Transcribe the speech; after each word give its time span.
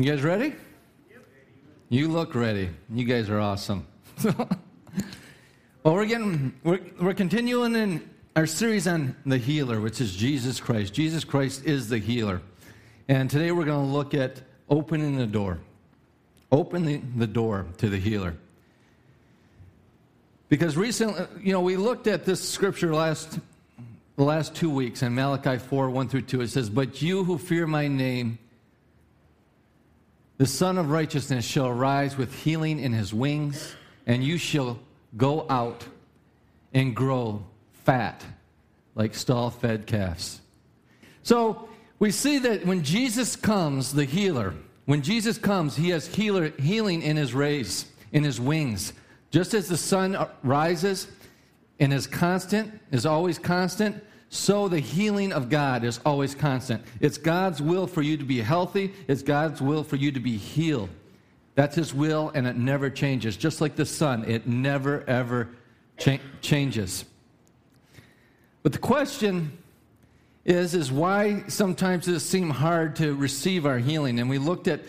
You 0.00 0.10
guys 0.10 0.22
ready? 0.22 0.54
You 1.90 2.08
look 2.08 2.34
ready. 2.34 2.70
You 2.88 3.04
guys 3.04 3.28
are 3.28 3.38
awesome. 3.38 3.86
well, 4.24 4.48
we're 5.84 6.06
getting 6.06 6.54
we're, 6.64 6.80
we're 6.98 7.12
continuing 7.12 7.76
in 7.76 8.08
our 8.34 8.46
series 8.46 8.86
on 8.86 9.14
the 9.26 9.36
healer, 9.36 9.78
which 9.78 10.00
is 10.00 10.16
Jesus 10.16 10.58
Christ. 10.58 10.94
Jesus 10.94 11.22
Christ 11.22 11.66
is 11.66 11.90
the 11.90 11.98
healer. 11.98 12.40
And 13.08 13.28
today 13.28 13.52
we're 13.52 13.66
going 13.66 13.86
to 13.86 13.92
look 13.92 14.14
at 14.14 14.40
opening 14.70 15.18
the 15.18 15.26
door. 15.26 15.58
Opening 16.50 17.12
the 17.18 17.26
door 17.26 17.66
to 17.76 17.90
the 17.90 17.98
healer. 17.98 18.34
Because 20.48 20.78
recently, 20.78 21.26
you 21.42 21.52
know, 21.52 21.60
we 21.60 21.76
looked 21.76 22.06
at 22.06 22.24
this 22.24 22.40
scripture 22.40 22.94
last 22.94 23.38
the 24.16 24.24
last 24.24 24.54
two 24.54 24.70
weeks 24.70 25.02
in 25.02 25.14
Malachi 25.14 25.58
4, 25.58 25.90
1 25.90 26.08
through 26.08 26.22
2. 26.22 26.40
It 26.40 26.48
says, 26.48 26.70
But 26.70 27.02
you 27.02 27.22
who 27.22 27.36
fear 27.36 27.66
my 27.66 27.86
name 27.86 28.38
the 30.40 30.46
Sun 30.46 30.78
of 30.78 30.88
Righteousness 30.90 31.44
shall 31.44 31.66
arise 31.66 32.16
with 32.16 32.34
healing 32.34 32.80
in 32.80 32.94
his 32.94 33.12
wings, 33.12 33.74
and 34.06 34.24
you 34.24 34.38
shall 34.38 34.78
go 35.18 35.44
out 35.50 35.84
and 36.72 36.96
grow 36.96 37.44
fat 37.84 38.24
like 38.94 39.14
stall 39.14 39.50
fed 39.50 39.86
calves. 39.86 40.40
So 41.24 41.68
we 41.98 42.10
see 42.10 42.38
that 42.38 42.64
when 42.64 42.82
Jesus 42.84 43.36
comes, 43.36 43.92
the 43.92 44.06
healer, 44.06 44.54
when 44.86 45.02
Jesus 45.02 45.36
comes, 45.36 45.76
he 45.76 45.90
has 45.90 46.06
healer, 46.06 46.48
healing 46.58 47.02
in 47.02 47.18
his 47.18 47.34
rays, 47.34 47.84
in 48.10 48.24
his 48.24 48.40
wings. 48.40 48.94
Just 49.30 49.52
as 49.52 49.68
the 49.68 49.76
sun 49.76 50.26
rises 50.42 51.06
and 51.78 51.92
is 51.92 52.06
constant, 52.06 52.80
is 52.90 53.04
always 53.04 53.38
constant, 53.38 54.02
so 54.32 54.68
the 54.68 54.78
healing 54.78 55.32
of 55.32 55.48
God 55.48 55.82
is 55.82 55.98
always 56.06 56.36
constant. 56.36 56.84
It's 57.00 57.18
God's 57.18 57.60
will 57.60 57.88
for 57.88 58.00
you 58.00 58.16
to 58.16 58.24
be 58.24 58.40
healthy, 58.40 58.94
it's 59.08 59.22
God's 59.22 59.60
will 59.60 59.82
for 59.82 59.96
you 59.96 60.12
to 60.12 60.20
be 60.20 60.36
healed. 60.36 60.88
That's 61.56 61.74
His 61.74 61.92
will, 61.92 62.30
and 62.32 62.46
it 62.46 62.56
never 62.56 62.90
changes. 62.90 63.36
Just 63.36 63.60
like 63.60 63.74
the 63.74 63.84
sun, 63.84 64.24
it 64.24 64.46
never, 64.46 65.02
ever 65.08 65.48
cha- 65.98 66.20
changes. 66.40 67.04
But 68.62 68.72
the 68.72 68.78
question 68.78 69.58
is, 70.44 70.74
is 70.74 70.92
why 70.92 71.42
sometimes 71.48 72.06
it 72.06 72.20
seems 72.20 72.54
hard 72.54 72.94
to 72.96 73.16
receive 73.16 73.66
our 73.66 73.78
healing? 73.78 74.20
And 74.20 74.30
we 74.30 74.38
looked 74.38 74.68
at, 74.68 74.80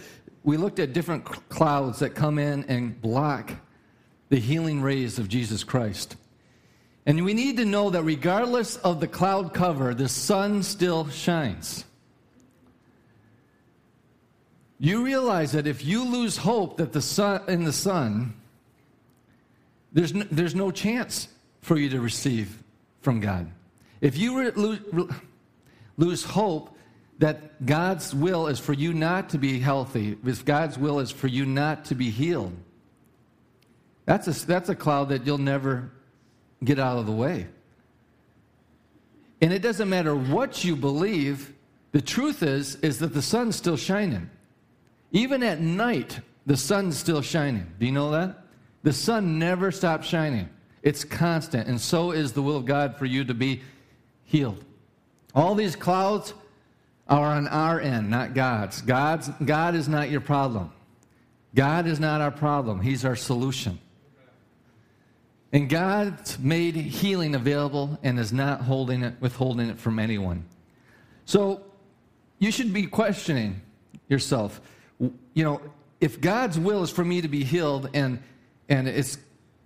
we 0.44 0.56
looked 0.56 0.78
at 0.78 0.94
different 0.94 1.26
clouds 1.50 1.98
that 2.00 2.12
come 2.12 2.38
in 2.38 2.64
and 2.66 3.02
block 3.02 3.54
the 4.30 4.38
healing 4.38 4.84
rays 4.84 5.18
of 5.18 5.28
Jesus 5.28 5.64
Christ. 5.64 6.16
And 7.06 7.26
we 7.26 7.34
need 7.34 7.58
to 7.58 7.66
know 7.66 7.90
that 7.90 8.04
regardless 8.04 8.78
of 8.78 9.00
the 9.00 9.08
cloud 9.08 9.54
cover, 9.54 9.94
the 9.94 10.08
sun 10.08 10.62
still 10.62 11.10
shines. 11.10 11.86
You 14.80 15.04
realize 15.04 15.52
that 15.54 15.68
if 15.68 15.86
you 15.86 16.04
lose 16.04 16.38
hope 16.38 16.78
that 16.78 16.92
the 16.92 17.02
sun 17.02 17.42
in 17.48 17.64
the 17.64 17.74
sun, 17.74 18.34
there's 19.94 20.14
no, 20.14 20.26
there's 20.32 20.56
no 20.56 20.72
chance 20.72 21.28
for 21.62 21.78
you 21.78 21.90
to 21.90 22.00
receive 22.00 22.64
from 23.02 23.20
God. 23.20 23.52
If 24.00 24.18
you 24.18 24.40
re- 24.40 24.52
lose, 24.52 24.80
lose 25.98 26.24
hope 26.24 26.76
that 27.20 27.64
God's 27.66 28.16
will 28.16 28.48
is 28.48 28.58
for 28.60 28.74
you 28.74 28.94
not 28.94 29.30
to 29.30 29.38
be 29.38 29.60
healthy, 29.60 30.18
if 30.26 30.44
God's 30.46 30.78
will 30.78 31.00
is 31.00 31.12
for 31.12 31.28
you 31.28 31.46
not 31.46 31.86
to 31.86 31.96
be 31.96 32.10
healed, 32.10 32.54
that's 34.06 34.28
a, 34.28 34.46
that's 34.48 34.70
a 34.70 34.76
cloud 34.76 35.10
that 35.10 35.26
you'll 35.26 35.38
never 35.38 35.92
get 36.64 36.80
out 36.80 36.98
of 36.98 37.06
the 37.06 37.12
way. 37.12 37.48
And 39.42 39.52
it 39.52 39.62
doesn't 39.62 39.90
matter 39.90 40.16
what 40.16 40.64
you 40.64 40.76
believe, 40.76 41.54
the 41.92 42.02
truth 42.02 42.44
is 42.44 42.76
is 42.76 43.00
that 43.00 43.14
the 43.14 43.22
sun's 43.22 43.56
still 43.56 43.78
shining. 43.78 44.30
Even 45.12 45.44
at 45.44 45.60
night, 45.60 46.20
the 46.46 46.56
sun's 46.56 46.98
still 46.98 47.22
shining. 47.22 47.68
Do 47.80 47.86
you 47.86 47.92
know 47.92 48.12
that? 48.12 48.38
The 48.84 48.94
sun 48.94 49.40
never 49.40 49.72
stops 49.72 50.08
shining. 50.08 50.50
It's 50.84 51.04
constant, 51.04 51.68
and 51.68 51.80
so 51.80 52.12
is 52.12 52.34
the 52.34 52.42
will 52.42 52.58
of 52.58 52.66
God 52.66 52.98
for 52.98 53.06
you 53.06 53.24
to 53.26 53.34
be 53.34 53.62
healed. 54.24 54.64
All 55.36 55.54
these 55.54 55.76
clouds 55.76 56.34
are 57.08 57.36
on 57.36 57.48
our 57.48 57.80
end, 57.80 58.10
not 58.10 58.34
God's. 58.34 58.82
God's 58.82 59.30
God 59.44 59.76
is 59.76 59.88
not 59.88 60.10
your 60.10 60.22
problem. 60.22 60.72
God 61.54 61.86
is 61.86 62.00
not 62.00 62.22
our 62.22 62.32
problem. 62.32 62.82
He's 62.82 63.06
our 63.06 63.16
solution. 63.16 63.80
And 65.54 65.70
God's 65.70 66.40
made 66.40 66.76
healing 66.76 67.36
available 67.36 68.00
and 68.04 68.18
is 68.18 68.32
not 68.32 68.62
holding 68.62 69.04
it, 69.04 69.16
withholding 69.20 69.70
it 69.70 69.78
from 69.78 70.00
anyone. 70.00 70.46
So 71.26 71.62
you 72.40 72.52
should 72.52 72.74
be 72.74 72.88
questioning 72.88 73.62
yourself. 74.08 74.62
You 75.00 75.44
know, 75.44 75.62
if 76.00 76.22
God's 76.22 76.58
will 76.58 76.84
is 76.84 76.90
for 76.90 77.04
me 77.04 77.22
to 77.22 77.28
be 77.28 77.44
healed 77.44 77.90
and 77.94 78.20
and 78.70 78.88
it's 78.88 79.18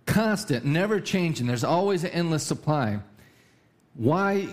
constant, 0.08 0.66
never 0.66 1.00
changing, 1.00 1.46
there's 1.46 1.64
always 1.64 2.04
an 2.04 2.10
endless 2.10 2.44
supply, 2.44 3.00
why 3.94 4.48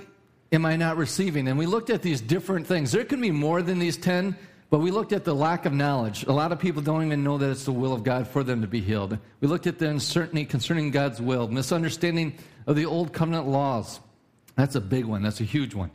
am 0.53 0.67
I 0.67 0.77
not 0.77 0.99
receiving? 0.99 1.49
And 1.49 1.59
we 1.59 1.65
looked 1.65 1.89
at 1.89 2.03
these 2.03 2.21
different 2.21 2.67
things. 2.67 2.93
There 2.93 3.05
can 3.05 3.21
be 3.21 3.31
more 3.31 3.63
than 3.63 3.79
these 3.79 3.97
10 3.97 4.37
but 4.73 4.79
we 4.79 4.91
looked 4.91 5.13
at 5.13 5.23
the 5.23 5.35
lack 5.35 5.67
of 5.67 5.75
knowledge. 5.75 6.25
A 6.25 6.33
lot 6.33 6.51
of 6.51 6.59
people 6.59 6.81
don't 6.81 7.05
even 7.05 7.23
know 7.23 7.37
that 7.37 7.51
it's 7.51 7.67
the 7.67 7.73
will 7.73 7.93
of 7.93 8.05
God 8.05 8.27
for 8.27 8.43
them 8.43 8.63
to 8.63 8.67
be 8.67 8.81
healed. 8.81 9.19
We 9.43 9.47
looked 9.47 9.67
at 9.67 9.79
the 9.79 9.87
uncertainty 9.87 10.47
concerning 10.47 10.91
God's 10.91 11.21
will, 11.21 11.47
misunderstanding 11.47 12.39
of 12.67 12.75
the 12.75 12.87
old 12.87 13.13
covenant 13.13 13.47
laws. 13.47 14.01
That's 14.57 14.75
a 14.75 14.81
big 14.81 15.05
one, 15.05 15.21
that's 15.23 15.43
a 15.43 15.45
huge 15.45 15.75
one. 15.75 15.91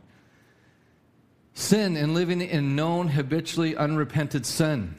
Sin 1.54 1.96
and 1.96 2.14
living 2.14 2.40
in 2.40 2.76
known, 2.76 3.08
habitually 3.08 3.74
unrepented 3.74 4.46
sin. 4.46 4.94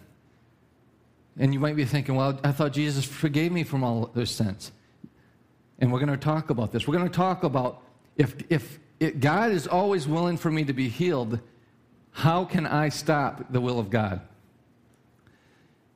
And 1.38 1.53
you 1.53 1.62
might 1.62 1.78
be 1.78 1.85
thinking, 1.85 2.16
well, 2.16 2.38
I 2.44 2.51
thought 2.51 2.73
Jesus 2.73 3.06
forgave 3.06 3.53
me 3.53 3.63
from 3.63 3.85
all 3.85 4.12
those 4.13 4.29
sins. 4.29 4.73
And 5.79 5.94
we're 5.94 6.00
going 6.00 6.12
to 6.12 6.18
talk 6.18 6.50
about 6.50 6.73
this. 6.73 6.85
We're 6.85 6.97
going 6.97 7.09
to 7.09 7.16
talk 7.16 7.45
about 7.45 7.81
if, 8.18 8.35
if 8.50 8.78
it, 9.00 9.22
God 9.22 9.51
is 9.51 9.68
always 9.68 10.06
willing 10.06 10.35
for 10.35 10.51
me 10.51 10.66
to 10.66 10.73
be 10.73 10.89
healed, 10.89 11.39
how 12.12 12.46
can 12.46 12.66
I 12.66 12.90
stop 12.90 13.52
the 13.52 13.62
will 13.62 13.80
of 13.80 13.90
God? 13.90 14.22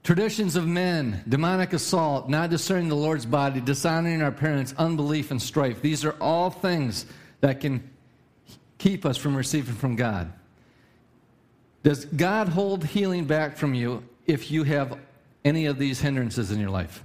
Traditions 0.03 0.57
of 0.57 0.67
men, 0.67 1.23
demonic 1.27 1.71
assault, 1.71 2.27
not 2.27 2.49
discerning 2.49 2.89
the 2.89 2.95
Lord's 2.95 3.25
body, 3.25 3.61
dishonoring 3.61 4.21
our 4.21 4.33
parents, 4.33 4.73
unbelief, 4.77 5.31
and 5.31 5.41
strife. 5.41 5.81
These 5.81 6.03
are 6.03 6.15
all 6.19 6.49
things 6.49 7.05
that 7.39 7.61
can 7.61 7.89
keep 8.77 9.05
us 9.05 9.15
from 9.15 9.35
receiving 9.35 9.75
from 9.75 9.95
God. 9.95 10.31
Does 11.83 12.03
God 12.03 12.49
hold 12.49 12.83
healing 12.85 13.25
back 13.25 13.55
from 13.55 13.73
you 13.73 14.03
if 14.27 14.51
you 14.51 14.63
have 14.63 14.97
any 15.45 15.67
of 15.67 15.77
these 15.77 16.01
hindrances 16.01 16.51
in 16.51 16.59
your 16.59 16.69
life? 16.69 17.03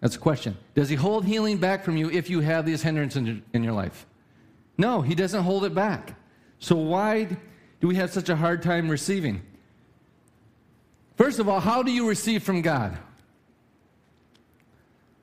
That's 0.00 0.16
a 0.16 0.18
question. 0.18 0.56
Does 0.74 0.88
He 0.88 0.96
hold 0.96 1.26
healing 1.26 1.58
back 1.58 1.84
from 1.84 1.98
you 1.98 2.10
if 2.10 2.30
you 2.30 2.40
have 2.40 2.64
these 2.64 2.82
hindrances 2.82 3.40
in 3.52 3.62
your 3.62 3.72
life? 3.72 4.06
No, 4.78 5.02
He 5.02 5.14
doesn't 5.14 5.42
hold 5.42 5.64
it 5.64 5.74
back. 5.74 6.14
So 6.58 6.76
why 6.76 7.28
do 7.84 7.88
we 7.88 7.96
have 7.96 8.10
such 8.10 8.30
a 8.30 8.36
hard 8.36 8.62
time 8.62 8.88
receiving? 8.88 9.42
First 11.16 11.38
of 11.38 11.50
all, 11.50 11.60
how 11.60 11.82
do 11.82 11.92
you 11.92 12.08
receive 12.08 12.42
from 12.42 12.62
God? 12.62 12.96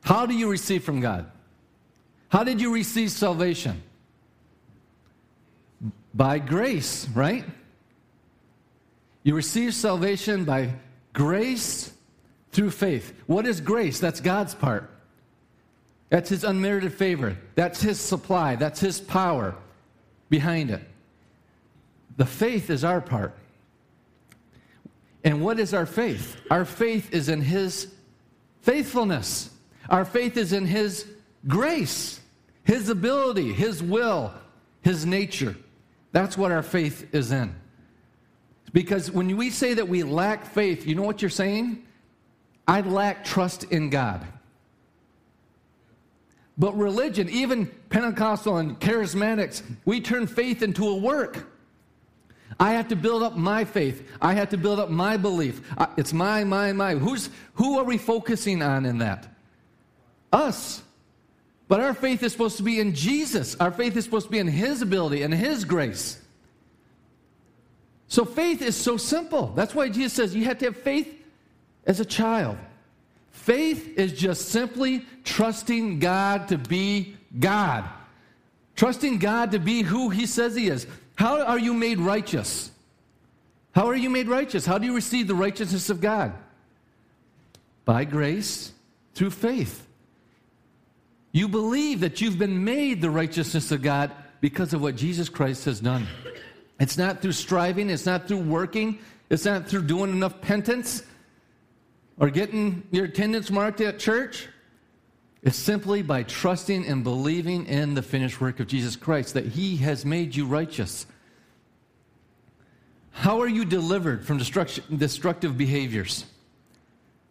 How 0.03 0.27
do 0.27 0.35
you 0.35 0.47
receive 0.47 0.83
from 0.83 1.01
God? 1.01 1.25
How 2.29 2.43
did 2.43 2.61
you 2.61 2.71
receive 2.71 3.09
salvation? 3.09 3.81
By 6.13 6.37
grace, 6.37 7.09
right? 7.15 7.45
You 9.23 9.33
receive 9.33 9.73
salvation 9.73 10.45
by 10.45 10.75
grace 11.13 11.91
through 12.51 12.69
faith. 12.69 13.11
What 13.25 13.47
is 13.47 13.59
grace? 13.59 13.99
That's 13.99 14.21
God's 14.21 14.53
part. 14.53 14.87
That's 16.09 16.29
His 16.29 16.43
unmerited 16.43 16.93
favor. 16.93 17.39
That's 17.55 17.81
His 17.81 17.99
supply. 17.99 18.55
That's 18.55 18.79
His 18.79 19.01
power 19.01 19.55
behind 20.29 20.69
it. 20.69 20.90
The 22.17 22.25
faith 22.25 22.69
is 22.69 22.83
our 22.83 23.01
part. 23.01 23.37
And 25.23 25.41
what 25.41 25.59
is 25.59 25.73
our 25.73 25.85
faith? 25.85 26.35
Our 26.49 26.65
faith 26.65 27.13
is 27.13 27.29
in 27.29 27.41
His 27.41 27.87
faithfulness. 28.61 29.49
Our 29.89 30.05
faith 30.05 30.37
is 30.37 30.53
in 30.53 30.65
His 30.65 31.05
grace, 31.47 32.19
His 32.63 32.89
ability, 32.89 33.53
His 33.53 33.83
will, 33.83 34.33
His 34.81 35.05
nature. 35.05 35.55
That's 36.11 36.37
what 36.37 36.51
our 36.51 36.63
faith 36.63 37.13
is 37.13 37.31
in. 37.31 37.55
Because 38.73 39.11
when 39.11 39.35
we 39.37 39.49
say 39.49 39.73
that 39.73 39.87
we 39.87 40.03
lack 40.03 40.45
faith, 40.45 40.87
you 40.87 40.95
know 40.95 41.03
what 41.03 41.21
you're 41.21 41.29
saying? 41.29 41.85
I 42.67 42.81
lack 42.81 43.25
trust 43.25 43.65
in 43.65 43.89
God. 43.89 44.25
But 46.57 46.77
religion, 46.77 47.27
even 47.29 47.67
Pentecostal 47.89 48.57
and 48.57 48.79
charismatics, 48.79 49.63
we 49.85 49.99
turn 49.99 50.27
faith 50.27 50.61
into 50.61 50.87
a 50.87 50.95
work. 50.95 51.50
I 52.61 52.73
have 52.73 52.89
to 52.89 52.95
build 52.95 53.23
up 53.23 53.35
my 53.35 53.65
faith. 53.65 54.07
I 54.21 54.35
have 54.35 54.49
to 54.49 54.57
build 54.57 54.79
up 54.79 54.91
my 54.91 55.17
belief. 55.17 55.61
It's 55.97 56.13
my, 56.13 56.43
my, 56.43 56.71
my. 56.73 56.93
Who's, 56.93 57.31
who 57.55 57.79
are 57.79 57.83
we 57.83 57.97
focusing 57.97 58.61
on 58.61 58.85
in 58.85 58.99
that? 58.99 59.27
Us. 60.31 60.83
But 61.67 61.79
our 61.79 61.95
faith 61.95 62.21
is 62.21 62.31
supposed 62.31 62.57
to 62.57 62.63
be 62.63 62.79
in 62.79 62.93
Jesus. 62.93 63.55
Our 63.55 63.71
faith 63.71 63.97
is 63.97 64.03
supposed 64.05 64.27
to 64.27 64.31
be 64.31 64.37
in 64.37 64.47
His 64.47 64.83
ability 64.83 65.23
and 65.23 65.33
His 65.33 65.65
grace. 65.65 66.21
So 68.07 68.25
faith 68.25 68.61
is 68.61 68.75
so 68.75 68.95
simple. 68.95 69.47
That's 69.55 69.73
why 69.73 69.89
Jesus 69.89 70.13
says 70.13 70.35
you 70.35 70.45
have 70.45 70.59
to 70.59 70.65
have 70.65 70.77
faith 70.77 71.11
as 71.87 71.99
a 71.99 72.05
child. 72.05 72.59
Faith 73.31 73.97
is 73.97 74.13
just 74.13 74.49
simply 74.49 75.03
trusting 75.23 75.97
God 75.97 76.47
to 76.49 76.59
be 76.59 77.15
God, 77.39 77.89
trusting 78.75 79.17
God 79.17 79.49
to 79.53 79.57
be 79.57 79.81
who 79.81 80.09
He 80.09 80.27
says 80.27 80.55
He 80.55 80.67
is. 80.67 80.85
How 81.15 81.41
are 81.41 81.59
you 81.59 81.73
made 81.73 81.99
righteous? 81.99 82.71
How 83.73 83.87
are 83.87 83.95
you 83.95 84.09
made 84.09 84.27
righteous? 84.27 84.65
How 84.65 84.77
do 84.77 84.85
you 84.85 84.95
receive 84.95 85.27
the 85.27 85.35
righteousness 85.35 85.89
of 85.89 86.01
God? 86.01 86.33
By 87.85 88.05
grace 88.05 88.71
through 89.13 89.31
faith. 89.31 89.87
You 91.31 91.47
believe 91.47 92.01
that 92.01 92.19
you've 92.19 92.37
been 92.37 92.63
made 92.63 93.01
the 93.01 93.09
righteousness 93.09 93.71
of 93.71 93.81
God 93.81 94.11
because 94.41 94.73
of 94.73 94.81
what 94.81 94.95
Jesus 94.95 95.29
Christ 95.29 95.65
has 95.65 95.79
done. 95.79 96.07
It's 96.79 96.97
not 96.97 97.21
through 97.21 97.33
striving, 97.33 97.89
it's 97.89 98.05
not 98.05 98.27
through 98.27 98.39
working, 98.39 98.99
it's 99.29 99.45
not 99.45 99.67
through 99.67 99.83
doing 99.83 100.11
enough 100.11 100.41
penance 100.41 101.03
or 102.19 102.29
getting 102.29 102.83
your 102.91 103.05
attendance 103.05 103.49
marked 103.49 103.79
at 103.81 103.99
church. 103.99 104.47
It's 105.43 105.57
simply 105.57 106.03
by 106.03 106.23
trusting 106.23 106.85
and 106.85 107.03
believing 107.03 107.65
in 107.65 107.95
the 107.95 108.03
finished 108.03 108.39
work 108.39 108.59
of 108.59 108.67
Jesus 108.67 108.95
Christ 108.95 109.33
that 109.33 109.47
He 109.47 109.77
has 109.77 110.05
made 110.05 110.35
you 110.35 110.45
righteous. 110.45 111.07
How 113.11 113.41
are 113.41 113.47
you 113.47 113.65
delivered 113.65 114.25
from 114.25 114.37
destructive 114.37 115.57
behaviors? 115.57 116.25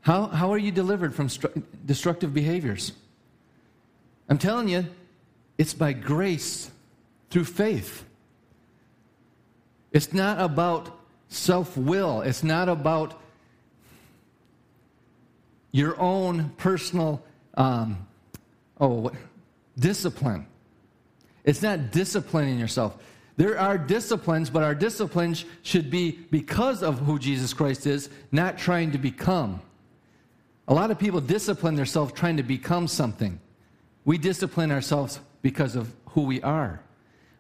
How, 0.03 0.27
how 0.27 0.53
are 0.53 0.59
you 0.59 0.73
delivered 0.73 1.15
from 1.15 1.29
destructive 1.87 2.35
behaviors? 2.35 2.93
I'm 4.29 4.39
telling 4.39 4.69
you, 4.69 4.87
it's 5.57 5.75
by 5.75 5.93
grace 5.93 6.71
through 7.31 7.45
faith. 7.45 8.05
It's 9.93 10.13
not 10.13 10.41
about 10.41 10.99
self 11.29 11.77
will, 11.77 12.23
it's 12.23 12.43
not 12.43 12.69
about 12.69 13.21
your 15.73 16.01
own 16.01 16.51
personal 16.57 17.23
um, 17.55 18.07
oh 18.81 19.11
discipline. 19.79 20.47
It's 21.45 21.63
not 21.63 21.91
disciplining 21.91 22.59
yourself. 22.59 22.97
There 23.37 23.59
are 23.59 23.79
disciplines, 23.79 24.51
but 24.51 24.63
our 24.63 24.75
disciplines 24.75 25.47
should 25.63 25.91
be 25.91 26.13
because 26.31 26.83
of 26.83 26.99
who 26.99 27.19
Jesus 27.19 27.55
Christ 27.55 27.87
is, 27.87 28.11
not 28.31 28.59
trying 28.59 28.93
to 28.93 28.99
become. 28.99 29.63
A 30.69 30.75
lot 30.75 30.91
of 30.91 30.99
people 30.99 31.21
discipline 31.21 31.75
themselves 31.75 32.13
trying 32.13 32.37
to 32.37 32.43
become 32.43 32.87
something. 32.87 33.41
We 34.05 34.19
discipline 34.19 34.71
ourselves 34.71 35.21
because 35.43 35.75
of 35.75 35.93
who 36.11 36.23
we 36.23 36.43
are. 36.43 36.83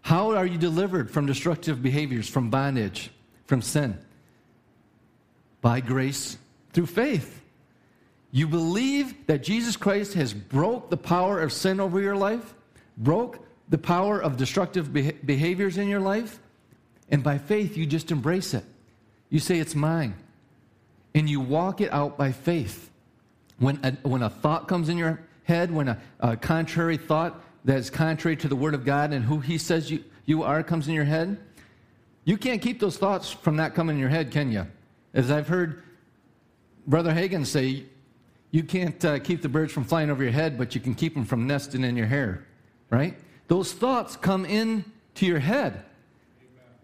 How 0.02 0.34
are 0.34 0.46
you 0.46 0.56
delivered 0.56 1.10
from 1.10 1.26
destructive 1.26 1.82
behaviors, 1.82 2.28
from 2.28 2.48
bondage, 2.48 3.10
from 3.44 3.60
sin? 3.60 3.98
By 5.60 5.80
grace 5.80 6.38
through 6.72 6.86
faith. 6.86 7.39
You 8.32 8.46
believe 8.46 9.26
that 9.26 9.42
Jesus 9.42 9.76
Christ 9.76 10.14
has 10.14 10.32
broke 10.32 10.90
the 10.90 10.96
power 10.96 11.40
of 11.40 11.52
sin 11.52 11.80
over 11.80 12.00
your 12.00 12.16
life, 12.16 12.54
broke 12.96 13.44
the 13.68 13.78
power 13.78 14.20
of 14.20 14.36
destructive 14.36 14.92
behaviors 14.92 15.78
in 15.78 15.88
your 15.88 16.00
life, 16.00 16.38
and 17.10 17.24
by 17.24 17.38
faith, 17.38 17.76
you 17.76 17.86
just 17.86 18.12
embrace 18.12 18.54
it. 18.54 18.64
You 19.30 19.40
say, 19.40 19.58
It's 19.58 19.74
mine. 19.74 20.14
And 21.14 21.28
you 21.28 21.40
walk 21.40 21.80
it 21.80 21.92
out 21.92 22.16
by 22.16 22.30
faith. 22.30 22.88
When 23.58 23.80
a, 23.82 23.92
when 24.08 24.22
a 24.22 24.30
thought 24.30 24.68
comes 24.68 24.88
in 24.88 24.96
your 24.96 25.20
head, 25.42 25.72
when 25.72 25.88
a, 25.88 25.98
a 26.20 26.36
contrary 26.36 26.96
thought 26.96 27.42
that 27.64 27.78
is 27.78 27.90
contrary 27.90 28.36
to 28.36 28.48
the 28.48 28.54
Word 28.54 28.74
of 28.74 28.84
God 28.84 29.12
and 29.12 29.24
who 29.24 29.40
He 29.40 29.58
says 29.58 29.90
you, 29.90 30.04
you 30.24 30.44
are 30.44 30.62
comes 30.62 30.86
in 30.86 30.94
your 30.94 31.04
head, 31.04 31.36
you 32.24 32.36
can't 32.36 32.62
keep 32.62 32.78
those 32.78 32.96
thoughts 32.96 33.30
from 33.30 33.56
not 33.56 33.74
coming 33.74 33.96
in 33.96 34.00
your 34.00 34.08
head, 34.08 34.30
can 34.30 34.52
you? 34.52 34.66
As 35.14 35.32
I've 35.32 35.48
heard 35.48 35.82
Brother 36.86 37.12
Hagin 37.12 37.44
say, 37.44 37.84
you 38.50 38.64
can't 38.64 39.04
uh, 39.04 39.18
keep 39.20 39.42
the 39.42 39.48
birds 39.48 39.72
from 39.72 39.84
flying 39.84 40.10
over 40.10 40.22
your 40.22 40.32
head, 40.32 40.58
but 40.58 40.74
you 40.74 40.80
can 40.80 40.94
keep 40.94 41.14
them 41.14 41.24
from 41.24 41.46
nesting 41.46 41.84
in 41.84 41.96
your 41.96 42.06
hair, 42.06 42.46
right? 42.90 43.16
Those 43.48 43.72
thoughts 43.72 44.16
come 44.16 44.44
in 44.44 44.84
to 45.16 45.26
your 45.26 45.38
head. 45.38 45.84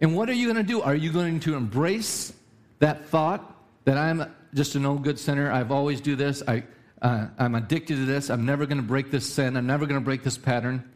And 0.01 0.15
what 0.15 0.29
are 0.29 0.35
you 0.35 0.53
going 0.53 0.65
to 0.65 0.73
do? 0.73 0.83
Are 0.83 0.95
you 0.95 1.11
going 1.11 1.41
to 1.41 1.57
embrace 1.57 2.33
that 2.79 3.07
thought 3.07 3.57
that 3.85 3.97
I'm 3.97 4.31
just 4.55 4.75
an 4.75 4.85
old 4.85 5.03
good 5.03 5.19
sinner? 5.19 5.51
I've 5.51 5.73
always 5.73 6.01
do 6.01 6.17
this. 6.17 6.43
I, 6.47 6.65
uh, 7.03 7.29
I'm 7.39 7.55
addicted 7.55 7.97
to 7.97 8.05
this. 8.05 8.31
I'm 8.31 8.45
never 8.45 8.67
going 8.67 8.81
to 8.81 8.87
break 8.87 9.11
this 9.11 9.33
sin. 9.33 9.57
I'm 9.57 9.67
never 9.67 9.87
going 9.87 10.01
to 10.01 10.05
break 10.05 10.23
this 10.23 10.39
pattern. 10.39 10.89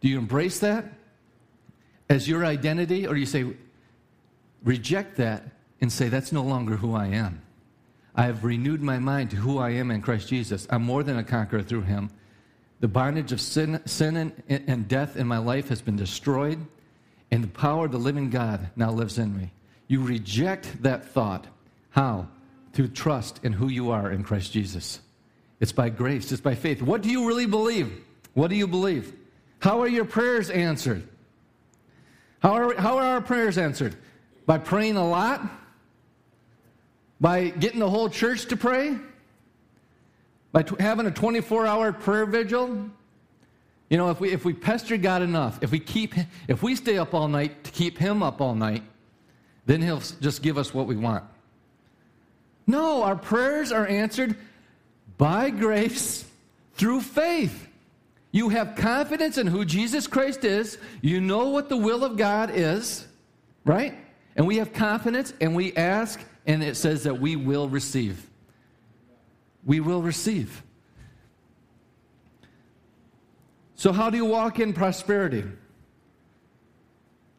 Do 0.00 0.08
you 0.08 0.18
embrace 0.18 0.60
that 0.60 0.86
as 2.08 2.28
your 2.28 2.44
identity, 2.44 3.06
or 3.06 3.14
do 3.14 3.20
you 3.20 3.26
say, 3.26 3.46
reject 4.62 5.16
that 5.16 5.44
and 5.80 5.92
say, 5.92 6.08
that's 6.08 6.32
no 6.32 6.42
longer 6.42 6.76
who 6.76 6.94
I 6.94 7.06
am? 7.06 7.42
I 8.14 8.24
have 8.24 8.44
renewed 8.44 8.80
my 8.80 8.98
mind 8.98 9.30
to 9.30 9.36
who 9.36 9.58
I 9.58 9.70
am 9.70 9.90
in 9.90 10.00
Christ 10.00 10.28
Jesus. 10.28 10.66
I'm 10.70 10.82
more 10.82 11.02
than 11.02 11.18
a 11.18 11.24
conqueror 11.24 11.62
through 11.62 11.82
him. 11.82 12.10
The 12.80 12.88
bondage 12.88 13.32
of 13.32 13.40
sin, 13.40 13.80
sin 13.86 14.16
and, 14.16 14.62
and 14.68 14.86
death 14.86 15.16
in 15.16 15.26
my 15.26 15.38
life 15.38 15.68
has 15.68 15.82
been 15.82 15.96
destroyed, 15.96 16.58
and 17.30 17.42
the 17.42 17.48
power 17.48 17.86
of 17.86 17.92
the 17.92 17.98
living 17.98 18.30
God 18.30 18.70
now 18.76 18.90
lives 18.90 19.18
in 19.18 19.36
me. 19.36 19.52
You 19.88 20.02
reject 20.02 20.82
that 20.82 21.06
thought. 21.06 21.46
How? 21.90 22.28
Through 22.72 22.88
trust 22.88 23.40
in 23.42 23.52
who 23.52 23.68
you 23.68 23.90
are 23.90 24.10
in 24.10 24.22
Christ 24.22 24.52
Jesus. 24.52 25.00
It's 25.60 25.72
by 25.72 25.88
grace, 25.88 26.30
it's 26.30 26.40
by 26.40 26.54
faith. 26.54 26.82
What 26.82 27.02
do 27.02 27.10
you 27.10 27.26
really 27.26 27.46
believe? 27.46 28.04
What 28.34 28.48
do 28.48 28.56
you 28.56 28.66
believe? 28.66 29.12
How 29.60 29.80
are 29.80 29.88
your 29.88 30.04
prayers 30.04 30.50
answered? 30.50 31.08
How 32.40 32.52
are, 32.52 32.74
how 32.76 32.98
are 32.98 33.04
our 33.04 33.20
prayers 33.22 33.56
answered? 33.56 33.96
By 34.44 34.58
praying 34.58 34.96
a 34.96 35.08
lot? 35.08 35.40
By 37.20 37.48
getting 37.48 37.80
the 37.80 37.90
whole 37.90 38.08
church 38.08 38.46
to 38.46 38.56
pray? 38.56 38.96
by 40.54 40.62
t- 40.62 40.76
having 40.78 41.04
a 41.04 41.10
24 41.10 41.66
hour 41.66 41.92
prayer 41.92 42.24
vigil. 42.26 42.88
You 43.90 43.98
know, 43.98 44.10
if 44.10 44.20
we, 44.20 44.30
if 44.30 44.44
we 44.44 44.54
pester 44.54 44.96
God 44.96 45.20
enough, 45.20 45.58
if 45.62 45.72
we, 45.72 45.80
keep, 45.80 46.14
if 46.46 46.62
we 46.62 46.76
stay 46.76 46.96
up 46.96 47.12
all 47.12 47.26
night 47.26 47.64
to 47.64 47.72
keep 47.72 47.98
Him 47.98 48.22
up 48.22 48.40
all 48.40 48.54
night, 48.54 48.84
then 49.66 49.82
He'll 49.82 50.00
just 50.20 50.42
give 50.42 50.56
us 50.56 50.72
what 50.72 50.86
we 50.86 50.94
want. 50.94 51.24
No, 52.68 53.02
our 53.02 53.16
prayers 53.16 53.72
are 53.72 53.84
answered 53.84 54.36
by 55.18 55.50
grace 55.50 56.24
through 56.74 57.00
faith. 57.00 57.68
You 58.30 58.48
have 58.50 58.76
confidence 58.76 59.38
in 59.38 59.48
who 59.48 59.64
Jesus 59.64 60.06
Christ 60.06 60.44
is. 60.44 60.78
You 61.02 61.20
know 61.20 61.48
what 61.48 61.68
the 61.68 61.76
will 61.76 62.04
of 62.04 62.16
God 62.16 62.52
is, 62.54 63.08
right? 63.64 63.98
And 64.36 64.46
we 64.46 64.58
have 64.58 64.72
confidence 64.72 65.34
and 65.40 65.56
we 65.56 65.74
ask, 65.74 66.20
and 66.46 66.62
it 66.62 66.76
says 66.76 67.04
that 67.04 67.20
we 67.20 67.36
will 67.36 67.68
receive 67.68 68.30
we 69.64 69.80
will 69.80 70.02
receive. 70.02 70.62
So, 73.76 73.92
how 73.92 74.10
do 74.10 74.16
you 74.16 74.24
walk 74.24 74.60
in 74.60 74.72
prosperity? 74.72 75.44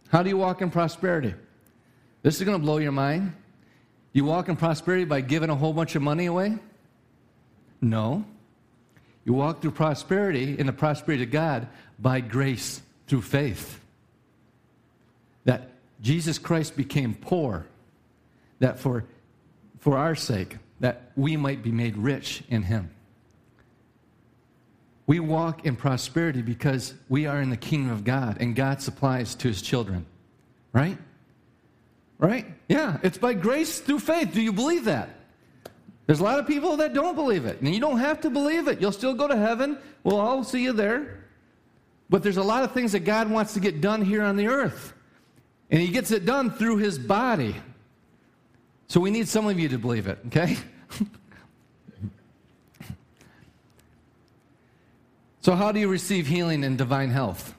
How 0.10 0.24
do 0.24 0.30
you 0.30 0.38
walk 0.38 0.62
in 0.62 0.70
prosperity? 0.70 1.34
This 2.22 2.38
is 2.38 2.44
going 2.44 2.60
to 2.60 2.64
blow 2.64 2.78
your 2.78 2.92
mind. 2.92 3.34
You 4.14 4.26
walk 4.26 4.50
in 4.50 4.56
prosperity 4.56 5.06
by 5.06 5.22
giving 5.22 5.50
a 5.50 5.56
whole 5.56 5.74
bunch 5.74 5.96
of 5.96 6.02
money 6.02 6.26
away? 6.26 6.58
No. 7.82 8.26
You 9.26 9.34
walk 9.34 9.62
through 9.62 9.72
prosperity 9.72 10.58
in 10.58 10.68
the 10.68 10.74
prosperity 10.74 11.24
of 11.24 11.32
God 11.32 11.68
by 12.00 12.22
grace 12.22 12.82
through 13.08 13.24
faith. 13.24 13.80
That 15.46 15.72
Jesus 16.02 16.38
Christ 16.38 16.76
became 16.78 17.14
poor, 17.14 17.68
that 18.60 18.80
for, 18.80 19.06
for 19.80 19.98
our 19.98 20.16
sake, 20.16 20.58
that 20.80 21.12
we 21.16 21.38
might 21.38 21.64
be 21.64 21.72
made 21.72 21.98
rich 21.98 22.44
in 22.50 22.64
him. 22.64 22.90
We 25.08 25.20
walk 25.20 25.66
in 25.66 25.76
prosperity 25.76 26.42
because 26.42 26.94
we 27.10 27.28
are 27.28 27.40
in 27.42 27.50
the 27.50 27.58
kingdom 27.58 27.92
of 27.92 28.04
God 28.04 28.38
and 28.40 28.56
God 28.56 28.82
supplies 28.82 29.36
to 29.36 29.48
his 29.48 29.62
children. 29.62 30.06
Right? 30.74 30.98
Right? 32.18 32.46
Yeah, 32.68 32.98
it's 33.04 33.18
by 33.18 33.34
grace 33.34 33.80
through 33.80 34.00
faith. 34.00 34.34
Do 34.34 34.42
you 34.42 34.52
believe 34.52 34.86
that? 34.86 35.10
There's 36.08 36.20
a 36.20 36.24
lot 36.24 36.40
of 36.40 36.48
people 36.48 36.78
that 36.78 36.94
don't 36.94 37.16
believe 37.16 37.46
it. 37.46 37.62
And 37.62 37.74
you 37.74 37.80
don't 37.80 38.00
have 38.00 38.22
to 38.22 38.30
believe 38.30 38.68
it. 38.68 38.80
You'll 38.80 38.92
still 38.92 39.14
go 39.14 39.28
to 39.28 39.36
heaven. 39.36 39.78
We'll 40.04 40.20
all 40.20 40.44
see 40.44 40.64
you 40.64 40.74
there. 40.74 41.24
But 42.10 42.22
there's 42.22 42.38
a 42.38 42.44
lot 42.44 42.64
of 42.64 42.72
things 42.72 42.92
that 42.92 43.00
God 43.00 43.30
wants 43.30 43.54
to 43.56 43.60
get 43.60 43.82
done 43.82 44.04
here 44.04 44.24
on 44.24 44.36
the 44.36 44.48
earth. 44.48 44.94
And 45.72 45.82
he 45.82 45.88
gets 45.88 46.12
it 46.12 46.26
done 46.26 46.52
through 46.52 46.78
his 46.78 47.00
body. 47.00 47.56
So 48.88 49.00
we 49.00 49.12
need 49.12 49.28
some 49.28 49.48
of 49.48 49.60
you 49.60 49.70
to 49.70 49.78
believe 49.78 50.08
it, 50.08 50.20
okay? 50.28 50.58
so, 55.42 55.56
how 55.56 55.72
do 55.72 55.80
you 55.80 55.88
receive 55.88 56.28
healing 56.28 56.64
and 56.64 56.78
divine 56.78 57.10
health? 57.10 57.56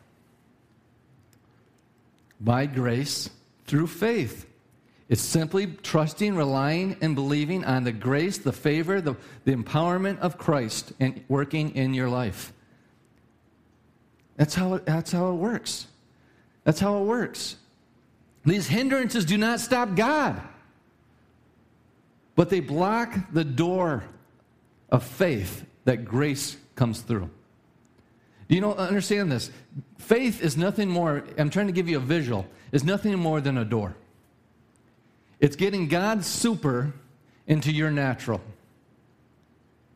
By 2.40 2.66
grace 2.66 3.30
through 3.66 3.88
faith. 3.88 4.46
It's 5.08 5.22
simply 5.22 5.68
trusting, 5.68 6.34
relying, 6.34 6.96
and 7.00 7.14
believing 7.14 7.64
on 7.64 7.84
the 7.84 7.92
grace, 7.92 8.38
the 8.38 8.52
favor, 8.52 9.00
the, 9.00 9.14
the 9.44 9.54
empowerment 9.54 10.18
of 10.18 10.36
Christ 10.36 10.92
and 10.98 11.24
working 11.28 11.76
in 11.76 11.94
your 11.94 12.08
life. 12.08 12.52
That's 14.36 14.54
how, 14.54 14.74
it, 14.74 14.84
that's 14.84 15.12
how 15.12 15.30
it 15.30 15.34
works. 15.34 15.86
That's 16.64 16.80
how 16.80 17.00
it 17.00 17.04
works. 17.04 17.56
These 18.44 18.66
hindrances 18.66 19.24
do 19.24 19.38
not 19.38 19.60
stop 19.60 19.94
God, 19.94 20.40
but 22.36 22.50
they 22.50 22.60
block 22.60 23.12
the 23.32 23.44
door 23.44 24.04
of 24.90 25.02
faith 25.02 25.64
that 25.84 26.04
grace 26.04 26.56
comes 26.76 27.00
through. 27.00 27.28
Do 28.48 28.54
you 28.54 28.60
know, 28.60 28.74
understand 28.74 29.32
this? 29.32 29.50
Faith 29.98 30.40
is 30.40 30.56
nothing 30.56 30.88
more, 30.88 31.24
I'm 31.36 31.50
trying 31.50 31.66
to 31.66 31.72
give 31.72 31.88
you 31.88 31.96
a 31.96 32.00
visual, 32.00 32.46
is 32.70 32.84
nothing 32.84 33.18
more 33.18 33.40
than 33.40 33.58
a 33.58 33.64
door. 33.64 33.96
It's 35.40 35.56
getting 35.56 35.88
God's 35.88 36.26
super 36.26 36.92
into 37.46 37.72
your 37.72 37.90
natural. 37.90 38.40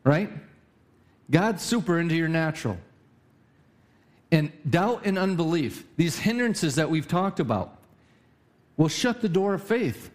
Right? 0.03 0.29
God's 1.29 1.61
super 1.63 1.99
into 1.99 2.15
your 2.15 2.27
natural. 2.27 2.77
And 4.31 4.51
doubt 4.69 5.05
and 5.05 5.17
unbelief, 5.17 5.85
these 5.97 6.17
hindrances 6.17 6.75
that 6.75 6.89
we've 6.89 7.07
talked 7.07 7.39
about, 7.39 7.77
will 8.77 8.87
shut 8.87 9.21
the 9.21 9.29
door 9.29 9.53
of 9.53 9.63
faith. 9.63 10.09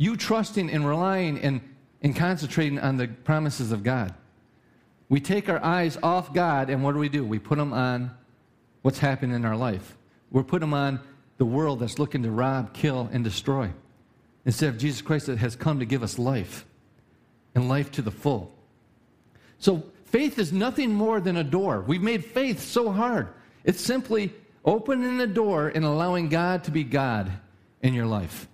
You 0.00 0.16
trusting 0.16 0.70
and 0.70 0.88
relying 0.88 1.38
and, 1.40 1.60
and 2.00 2.16
concentrating 2.16 2.78
on 2.78 2.96
the 2.96 3.06
promises 3.06 3.70
of 3.70 3.82
God. 3.82 4.14
We 5.10 5.20
take 5.20 5.50
our 5.50 5.62
eyes 5.62 5.98
off 6.02 6.32
God, 6.32 6.70
and 6.70 6.82
what 6.82 6.92
do 6.92 6.98
we 6.98 7.10
do? 7.10 7.22
We 7.22 7.38
put 7.38 7.58
them 7.58 7.74
on 7.74 8.10
what's 8.80 8.98
happening 8.98 9.36
in 9.36 9.44
our 9.44 9.56
life. 9.56 9.98
We're 10.30 10.42
putting 10.42 10.70
them 10.70 10.72
on 10.72 11.00
the 11.36 11.44
world 11.44 11.80
that's 11.80 11.98
looking 11.98 12.22
to 12.22 12.30
rob, 12.30 12.72
kill, 12.72 13.10
and 13.12 13.22
destroy. 13.22 13.72
Instead 14.46 14.70
of 14.70 14.78
Jesus 14.78 15.02
Christ 15.02 15.26
that 15.26 15.36
has 15.36 15.54
come 15.54 15.80
to 15.80 15.84
give 15.84 16.02
us 16.02 16.18
life 16.18 16.64
and 17.54 17.68
life 17.68 17.90
to 17.90 18.00
the 18.00 18.10
full. 18.10 18.54
So 19.58 19.84
faith 20.06 20.38
is 20.38 20.50
nothing 20.50 20.94
more 20.94 21.20
than 21.20 21.36
a 21.36 21.44
door. 21.44 21.84
We've 21.86 22.00
made 22.00 22.24
faith 22.24 22.60
so 22.60 22.90
hard. 22.90 23.28
It's 23.64 23.82
simply 23.82 24.32
opening 24.64 25.18
the 25.18 25.26
door 25.26 25.68
and 25.68 25.84
allowing 25.84 26.30
God 26.30 26.64
to 26.64 26.70
be 26.70 26.84
God 26.84 27.30
in 27.82 27.92
your 27.92 28.06
life. 28.06 28.46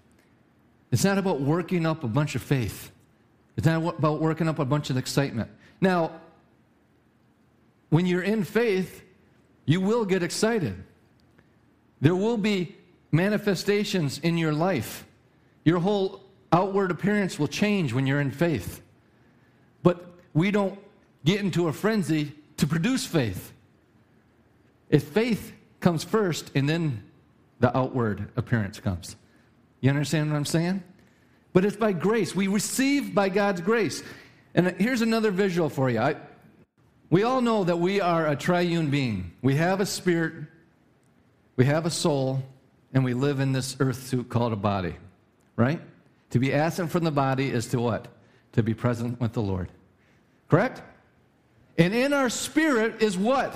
It's 0.96 1.04
not 1.04 1.18
about 1.18 1.42
working 1.42 1.84
up 1.84 2.04
a 2.04 2.08
bunch 2.08 2.36
of 2.36 2.42
faith. 2.42 2.90
It's 3.58 3.66
not 3.66 3.98
about 3.98 4.18
working 4.18 4.48
up 4.48 4.58
a 4.58 4.64
bunch 4.64 4.88
of 4.88 4.96
excitement. 4.96 5.50
Now, 5.78 6.10
when 7.90 8.06
you're 8.06 8.22
in 8.22 8.44
faith, 8.44 9.04
you 9.66 9.82
will 9.82 10.06
get 10.06 10.22
excited. 10.22 10.82
There 12.00 12.16
will 12.16 12.38
be 12.38 12.76
manifestations 13.12 14.20
in 14.20 14.38
your 14.38 14.54
life. 14.54 15.04
Your 15.66 15.80
whole 15.80 16.22
outward 16.50 16.90
appearance 16.90 17.38
will 17.38 17.46
change 17.46 17.92
when 17.92 18.06
you're 18.06 18.22
in 18.22 18.30
faith. 18.30 18.80
But 19.82 20.02
we 20.32 20.50
don't 20.50 20.78
get 21.26 21.40
into 21.40 21.68
a 21.68 21.74
frenzy 21.74 22.32
to 22.56 22.66
produce 22.66 23.04
faith. 23.04 23.52
If 24.88 25.02
faith 25.02 25.52
comes 25.78 26.04
first 26.04 26.52
and 26.54 26.66
then 26.66 27.02
the 27.60 27.76
outward 27.76 28.30
appearance 28.34 28.80
comes. 28.80 29.16
You 29.86 29.90
understand 29.90 30.32
what 30.32 30.36
I'm 30.36 30.44
saying? 30.44 30.82
But 31.52 31.64
it's 31.64 31.76
by 31.76 31.92
grace. 31.92 32.34
We 32.34 32.48
receive 32.48 33.14
by 33.14 33.28
God's 33.28 33.60
grace. 33.60 34.02
And 34.52 34.74
here's 34.80 35.00
another 35.00 35.30
visual 35.30 35.68
for 35.68 35.88
you. 35.88 36.00
I, 36.00 36.16
we 37.08 37.22
all 37.22 37.40
know 37.40 37.62
that 37.62 37.78
we 37.78 38.00
are 38.00 38.26
a 38.26 38.34
triune 38.34 38.90
being. 38.90 39.30
We 39.42 39.54
have 39.54 39.80
a 39.80 39.86
spirit, 39.86 40.34
we 41.54 41.66
have 41.66 41.86
a 41.86 41.90
soul, 41.90 42.42
and 42.94 43.04
we 43.04 43.14
live 43.14 43.38
in 43.38 43.52
this 43.52 43.76
earth 43.78 44.08
suit 44.08 44.28
called 44.28 44.52
a 44.52 44.56
body, 44.56 44.96
right? 45.54 45.80
To 46.30 46.40
be 46.40 46.52
absent 46.52 46.90
from 46.90 47.04
the 47.04 47.12
body 47.12 47.48
is 47.48 47.68
to 47.68 47.78
what? 47.78 48.08
To 48.54 48.64
be 48.64 48.74
present 48.74 49.20
with 49.20 49.34
the 49.34 49.42
Lord. 49.42 49.68
Correct? 50.48 50.82
And 51.78 51.94
in 51.94 52.12
our 52.12 52.28
spirit 52.28 53.02
is 53.02 53.16
what? 53.16 53.54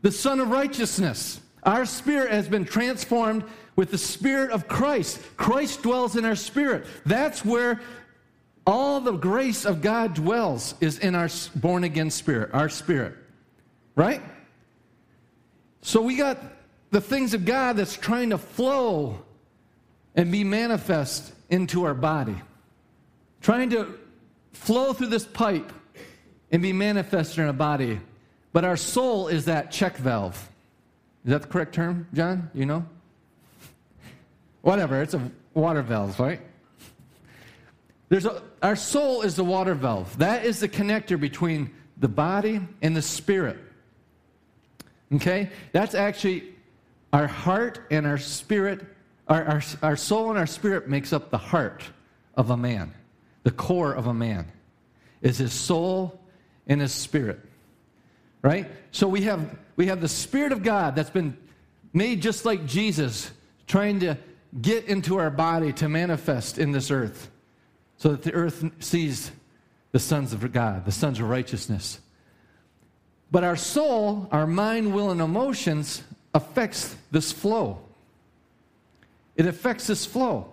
The 0.00 0.12
Son 0.12 0.40
of 0.40 0.48
Righteousness. 0.48 1.42
Our 1.62 1.84
spirit 1.84 2.32
has 2.32 2.48
been 2.48 2.64
transformed 2.64 3.44
with 3.76 3.90
the 3.90 3.98
Spirit 3.98 4.50
of 4.50 4.68
Christ. 4.68 5.20
Christ 5.36 5.82
dwells 5.82 6.16
in 6.16 6.24
our 6.24 6.36
spirit. 6.36 6.86
That's 7.06 7.44
where 7.44 7.80
all 8.66 9.00
the 9.00 9.12
grace 9.12 9.64
of 9.64 9.80
God 9.80 10.14
dwells, 10.14 10.74
is 10.80 10.98
in 10.98 11.14
our 11.14 11.28
born 11.56 11.84
again 11.84 12.10
spirit, 12.10 12.50
our 12.52 12.68
spirit. 12.68 13.14
Right? 13.96 14.22
So 15.82 16.00
we 16.00 16.16
got 16.16 16.38
the 16.90 17.00
things 17.00 17.34
of 17.34 17.44
God 17.44 17.76
that's 17.76 17.96
trying 17.96 18.30
to 18.30 18.38
flow 18.38 19.22
and 20.14 20.30
be 20.30 20.44
manifest 20.44 21.32
into 21.50 21.84
our 21.84 21.94
body, 21.94 22.36
trying 23.40 23.70
to 23.70 23.98
flow 24.52 24.92
through 24.92 25.08
this 25.08 25.24
pipe 25.24 25.72
and 26.50 26.62
be 26.62 26.72
manifested 26.72 27.38
in 27.40 27.46
our 27.46 27.52
body. 27.52 27.98
But 28.52 28.64
our 28.64 28.76
soul 28.76 29.28
is 29.28 29.46
that 29.46 29.72
check 29.72 29.96
valve. 29.96 30.36
Is 31.24 31.30
that 31.30 31.42
the 31.42 31.48
correct 31.48 31.74
term, 31.74 32.06
John? 32.12 32.50
You 32.54 32.66
know? 32.66 32.86
Whatever, 34.62 35.02
it's 35.02 35.14
a 35.14 35.30
water 35.54 35.82
valve, 35.82 36.18
right? 36.18 36.40
There's 38.08 38.26
a, 38.26 38.42
our 38.62 38.76
soul 38.76 39.22
is 39.22 39.36
the 39.36 39.44
water 39.44 39.74
valve. 39.74 40.18
That 40.18 40.44
is 40.44 40.60
the 40.60 40.68
connector 40.68 41.18
between 41.18 41.70
the 41.96 42.08
body 42.08 42.60
and 42.80 42.96
the 42.96 43.02
spirit. 43.02 43.58
Okay? 45.14 45.50
That's 45.72 45.94
actually 45.94 46.44
our 47.12 47.26
heart 47.26 47.80
and 47.90 48.06
our 48.06 48.18
spirit. 48.18 48.84
Our, 49.28 49.44
our, 49.44 49.62
our 49.82 49.96
soul 49.96 50.30
and 50.30 50.38
our 50.38 50.46
spirit 50.46 50.88
makes 50.88 51.12
up 51.12 51.30
the 51.30 51.38
heart 51.38 51.82
of 52.34 52.50
a 52.50 52.56
man. 52.56 52.92
The 53.44 53.50
core 53.50 53.92
of 53.92 54.06
a 54.06 54.14
man 54.14 54.50
is 55.20 55.38
his 55.38 55.52
soul 55.52 56.20
and 56.66 56.80
his 56.80 56.92
spirit. 56.92 57.40
Right? 58.42 58.70
So 58.90 59.08
we 59.08 59.22
have 59.22 59.56
we 59.76 59.86
have 59.86 60.00
the 60.00 60.08
Spirit 60.08 60.52
of 60.52 60.62
God 60.62 60.94
that's 60.94 61.10
been 61.10 61.36
made 61.92 62.20
just 62.20 62.44
like 62.44 62.66
Jesus, 62.66 63.30
trying 63.66 64.00
to 64.00 64.18
get 64.60 64.84
into 64.84 65.18
our 65.18 65.30
body 65.30 65.72
to 65.74 65.88
manifest 65.88 66.58
in 66.58 66.72
this 66.72 66.90
earth 66.90 67.30
so 67.96 68.10
that 68.10 68.22
the 68.22 68.32
earth 68.32 68.64
sees 68.80 69.30
the 69.92 69.98
sons 69.98 70.32
of 70.32 70.52
God, 70.52 70.84
the 70.84 70.92
sons 70.92 71.20
of 71.20 71.28
righteousness. 71.28 72.00
But 73.30 73.44
our 73.44 73.56
soul, 73.56 74.28
our 74.30 74.46
mind, 74.46 74.92
will, 74.92 75.10
and 75.10 75.20
emotions 75.20 76.02
affects 76.34 76.94
this 77.10 77.32
flow. 77.32 77.80
It 79.36 79.46
affects 79.46 79.86
this 79.86 80.04
flow. 80.04 80.52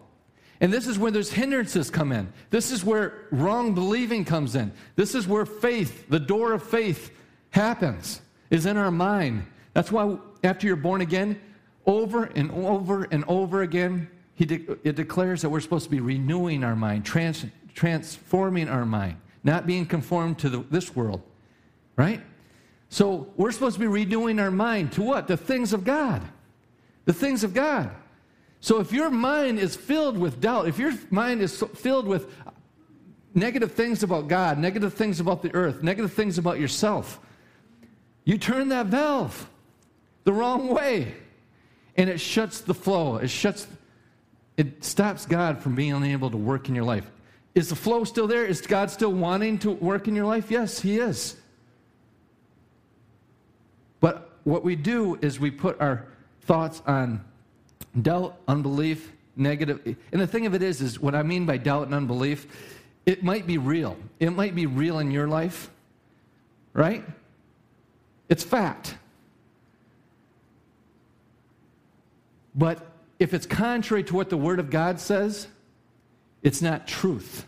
And 0.62 0.74
this 0.74 0.88
is 0.88 1.00
where 1.00 1.12
there's 1.12 1.32
hindrances 1.32 1.90
come 1.90 2.12
in. 2.12 2.32
This 2.50 2.72
is 2.72 2.84
where 2.84 3.28
wrong 3.32 3.74
believing 3.74 4.26
comes 4.26 4.56
in. 4.56 4.72
This 4.96 5.16
is 5.16 5.28
where 5.28 5.46
faith, 5.46 6.10
the 6.10 6.20
door 6.20 6.54
of 6.54 6.64
faith, 6.64 7.12
happens 7.52 8.22
is 8.50 8.66
in 8.66 8.78
our 8.78 8.92
mind. 8.92 9.46
That's 9.74 9.92
why 9.92 10.18
after 10.44 10.68
you're 10.68 10.76
born 10.76 11.02
again, 11.02 11.40
over 11.86 12.26
and 12.26 12.52
over 12.52 13.08
and 13.12 13.24
over 13.28 13.62
again, 13.62 14.10
he 14.36 14.46
de- 14.46 14.66
it 14.84 14.96
declares 14.96 15.42
that 15.42 15.50
we're 15.50 15.60
supposed 15.60 15.86
to 15.86 15.92
be 15.92 16.00
renewing 16.00 16.64
our 16.64 16.76
mind, 16.76 17.06
trans- 17.06 17.46
transforming 17.74 18.70
our 18.70 18.86
mind, 18.86 19.18
not 19.44 19.66
being 19.66 19.86
conformed 19.86 20.40
to 20.40 20.50
the, 20.50 20.60
this 20.70 20.96
world, 20.96 21.22
right? 21.96 22.22
So 22.90 23.32
we're 23.38 23.52
supposed 23.52 23.76
to 23.76 23.80
be 23.80 23.88
renewing 23.88 24.40
our 24.40 24.52
mind 24.52 24.92
to 24.94 25.02
what? 25.02 25.28
The 25.28 25.38
things 25.38 25.74
of 25.74 25.84
God. 25.84 26.22
The 27.06 27.14
things 27.14 27.44
of 27.44 27.54
God. 27.54 27.92
So 28.62 28.80
if 28.80 28.92
your 28.92 29.10
mind 29.10 29.60
is 29.60 29.76
filled 29.76 30.18
with 30.18 30.42
doubt, 30.42 30.68
if 30.68 30.78
your 30.78 30.94
mind 31.10 31.42
is 31.42 31.64
filled 31.76 32.08
with 32.08 32.34
negative 33.34 33.72
things 33.72 34.04
about 34.04 34.28
God, 34.28 34.58
negative 34.58 34.94
things 34.94 35.20
about 35.20 35.42
the 35.42 35.54
earth, 35.54 35.82
negative 35.82 36.12
things 36.12 36.38
about 36.38 36.60
yourself, 36.60 37.20
you 38.26 38.38
turn 38.38 38.70
that 38.70 38.88
valve 38.88 39.50
the 40.24 40.34
wrong 40.34 40.68
way, 40.68 41.14
and 42.00 42.10
it 42.10 42.20
shuts 42.20 42.62
the 42.62 42.74
flow. 42.74 43.18
It 43.18 43.30
shuts, 43.30 43.68
it 44.56 44.86
stops 44.86 45.26
God 45.26 45.60
from 45.60 45.76
being 45.76 46.02
able 46.02 46.32
to 46.32 46.38
work 46.38 46.70
in 46.70 46.74
your 46.74 46.86
life. 46.86 47.06
Is 47.56 47.68
the 47.68 47.76
flow 47.76 48.06
still 48.06 48.26
there? 48.26 48.46
Is 48.46 48.62
God 48.62 48.90
still 48.90 49.12
wanting 49.12 49.60
to 49.60 49.72
work 49.72 50.08
in 50.08 50.16
your 50.16 50.26
life? 50.26 50.50
Yes, 50.50 50.80
He 50.80 50.98
is. 50.98 51.36
But 54.00 54.30
what 54.46 54.64
we 54.64 54.78
do 54.78 55.20
is 55.22 55.42
we 55.42 55.52
put 55.52 55.80
our 55.82 56.08
thoughts 56.44 56.82
on 56.88 57.22
doubt, 58.02 58.40
unbelief, 58.48 59.12
negative. 59.36 59.98
And 60.14 60.22
the 60.22 60.28
thing 60.28 60.46
of 60.46 60.54
it 60.54 60.64
is, 60.64 60.80
is 60.80 61.02
what 61.02 61.16
I 61.16 61.24
mean 61.24 61.46
by 61.46 61.58
doubt 61.58 61.88
and 61.88 61.94
unbelief, 61.94 62.48
it 63.06 63.24
might 63.24 63.46
be 63.46 63.58
real. 63.58 63.98
It 64.22 64.30
might 64.30 64.56
be 64.56 64.68
real 64.68 65.00
in 65.00 65.12
your 65.12 65.28
life, 65.28 65.70
right? 66.72 67.04
It's 68.30 68.44
fact. 68.44 68.96
But 72.60 72.86
if 73.20 73.34
it's 73.34 73.46
contrary 73.46 74.04
to 74.04 74.16
what 74.16 74.30
the 74.30 74.36
Word 74.36 74.60
of 74.60 74.70
God 74.70 75.00
says, 75.00 75.48
it's 76.44 76.62
not 76.62 76.90
truth. 76.90 77.46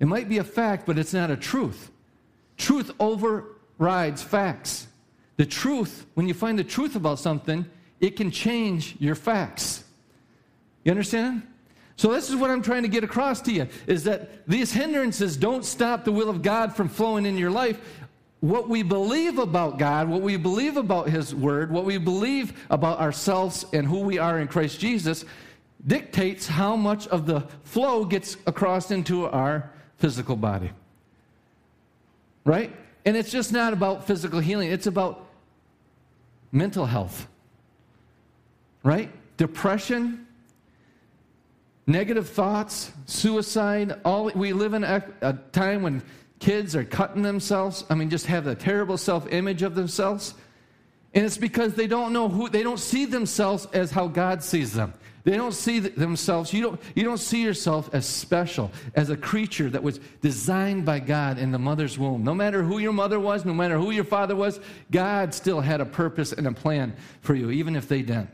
It 0.00 0.06
might 0.06 0.28
be 0.28 0.38
a 0.38 0.44
fact, 0.44 0.84
but 0.84 0.98
it's 0.98 1.14
not 1.14 1.30
a 1.30 1.36
truth. 1.36 1.92
Truth 2.56 2.90
overrides 2.98 4.20
facts. 4.20 4.88
The 5.36 5.46
truth, 5.46 6.06
when 6.14 6.26
you 6.26 6.34
find 6.34 6.58
the 6.58 6.64
truth 6.64 6.96
about 6.96 7.20
something, 7.20 7.64
it 8.00 8.16
can 8.16 8.32
change 8.32 8.96
your 8.98 9.14
facts. 9.14 9.84
You 10.82 10.90
understand? 10.90 11.46
So 11.94 12.12
this 12.12 12.28
is 12.28 12.34
what 12.34 12.50
I'm 12.50 12.62
trying 12.62 12.82
to 12.82 12.88
get 12.88 13.04
across 13.04 13.40
to 13.42 13.52
you 13.52 13.68
is 13.86 14.02
that 14.04 14.46
these 14.48 14.72
hindrances 14.72 15.36
don't 15.36 15.64
stop 15.64 16.04
the 16.04 16.12
will 16.12 16.28
of 16.28 16.42
God 16.42 16.74
from 16.74 16.88
flowing 16.88 17.26
in 17.26 17.38
your 17.38 17.50
life 17.50 17.80
what 18.40 18.68
we 18.68 18.82
believe 18.82 19.38
about 19.38 19.78
God, 19.78 20.08
what 20.08 20.22
we 20.22 20.36
believe 20.36 20.76
about 20.76 21.08
His 21.08 21.34
Word, 21.34 21.70
what 21.70 21.84
we 21.84 21.98
believe 21.98 22.64
about 22.70 23.00
ourselves 23.00 23.64
and 23.72 23.86
who 23.86 24.00
we 24.00 24.18
are 24.18 24.38
in 24.38 24.48
Christ 24.48 24.78
Jesus 24.78 25.24
dictates 25.86 26.46
how 26.46 26.76
much 26.76 27.06
of 27.08 27.26
the 27.26 27.42
flow 27.64 28.04
gets 28.04 28.36
across 28.46 28.90
into 28.90 29.26
our 29.26 29.70
physical 29.98 30.36
body. 30.36 30.70
Right? 32.44 32.74
And 33.04 33.16
it's 33.16 33.30
just 33.30 33.52
not 33.52 33.72
about 33.72 34.06
physical 34.06 34.40
healing, 34.40 34.70
it's 34.70 34.86
about 34.86 35.26
mental 36.52 36.86
health. 36.86 37.26
Right? 38.82 39.10
Depression, 39.36 40.26
negative 41.86 42.28
thoughts, 42.28 42.92
suicide, 43.06 44.00
all 44.04 44.30
we 44.34 44.52
live 44.52 44.74
in 44.74 44.84
a, 44.84 45.04
a 45.22 45.32
time 45.52 45.82
when 45.82 46.02
kids 46.38 46.76
are 46.76 46.84
cutting 46.84 47.22
themselves. 47.22 47.84
I 47.88 47.94
mean, 47.94 48.10
just 48.10 48.26
have 48.26 48.46
a 48.46 48.54
terrible 48.54 48.98
self 48.98 49.30
image 49.32 49.62
of 49.62 49.74
themselves. 49.74 50.34
And 51.14 51.24
it's 51.24 51.38
because 51.38 51.74
they 51.74 51.86
don't 51.86 52.12
know 52.12 52.28
who, 52.28 52.48
they 52.48 52.62
don't 52.62 52.78
see 52.78 53.06
themselves 53.06 53.66
as 53.72 53.90
how 53.90 54.06
God 54.06 54.42
sees 54.42 54.72
them. 54.74 54.92
They 55.24 55.36
don't 55.36 55.54
see 55.54 55.80
themselves, 55.80 56.52
you 56.52 56.62
don't, 56.62 56.80
you 56.94 57.02
don't 57.02 57.18
see 57.18 57.42
yourself 57.42 57.90
as 57.92 58.06
special, 58.06 58.70
as 58.94 59.10
a 59.10 59.16
creature 59.16 59.68
that 59.70 59.82
was 59.82 59.98
designed 60.20 60.84
by 60.84 61.00
God 61.00 61.38
in 61.38 61.50
the 61.50 61.58
mother's 61.58 61.98
womb. 61.98 62.22
No 62.22 62.32
matter 62.32 62.62
who 62.62 62.78
your 62.78 62.92
mother 62.92 63.18
was, 63.18 63.44
no 63.44 63.52
matter 63.52 63.76
who 63.76 63.90
your 63.90 64.04
father 64.04 64.36
was, 64.36 64.60
God 64.92 65.34
still 65.34 65.60
had 65.60 65.80
a 65.80 65.84
purpose 65.84 66.32
and 66.32 66.46
a 66.46 66.52
plan 66.52 66.94
for 67.22 67.34
you, 67.34 67.50
even 67.50 67.74
if 67.74 67.88
they 67.88 68.02
didn't. 68.02 68.30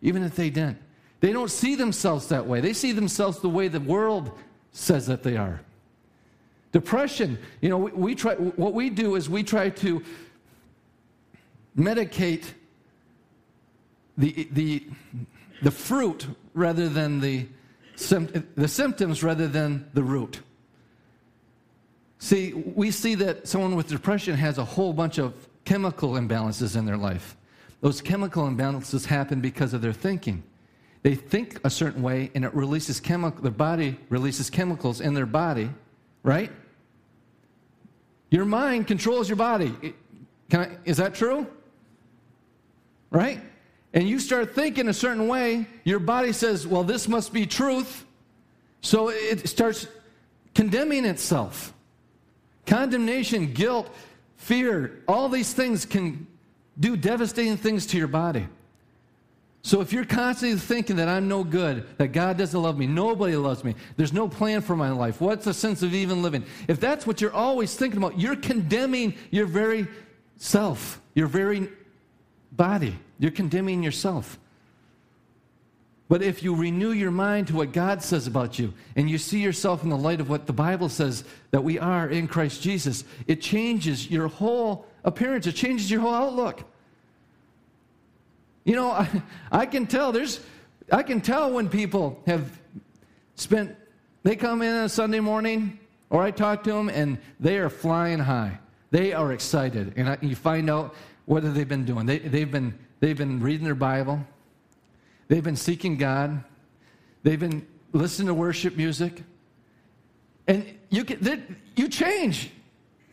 Even 0.00 0.22
if 0.22 0.34
they 0.34 0.48
didn't. 0.48 0.78
They 1.20 1.32
don't 1.32 1.50
see 1.50 1.74
themselves 1.74 2.28
that 2.28 2.46
way. 2.46 2.62
They 2.62 2.72
see 2.72 2.92
themselves 2.92 3.40
the 3.40 3.50
way 3.50 3.68
the 3.68 3.80
world 3.80 4.30
says 4.72 5.06
that 5.08 5.24
they 5.24 5.36
are. 5.36 5.60
Depression, 6.74 7.38
you 7.60 7.68
know, 7.68 7.78
we, 7.78 7.92
we 7.92 8.14
try, 8.16 8.34
what 8.34 8.74
we 8.74 8.90
do 8.90 9.14
is 9.14 9.30
we 9.30 9.44
try 9.44 9.70
to 9.70 10.02
medicate 11.78 12.46
the, 14.18 14.48
the, 14.50 14.84
the 15.62 15.70
fruit 15.70 16.26
rather 16.52 16.88
than 16.88 17.20
the, 17.20 17.46
the 18.56 18.66
symptoms 18.66 19.22
rather 19.22 19.46
than 19.46 19.88
the 19.94 20.02
root. 20.02 20.40
See, 22.18 22.52
we 22.52 22.90
see 22.90 23.14
that 23.14 23.46
someone 23.46 23.76
with 23.76 23.86
depression 23.86 24.34
has 24.34 24.58
a 24.58 24.64
whole 24.64 24.92
bunch 24.92 25.18
of 25.18 25.32
chemical 25.64 26.14
imbalances 26.14 26.74
in 26.74 26.86
their 26.86 26.96
life. 26.96 27.36
Those 27.82 28.00
chemical 28.00 28.48
imbalances 28.48 29.06
happen 29.06 29.40
because 29.40 29.74
of 29.74 29.80
their 29.80 29.92
thinking. 29.92 30.42
They 31.02 31.14
think 31.14 31.60
a 31.62 31.70
certain 31.70 32.02
way 32.02 32.32
and 32.34 32.44
it 32.44 32.52
releases 32.52 32.98
chemical, 32.98 33.42
their 33.42 33.52
body 33.52 33.96
releases 34.08 34.50
chemicals 34.50 35.00
in 35.00 35.14
their 35.14 35.24
body, 35.24 35.70
right? 36.24 36.50
Your 38.34 38.44
mind 38.44 38.88
controls 38.88 39.28
your 39.28 39.36
body. 39.36 39.94
I, 40.52 40.70
is 40.84 40.96
that 40.96 41.14
true? 41.14 41.46
Right? 43.12 43.40
And 43.92 44.08
you 44.08 44.18
start 44.18 44.56
thinking 44.56 44.88
a 44.88 44.92
certain 44.92 45.28
way, 45.28 45.68
your 45.84 46.00
body 46.00 46.32
says, 46.32 46.66
well, 46.66 46.82
this 46.82 47.06
must 47.06 47.32
be 47.32 47.46
truth. 47.46 48.04
So 48.80 49.10
it 49.10 49.48
starts 49.48 49.86
condemning 50.52 51.04
itself. 51.04 51.72
Condemnation, 52.66 53.52
guilt, 53.52 53.88
fear, 54.36 55.04
all 55.06 55.28
these 55.28 55.54
things 55.54 55.86
can 55.86 56.26
do 56.80 56.96
devastating 56.96 57.56
things 57.56 57.86
to 57.86 57.98
your 57.98 58.08
body. 58.08 58.48
So 59.64 59.80
if 59.80 59.94
you're 59.94 60.04
constantly 60.04 60.58
thinking 60.58 60.96
that 60.96 61.08
I'm 61.08 61.26
no 61.26 61.42
good, 61.42 61.86
that 61.96 62.08
God 62.08 62.36
doesn't 62.36 62.60
love 62.60 62.76
me, 62.76 62.86
nobody 62.86 63.34
loves 63.34 63.64
me, 63.64 63.74
there's 63.96 64.12
no 64.12 64.28
plan 64.28 64.60
for 64.60 64.76
my 64.76 64.90
life, 64.90 65.22
what's 65.22 65.46
the 65.46 65.54
sense 65.54 65.82
of 65.82 65.94
even 65.94 66.22
living? 66.22 66.44
If 66.68 66.78
that's 66.80 67.06
what 67.06 67.22
you're 67.22 67.32
always 67.32 67.74
thinking 67.74 67.96
about, 67.96 68.20
you're 68.20 68.36
condemning 68.36 69.14
your 69.30 69.46
very 69.46 69.86
self, 70.36 71.00
your 71.14 71.28
very 71.28 71.70
body. 72.52 72.98
You're 73.18 73.30
condemning 73.30 73.82
yourself. 73.82 74.38
But 76.08 76.20
if 76.20 76.42
you 76.42 76.54
renew 76.54 76.90
your 76.90 77.10
mind 77.10 77.46
to 77.46 77.56
what 77.56 77.72
God 77.72 78.02
says 78.02 78.26
about 78.26 78.58
you 78.58 78.74
and 78.96 79.08
you 79.08 79.16
see 79.16 79.40
yourself 79.40 79.82
in 79.82 79.88
the 79.88 79.96
light 79.96 80.20
of 80.20 80.28
what 80.28 80.46
the 80.46 80.52
Bible 80.52 80.90
says 80.90 81.24
that 81.52 81.64
we 81.64 81.78
are 81.78 82.10
in 82.10 82.28
Christ 82.28 82.60
Jesus, 82.60 83.04
it 83.26 83.40
changes 83.40 84.10
your 84.10 84.28
whole 84.28 84.86
appearance, 85.04 85.46
it 85.46 85.52
changes 85.52 85.90
your 85.90 86.02
whole 86.02 86.14
outlook. 86.14 86.64
You 88.64 88.74
know, 88.76 88.90
I, 88.92 89.22
I 89.52 89.66
can 89.66 89.86
tell 89.86 90.12
there's, 90.12 90.40
I 90.90 91.02
can 91.02 91.20
tell 91.20 91.52
when 91.52 91.68
people 91.68 92.22
have 92.26 92.60
spent, 93.36 93.76
they 94.22 94.36
come 94.36 94.62
in 94.62 94.74
on 94.74 94.88
Sunday 94.88 95.20
morning, 95.20 95.78
or 96.10 96.22
I 96.22 96.30
talk 96.30 96.64
to 96.64 96.72
them, 96.72 96.88
and 96.88 97.18
they 97.40 97.58
are 97.58 97.68
flying 97.68 98.18
high. 98.18 98.58
They 98.90 99.12
are 99.12 99.32
excited. 99.32 99.94
And 99.96 100.08
I, 100.08 100.18
you 100.20 100.36
find 100.36 100.70
out 100.70 100.94
what 101.26 101.42
have 101.42 101.54
they 101.54 101.64
been 101.64 101.84
doing. 101.84 102.06
They, 102.06 102.18
they've, 102.18 102.50
been, 102.50 102.78
they've 103.00 103.16
been 103.16 103.40
reading 103.40 103.64
their 103.64 103.74
Bible. 103.74 104.24
They've 105.28 105.42
been 105.42 105.56
seeking 105.56 105.96
God. 105.96 106.44
They've 107.22 107.40
been 107.40 107.66
listening 107.92 108.28
to 108.28 108.34
worship 108.34 108.76
music. 108.76 109.22
And 110.46 110.78
you, 110.90 111.04
can, 111.04 111.56
you 111.74 111.88
change, 111.88 112.50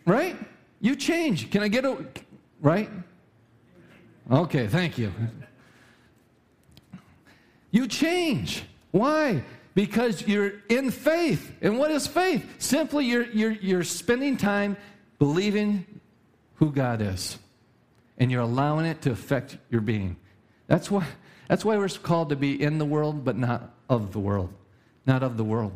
right? 0.05 0.35
You 0.81 0.95
change. 0.95 1.49
Can 1.49 1.63
I 1.63 1.69
get 1.69 1.85
a, 1.85 2.05
right? 2.59 2.89
Okay, 4.29 4.67
thank 4.67 4.97
you. 4.97 5.11
You 7.71 7.87
change. 7.87 8.63
Why? 8.91 9.43
Because 9.73 10.27
you're 10.27 10.53
in 10.69 10.91
faith. 10.91 11.51
And 11.61 11.77
what 11.77 11.91
is 11.91 12.05
faith? 12.05 12.45
Simply 12.59 13.05
you're, 13.05 13.25
you're, 13.27 13.51
you're 13.51 13.83
spending 13.83 14.37
time 14.37 14.75
believing 15.17 15.85
who 16.55 16.71
God 16.71 17.01
is. 17.01 17.39
And 18.17 18.29
you're 18.29 18.41
allowing 18.41 18.85
it 18.85 19.01
to 19.03 19.11
affect 19.11 19.57
your 19.69 19.81
being. 19.81 20.17
That's 20.67 20.91
why, 20.91 21.05
that's 21.47 21.65
why 21.65 21.77
we're 21.77 21.89
called 21.89 22.29
to 22.29 22.35
be 22.35 22.61
in 22.61 22.77
the 22.77 22.85
world, 22.85 23.25
but 23.25 23.37
not 23.37 23.73
of 23.89 24.11
the 24.11 24.19
world. 24.19 24.53
Not 25.05 25.23
of 25.23 25.37
the 25.37 25.43
world. 25.43 25.75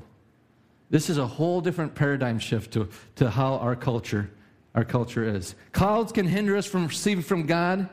This 0.90 1.10
is 1.10 1.18
a 1.18 1.26
whole 1.26 1.62
different 1.62 1.96
paradigm 1.96 2.38
shift 2.38 2.74
to, 2.74 2.90
to 3.16 3.30
how 3.30 3.56
our 3.56 3.76
culture, 3.76 4.30
our 4.76 4.86
culture 4.86 5.28
is. 5.28 5.56
Clouds 5.72 6.12
can 6.12 6.28
hinder 6.28 6.56
us 6.56 6.66
from 6.66 6.88
receiving 6.88 7.24
from 7.24 7.46
God 7.46 7.90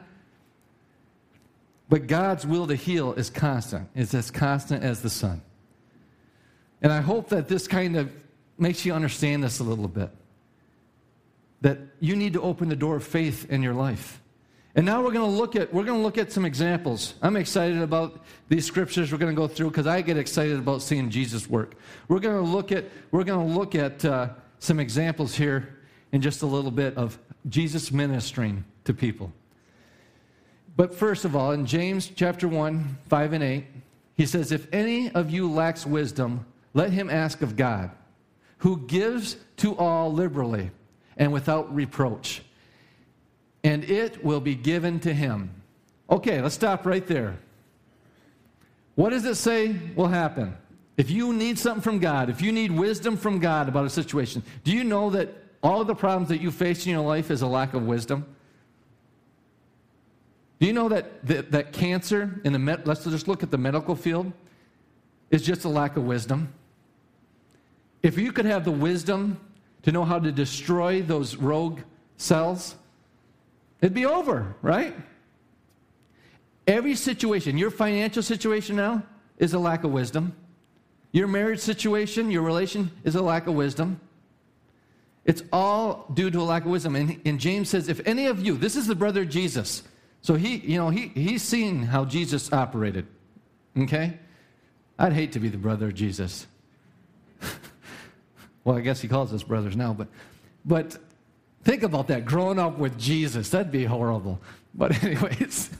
but 1.92 2.06
God's 2.06 2.46
will 2.46 2.66
to 2.68 2.74
heal 2.74 3.12
is 3.12 3.28
constant, 3.28 3.86
it's 3.94 4.14
as 4.14 4.30
constant 4.30 4.82
as 4.82 5.02
the 5.02 5.10
sun. 5.10 5.42
And 6.80 6.90
I 6.90 7.02
hope 7.02 7.28
that 7.28 7.48
this 7.48 7.68
kind 7.68 7.96
of 7.96 8.10
makes 8.56 8.86
you 8.86 8.94
understand 8.94 9.44
this 9.44 9.58
a 9.58 9.62
little 9.62 9.88
bit. 9.88 10.08
That 11.60 11.80
you 12.00 12.16
need 12.16 12.32
to 12.32 12.40
open 12.40 12.70
the 12.70 12.76
door 12.76 12.96
of 12.96 13.04
faith 13.04 13.50
in 13.50 13.62
your 13.62 13.74
life. 13.74 14.22
And 14.74 14.86
now 14.86 15.04
we're 15.04 15.12
going 15.12 15.30
to 15.30 15.36
look 15.36 15.54
at 15.54 15.70
we're 15.70 15.84
going 15.84 15.98
to 15.98 16.02
look 16.02 16.16
at 16.16 16.32
some 16.32 16.46
examples. 16.46 17.12
I'm 17.20 17.36
excited 17.36 17.82
about 17.82 18.24
these 18.48 18.64
scriptures 18.64 19.12
we're 19.12 19.18
going 19.18 19.36
to 19.36 19.38
go 19.38 19.46
through 19.46 19.68
because 19.68 19.86
I 19.86 20.00
get 20.00 20.16
excited 20.16 20.58
about 20.58 20.80
seeing 20.80 21.10
Jesus 21.10 21.46
work. 21.46 21.74
We're 22.08 22.20
going 22.20 22.42
to 22.42 22.50
look 22.50 22.72
at 22.72 22.86
we're 23.10 23.24
going 23.24 23.46
to 23.46 23.54
look 23.54 23.74
at 23.74 24.02
uh, 24.02 24.30
some 24.60 24.80
examples 24.80 25.34
here 25.34 25.76
in 26.10 26.22
just 26.22 26.40
a 26.40 26.46
little 26.46 26.70
bit 26.70 26.96
of 26.96 27.18
Jesus 27.50 27.92
ministering 27.92 28.64
to 28.84 28.94
people. 28.94 29.30
But 30.76 30.94
first 30.94 31.24
of 31.24 31.36
all, 31.36 31.52
in 31.52 31.66
James 31.66 32.10
chapter 32.14 32.48
1, 32.48 32.98
5 33.08 33.32
and 33.34 33.44
8, 33.44 33.64
he 34.14 34.26
says, 34.26 34.52
If 34.52 34.72
any 34.72 35.10
of 35.10 35.30
you 35.30 35.50
lacks 35.50 35.86
wisdom, 35.86 36.46
let 36.74 36.92
him 36.92 37.10
ask 37.10 37.42
of 37.42 37.56
God, 37.56 37.90
who 38.58 38.78
gives 38.86 39.36
to 39.58 39.76
all 39.76 40.12
liberally 40.12 40.70
and 41.16 41.32
without 41.32 41.74
reproach, 41.74 42.42
and 43.64 43.84
it 43.84 44.24
will 44.24 44.40
be 44.40 44.54
given 44.54 44.98
to 45.00 45.12
him. 45.12 45.50
Okay, 46.08 46.40
let's 46.40 46.54
stop 46.54 46.86
right 46.86 47.06
there. 47.06 47.38
What 48.94 49.10
does 49.10 49.24
it 49.24 49.36
say 49.36 49.76
will 49.94 50.08
happen? 50.08 50.56
If 50.96 51.10
you 51.10 51.32
need 51.32 51.58
something 51.58 51.82
from 51.82 51.98
God, 51.98 52.28
if 52.28 52.42
you 52.42 52.52
need 52.52 52.70
wisdom 52.70 53.16
from 53.16 53.38
God 53.38 53.68
about 53.68 53.86
a 53.86 53.90
situation, 53.90 54.42
do 54.64 54.72
you 54.72 54.84
know 54.84 55.10
that 55.10 55.30
all 55.62 55.80
of 55.80 55.86
the 55.86 55.94
problems 55.94 56.28
that 56.28 56.40
you 56.40 56.50
face 56.50 56.84
in 56.84 56.92
your 56.92 57.04
life 57.04 57.30
is 57.30 57.42
a 57.42 57.46
lack 57.46 57.72
of 57.74 57.84
wisdom? 57.84 58.26
Do 60.62 60.68
you 60.68 60.72
know 60.72 60.88
that, 60.90 61.26
that, 61.26 61.50
that 61.50 61.72
cancer 61.72 62.40
in 62.44 62.52
the, 62.52 62.58
med- 62.60 62.86
let's 62.86 63.02
just 63.02 63.26
look 63.26 63.42
at 63.42 63.50
the 63.50 63.58
medical 63.58 63.96
field, 63.96 64.32
is 65.28 65.42
just 65.42 65.64
a 65.64 65.68
lack 65.68 65.96
of 65.96 66.04
wisdom? 66.04 66.54
If 68.00 68.16
you 68.16 68.30
could 68.30 68.44
have 68.44 68.64
the 68.64 68.70
wisdom 68.70 69.40
to 69.82 69.90
know 69.90 70.04
how 70.04 70.20
to 70.20 70.30
destroy 70.30 71.02
those 71.02 71.34
rogue 71.34 71.80
cells, 72.16 72.76
it'd 73.80 73.92
be 73.92 74.06
over, 74.06 74.54
right? 74.62 74.94
Every 76.68 76.94
situation, 76.94 77.58
your 77.58 77.72
financial 77.72 78.22
situation 78.22 78.76
now 78.76 79.02
is 79.38 79.54
a 79.54 79.58
lack 79.58 79.82
of 79.82 79.90
wisdom. 79.90 80.32
Your 81.10 81.26
marriage 81.26 81.58
situation, 81.58 82.30
your 82.30 82.42
relation 82.42 82.92
is 83.02 83.16
a 83.16 83.20
lack 83.20 83.48
of 83.48 83.54
wisdom. 83.54 84.00
It's 85.24 85.42
all 85.52 86.06
due 86.14 86.30
to 86.30 86.40
a 86.40 86.44
lack 86.44 86.64
of 86.64 86.70
wisdom. 86.70 86.94
And, 86.94 87.20
and 87.24 87.40
James 87.40 87.68
says, 87.68 87.88
if 87.88 88.00
any 88.06 88.26
of 88.26 88.38
you, 88.46 88.56
this 88.56 88.76
is 88.76 88.86
the 88.86 88.94
brother 88.94 89.24
Jesus, 89.24 89.82
so 90.22 90.34
he, 90.34 90.56
you 90.56 90.78
know, 90.78 90.88
he, 90.88 91.08
he's 91.08 91.42
seen 91.42 91.82
how 91.82 92.04
Jesus 92.04 92.52
operated. 92.52 93.06
Okay? 93.76 94.18
I'd 94.98 95.12
hate 95.12 95.32
to 95.32 95.40
be 95.40 95.48
the 95.48 95.58
brother 95.58 95.86
of 95.86 95.94
Jesus. 95.94 96.46
well, 98.64 98.76
I 98.76 98.80
guess 98.80 99.00
he 99.00 99.08
calls 99.08 99.32
us 99.32 99.42
brothers 99.42 99.76
now, 99.76 99.92
but, 99.92 100.08
but 100.64 100.96
Think 101.64 101.84
about 101.84 102.08
that, 102.08 102.24
growing 102.24 102.58
up 102.58 102.78
with 102.78 102.98
Jesus. 102.98 103.48
That'd 103.50 103.70
be 103.70 103.84
horrible. 103.84 104.40
But, 104.74 105.02
anyways. 105.04 105.70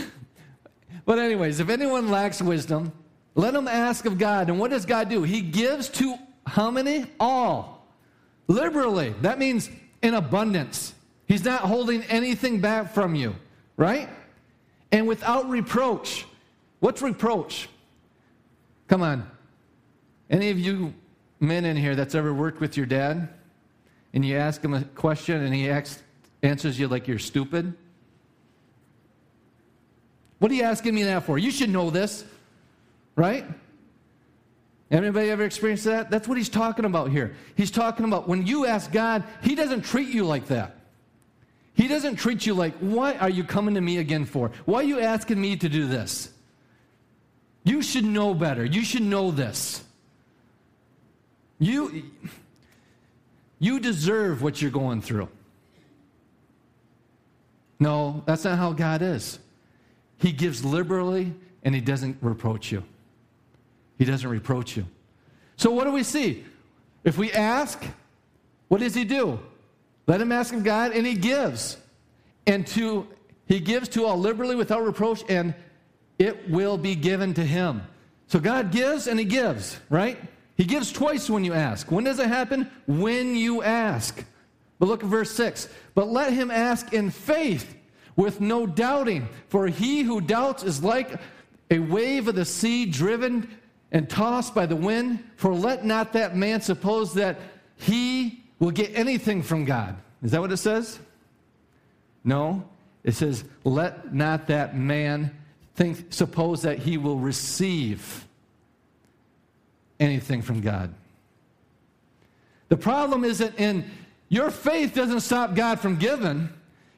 but, 1.04 1.18
anyways, 1.18 1.60
if 1.60 1.68
anyone 1.68 2.10
lacks 2.10 2.42
wisdom, 2.42 2.92
let 3.34 3.54
him 3.54 3.68
ask 3.68 4.06
of 4.06 4.18
God. 4.18 4.48
And 4.50 4.58
what 4.58 4.70
does 4.70 4.84
God 4.84 5.08
do? 5.08 5.22
He 5.22 5.40
gives 5.40 5.88
to 5.90 6.16
how 6.46 6.70
many? 6.70 7.06
All. 7.20 7.86
Liberally. 8.48 9.14
That 9.22 9.38
means 9.38 9.70
in 10.02 10.14
abundance. 10.14 10.94
He's 11.26 11.44
not 11.44 11.60
holding 11.60 12.02
anything 12.04 12.60
back 12.60 12.92
from 12.92 13.14
you, 13.14 13.36
right? 13.78 14.10
And 14.92 15.08
without 15.08 15.48
reproach. 15.48 16.26
What's 16.80 17.00
reproach? 17.00 17.70
Come 18.88 19.00
on. 19.00 19.30
Any 20.28 20.50
of 20.50 20.58
you 20.58 20.92
men 21.40 21.64
in 21.64 21.76
here 21.76 21.96
that's 21.96 22.14
ever 22.14 22.34
worked 22.34 22.60
with 22.60 22.76
your 22.76 22.84
dad 22.84 23.30
and 24.12 24.24
you 24.24 24.36
ask 24.36 24.62
him 24.62 24.74
a 24.74 24.82
question 24.82 25.42
and 25.42 25.54
he 25.54 25.70
answers 26.42 26.78
you 26.78 26.88
like 26.88 27.08
you're 27.08 27.18
stupid? 27.18 27.72
What 30.38 30.50
are 30.50 30.54
you 30.54 30.62
asking 30.64 30.94
me 30.94 31.04
that 31.04 31.24
for? 31.24 31.38
You 31.38 31.50
should 31.50 31.70
know 31.70 31.90
this, 31.90 32.24
right? 33.16 33.44
Anybody 34.90 35.30
ever 35.30 35.44
experienced 35.44 35.84
that? 35.84 36.10
That's 36.10 36.26
what 36.26 36.38
he's 36.38 36.48
talking 36.48 36.84
about 36.84 37.10
here. 37.10 37.34
He's 37.56 37.70
talking 37.70 38.06
about 38.06 38.28
when 38.28 38.46
you 38.46 38.64
ask 38.66 38.90
God, 38.90 39.24
he 39.42 39.54
doesn't 39.54 39.82
treat 39.82 40.08
you 40.08 40.24
like 40.24 40.46
that. 40.46 40.77
He 41.78 41.86
doesn't 41.86 42.16
treat 42.16 42.44
you 42.44 42.54
like, 42.54 42.74
what 42.78 43.22
are 43.22 43.30
you 43.30 43.44
coming 43.44 43.76
to 43.76 43.80
me 43.80 43.98
again 43.98 44.24
for? 44.24 44.50
Why 44.64 44.80
are 44.80 44.82
you 44.82 44.98
asking 44.98 45.40
me 45.40 45.56
to 45.58 45.68
do 45.68 45.86
this? 45.86 46.28
You 47.62 47.82
should 47.82 48.04
know 48.04 48.34
better. 48.34 48.64
You 48.64 48.82
should 48.82 49.02
know 49.02 49.30
this. 49.30 49.84
You, 51.60 52.02
you 53.60 53.78
deserve 53.78 54.42
what 54.42 54.60
you're 54.60 54.72
going 54.72 55.00
through. 55.00 55.28
No, 57.78 58.24
that's 58.26 58.42
not 58.42 58.58
how 58.58 58.72
God 58.72 59.00
is. 59.00 59.38
He 60.16 60.32
gives 60.32 60.64
liberally 60.64 61.32
and 61.62 61.76
He 61.76 61.80
doesn't 61.80 62.16
reproach 62.20 62.72
you. 62.72 62.82
He 63.98 64.04
doesn't 64.04 64.28
reproach 64.28 64.76
you. 64.76 64.84
So, 65.56 65.70
what 65.70 65.84
do 65.84 65.92
we 65.92 66.02
see? 66.02 66.44
If 67.04 67.18
we 67.18 67.30
ask, 67.30 67.86
what 68.66 68.80
does 68.80 68.96
He 68.96 69.04
do? 69.04 69.38
Let 70.08 70.20
him 70.20 70.32
ask 70.32 70.52
of 70.52 70.64
God, 70.64 70.90
and 70.90 71.06
He 71.06 71.14
gives. 71.14 71.76
And 72.48 72.66
to 72.68 73.06
He 73.46 73.60
gives 73.60 73.88
to 73.90 74.04
all 74.04 74.18
liberally 74.18 74.56
without 74.56 74.84
reproach, 74.84 75.22
and 75.28 75.54
it 76.18 76.50
will 76.50 76.76
be 76.76 76.94
given 76.94 77.34
to 77.34 77.44
him. 77.44 77.82
So 78.26 78.40
God 78.40 78.72
gives 78.72 79.06
and 79.06 79.18
he 79.18 79.24
gives, 79.24 79.78
right? 79.88 80.18
He 80.56 80.64
gives 80.64 80.92
twice 80.92 81.30
when 81.30 81.44
you 81.44 81.54
ask. 81.54 81.90
When 81.90 82.04
does 82.04 82.18
it 82.18 82.26
happen? 82.26 82.70
When 82.86 83.36
you 83.36 83.62
ask. 83.62 84.24
But 84.78 84.88
look 84.88 85.02
at 85.02 85.08
verse 85.08 85.30
6. 85.30 85.68
But 85.94 86.08
let 86.08 86.32
him 86.32 86.50
ask 86.50 86.92
in 86.92 87.10
faith 87.10 87.76
with 88.16 88.40
no 88.40 88.66
doubting, 88.66 89.28
for 89.48 89.68
he 89.68 90.02
who 90.02 90.20
doubts 90.20 90.64
is 90.64 90.82
like 90.82 91.20
a 91.70 91.78
wave 91.78 92.26
of 92.26 92.34
the 92.34 92.44
sea 92.44 92.84
driven 92.86 93.48
and 93.92 94.10
tossed 94.10 94.54
by 94.54 94.66
the 94.66 94.76
wind. 94.76 95.24
For 95.36 95.54
let 95.54 95.84
not 95.84 96.12
that 96.14 96.36
man 96.36 96.60
suppose 96.60 97.14
that 97.14 97.38
he 97.76 98.44
will 98.58 98.70
get 98.70 98.94
anything 98.94 99.42
from 99.42 99.64
God. 99.64 99.96
Is 100.22 100.32
that 100.32 100.40
what 100.40 100.52
it 100.52 100.56
says? 100.56 100.98
No. 102.24 102.64
It 103.04 103.14
says, 103.14 103.44
let 103.64 104.12
not 104.12 104.48
that 104.48 104.76
man 104.76 105.36
think, 105.74 106.06
suppose 106.10 106.62
that 106.62 106.78
he 106.78 106.98
will 106.98 107.18
receive 107.18 108.26
anything 110.00 110.42
from 110.42 110.60
God. 110.60 110.92
The 112.68 112.76
problem 112.76 113.24
isn't 113.24 113.58
in 113.58 113.88
your 114.28 114.50
faith 114.50 114.94
doesn't 114.94 115.20
stop 115.20 115.54
God 115.54 115.80
from 115.80 115.96
giving. 115.96 116.50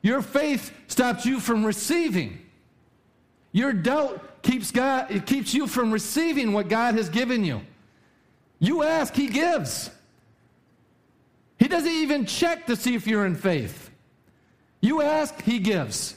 Your 0.02 0.22
faith 0.22 0.72
stops 0.88 1.24
you 1.24 1.38
from 1.38 1.64
receiving. 1.64 2.40
Your 3.52 3.72
doubt 3.72 4.42
keeps 4.42 4.70
God 4.70 5.10
it 5.10 5.26
keeps 5.26 5.52
you 5.54 5.66
from 5.66 5.92
receiving 5.92 6.52
what 6.52 6.68
God 6.68 6.94
has 6.94 7.08
given 7.08 7.44
you. 7.44 7.60
You 8.58 8.82
ask, 8.82 9.14
he 9.14 9.28
gives. 9.28 9.90
He 11.70 11.76
doesn't 11.76 11.92
even 11.92 12.26
check 12.26 12.66
to 12.66 12.74
see 12.74 12.96
if 12.96 13.06
you're 13.06 13.24
in 13.24 13.36
faith. 13.36 13.92
You 14.80 15.02
ask, 15.02 15.40
he 15.42 15.60
gives. 15.60 16.16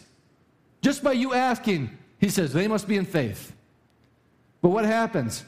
Just 0.81 1.03
by 1.03 1.11
you 1.11 1.35
asking, 1.35 1.95
he 2.17 2.29
says 2.29 2.53
they 2.53 2.67
must 2.67 2.87
be 2.87 2.97
in 2.97 3.05
faith. 3.05 3.53
But 4.63 4.69
what 4.69 4.83
happens? 4.83 5.45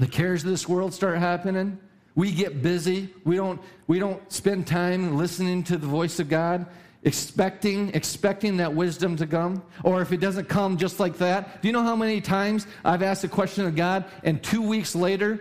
The 0.00 0.08
cares 0.08 0.42
of 0.42 0.50
this 0.50 0.68
world 0.68 0.92
start 0.92 1.18
happening. 1.18 1.78
We 2.16 2.32
get 2.32 2.60
busy. 2.60 3.14
We 3.22 3.36
don't, 3.36 3.60
we 3.86 4.00
don't 4.00 4.20
spend 4.32 4.66
time 4.66 5.16
listening 5.16 5.62
to 5.64 5.76
the 5.76 5.86
voice 5.86 6.18
of 6.18 6.28
God, 6.28 6.66
expecting, 7.04 7.94
expecting 7.94 8.56
that 8.56 8.74
wisdom 8.74 9.14
to 9.14 9.28
come. 9.28 9.62
Or 9.84 10.02
if 10.02 10.10
it 10.10 10.18
doesn't 10.18 10.48
come 10.48 10.76
just 10.76 10.98
like 10.98 11.18
that, 11.18 11.62
do 11.62 11.68
you 11.68 11.72
know 11.72 11.84
how 11.84 11.94
many 11.94 12.20
times 12.20 12.66
I've 12.84 13.04
asked 13.04 13.22
a 13.22 13.28
question 13.28 13.64
of 13.64 13.76
God 13.76 14.06
and 14.24 14.42
two 14.42 14.62
weeks 14.62 14.96
later 14.96 15.38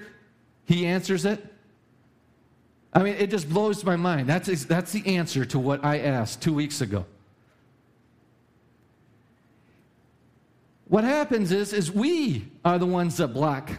he 0.66 0.86
answers 0.86 1.26
it? 1.26 1.55
I 2.96 3.04
mean, 3.04 3.16
it 3.16 3.30
just 3.30 3.50
blows 3.50 3.84
my 3.84 3.98
mind. 3.98 4.28
That's, 4.28 4.64
that's 4.66 4.94
the 4.94 5.18
answer 5.18 5.44
to 5.46 5.60
what 5.60 5.84
I 5.84 6.00
asked 6.00 6.42
two 6.42 6.54
weeks 6.54 6.80
ago. 6.80 7.06
What 10.88 11.04
happens 11.04 11.52
is, 11.52 11.74
is 11.74 11.92
we 11.92 12.48
are 12.64 12.80
the 12.80 12.86
ones 12.86 13.18
that 13.18 13.30
block 13.30 13.70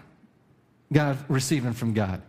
God 0.93 1.17
receiving 1.29 1.73
from 1.73 1.95
God. 1.95 2.21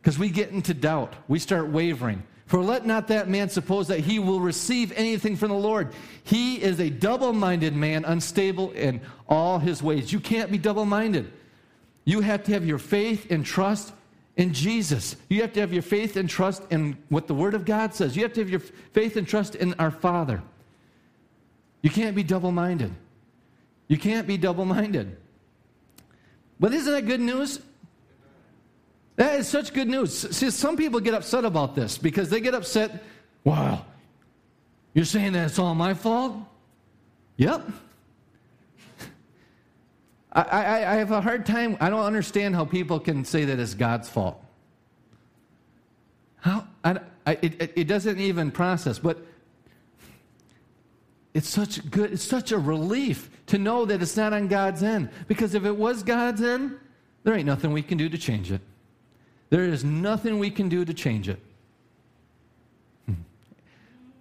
Because 0.00 0.18
we 0.18 0.30
get 0.30 0.50
into 0.50 0.72
doubt. 0.72 1.12
We 1.28 1.38
start 1.38 1.68
wavering. 1.68 2.22
For 2.46 2.62
let 2.62 2.86
not 2.86 3.08
that 3.08 3.28
man 3.28 3.50
suppose 3.50 3.88
that 3.88 4.00
he 4.00 4.18
will 4.18 4.40
receive 4.40 4.92
anything 4.92 5.36
from 5.36 5.50
the 5.50 5.56
Lord. 5.56 5.92
He 6.24 6.62
is 6.62 6.80
a 6.80 6.88
double 6.88 7.34
minded 7.34 7.74
man, 7.74 8.06
unstable 8.06 8.70
in 8.70 9.02
all 9.28 9.58
his 9.58 9.82
ways. 9.82 10.10
You 10.10 10.20
can't 10.20 10.50
be 10.50 10.56
double 10.56 10.86
minded. 10.86 11.30
You 12.06 12.22
have 12.22 12.44
to 12.44 12.52
have 12.52 12.64
your 12.64 12.78
faith 12.78 13.30
and 13.30 13.44
trust 13.44 13.92
in 14.38 14.54
Jesus. 14.54 15.16
You 15.28 15.42
have 15.42 15.52
to 15.54 15.60
have 15.60 15.72
your 15.72 15.82
faith 15.82 16.16
and 16.16 16.30
trust 16.30 16.62
in 16.70 16.96
what 17.10 17.26
the 17.26 17.34
Word 17.34 17.54
of 17.54 17.66
God 17.66 17.92
says. 17.92 18.16
You 18.16 18.22
have 18.22 18.32
to 18.34 18.40
have 18.40 18.48
your 18.48 18.60
faith 18.60 19.16
and 19.16 19.28
trust 19.28 19.56
in 19.56 19.74
our 19.74 19.90
Father. 19.90 20.42
You 21.82 21.90
can't 21.90 22.16
be 22.16 22.22
double 22.22 22.52
minded. 22.52 22.92
You 23.88 23.98
can't 23.98 24.26
be 24.26 24.38
double 24.38 24.64
minded. 24.64 25.16
But 26.58 26.72
isn't 26.72 26.92
that 26.92 27.06
good 27.06 27.20
news? 27.20 27.60
That 29.16 29.40
is 29.40 29.48
such 29.48 29.74
good 29.74 29.88
news. 29.88 30.16
See, 30.36 30.50
some 30.50 30.76
people 30.76 31.00
get 31.00 31.14
upset 31.14 31.44
about 31.44 31.74
this 31.74 31.98
because 31.98 32.30
they 32.30 32.40
get 32.40 32.54
upset, 32.54 33.02
wow, 33.42 33.84
you're 34.94 35.04
saying 35.04 35.32
that 35.32 35.46
it's 35.46 35.58
all 35.58 35.74
my 35.74 35.94
fault? 35.94 36.36
Yep. 37.36 37.68
I, 40.38 40.42
I, 40.42 40.92
I 40.92 40.96
have 40.96 41.10
a 41.10 41.20
hard 41.20 41.46
time, 41.46 41.76
I 41.80 41.90
don't 41.90 42.04
understand 42.04 42.54
how 42.54 42.64
people 42.64 43.00
can 43.00 43.24
say 43.24 43.44
that 43.46 43.58
it's 43.58 43.74
God's 43.74 44.08
fault. 44.08 44.40
How? 46.36 46.68
I, 46.84 47.00
I, 47.26 47.38
it, 47.42 47.72
it 47.74 47.84
doesn't 47.88 48.20
even 48.20 48.52
process, 48.52 49.00
but 49.00 49.18
it's 51.34 51.48
such 51.48 51.90
good, 51.90 52.12
it's 52.12 52.22
such 52.22 52.52
a 52.52 52.58
relief 52.58 53.30
to 53.46 53.58
know 53.58 53.84
that 53.84 54.00
it's 54.00 54.16
not 54.16 54.32
on 54.32 54.46
God's 54.46 54.82
end. 54.82 55.10
Because 55.26 55.54
if 55.54 55.64
it 55.64 55.76
was 55.76 56.04
God's 56.04 56.40
end, 56.40 56.78
there 57.24 57.34
ain't 57.34 57.46
nothing 57.46 57.72
we 57.72 57.82
can 57.82 57.98
do 57.98 58.08
to 58.08 58.18
change 58.18 58.52
it. 58.52 58.60
There 59.50 59.64
is 59.64 59.82
nothing 59.82 60.38
we 60.38 60.50
can 60.50 60.68
do 60.68 60.84
to 60.84 60.94
change 60.94 61.28
it. 61.28 61.40
Hmm. 63.06 63.14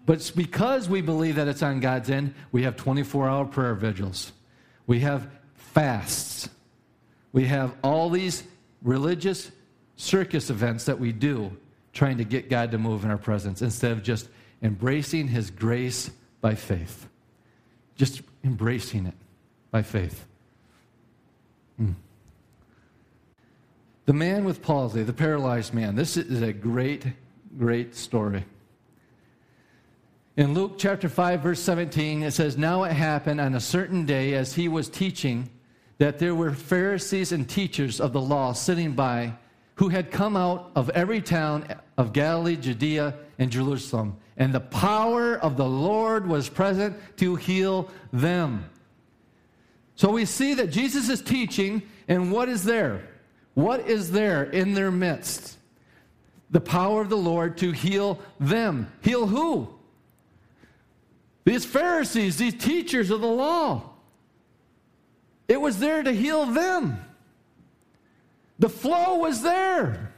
But 0.08 0.32
because 0.36 0.90
we 0.90 1.02
believe 1.02 1.36
that 1.36 1.48
it's 1.48 1.62
on 1.62 1.80
God's 1.80 2.10
end, 2.10 2.34
we 2.52 2.64
have 2.64 2.76
24 2.76 3.30
hour 3.30 3.46
prayer 3.46 3.76
vigils. 3.76 4.32
We 4.88 5.02
have 5.02 5.30
fasts. 5.74 6.50
We 7.34 7.46
have 7.46 7.76
all 7.84 8.10
these 8.10 8.44
religious 8.82 9.52
circus 9.96 10.50
events 10.50 10.86
that 10.86 11.00
we 11.00 11.12
do 11.12 11.56
trying 11.94 12.18
to 12.18 12.24
get 12.24 12.50
God 12.50 12.72
to 12.72 12.78
move 12.78 13.04
in 13.04 13.12
our 13.12 13.18
presence 13.18 13.62
instead 13.62 13.92
of 13.92 14.04
just 14.04 14.30
embracing 14.62 15.28
His 15.28 15.50
grace 15.50 16.12
by 16.42 16.56
faith. 16.56 17.08
Just 17.96 18.22
embracing 18.44 19.08
it 19.08 19.16
by 19.72 19.82
faith. 19.82 20.26
Mm. 21.82 21.96
The 24.06 24.14
man 24.14 24.46
with 24.46 24.62
palsy, 24.62 25.04
the 25.04 25.14
paralyzed 25.14 25.74
man, 25.74 25.96
this 25.96 26.16
is 26.18 26.42
a 26.42 26.54
great, 26.54 27.06
great 27.58 27.96
story. 27.96 28.46
In 30.38 30.54
Luke 30.54 30.76
chapter 30.78 31.10
5, 31.10 31.42
verse 31.42 31.60
17, 31.60 32.22
it 32.22 32.32
says, 32.32 32.58
Now 32.58 32.84
it 32.84 32.94
happened 32.94 33.42
on 33.42 33.56
a 33.56 33.60
certain 33.60 34.06
day 34.06 34.36
as 34.36 34.54
he 34.54 34.68
was 34.68 34.88
teaching 34.88 35.50
that 35.98 36.20
there 36.20 36.36
were 36.36 36.52
Pharisees 36.52 37.32
and 37.32 37.48
teachers 37.48 38.00
of 38.00 38.14
the 38.14 38.22
law 38.22 38.54
sitting 38.54 38.94
by 38.94 39.34
who 39.76 39.90
had 39.90 40.12
come 40.12 40.36
out 40.36 40.72
of 40.76 40.90
every 40.92 41.22
town 41.22 41.68
of 41.98 42.14
Galilee, 42.14 42.56
Judea, 42.56 43.16
and 43.40 43.52
Jerusalem 43.52 44.18
and 44.38 44.54
the 44.54 44.60
power 44.60 45.36
of 45.36 45.58
the 45.58 45.68
Lord 45.68 46.28
was 46.28 46.48
present 46.48 46.96
to 47.18 47.36
heal 47.36 47.90
them. 48.14 48.70
So 49.96 50.12
we 50.12 50.26
see 50.26 50.54
that 50.56 50.68
Jesus 50.68 51.10
is 51.10 51.22
teaching, 51.22 51.82
and 52.08 52.32
what 52.32 52.48
is 52.50 52.64
there? 52.64 53.08
What 53.56 53.88
is 53.88 54.12
there 54.12 54.44
in 54.44 54.76
their 54.76 54.92
midst? 54.92 55.58
the 56.50 56.62
power 56.62 57.02
of 57.02 57.10
the 57.10 57.18
Lord 57.18 57.58
to 57.58 57.72
heal 57.72 58.20
them. 58.40 58.92
Heal 59.02 59.28
who? 59.28 59.70
These 61.44 61.66
Pharisees, 61.66 62.38
these 62.38 62.54
teachers 62.56 63.10
of 63.10 63.22
the 63.22 63.28
law. 63.28 63.94
It 65.48 65.62
was 65.62 65.80
there 65.80 66.04
to 66.04 66.12
heal 66.12 66.46
them. 66.46 67.00
The 68.60 68.70
flow 68.70 69.18
was 69.18 69.42
there. 69.42 70.14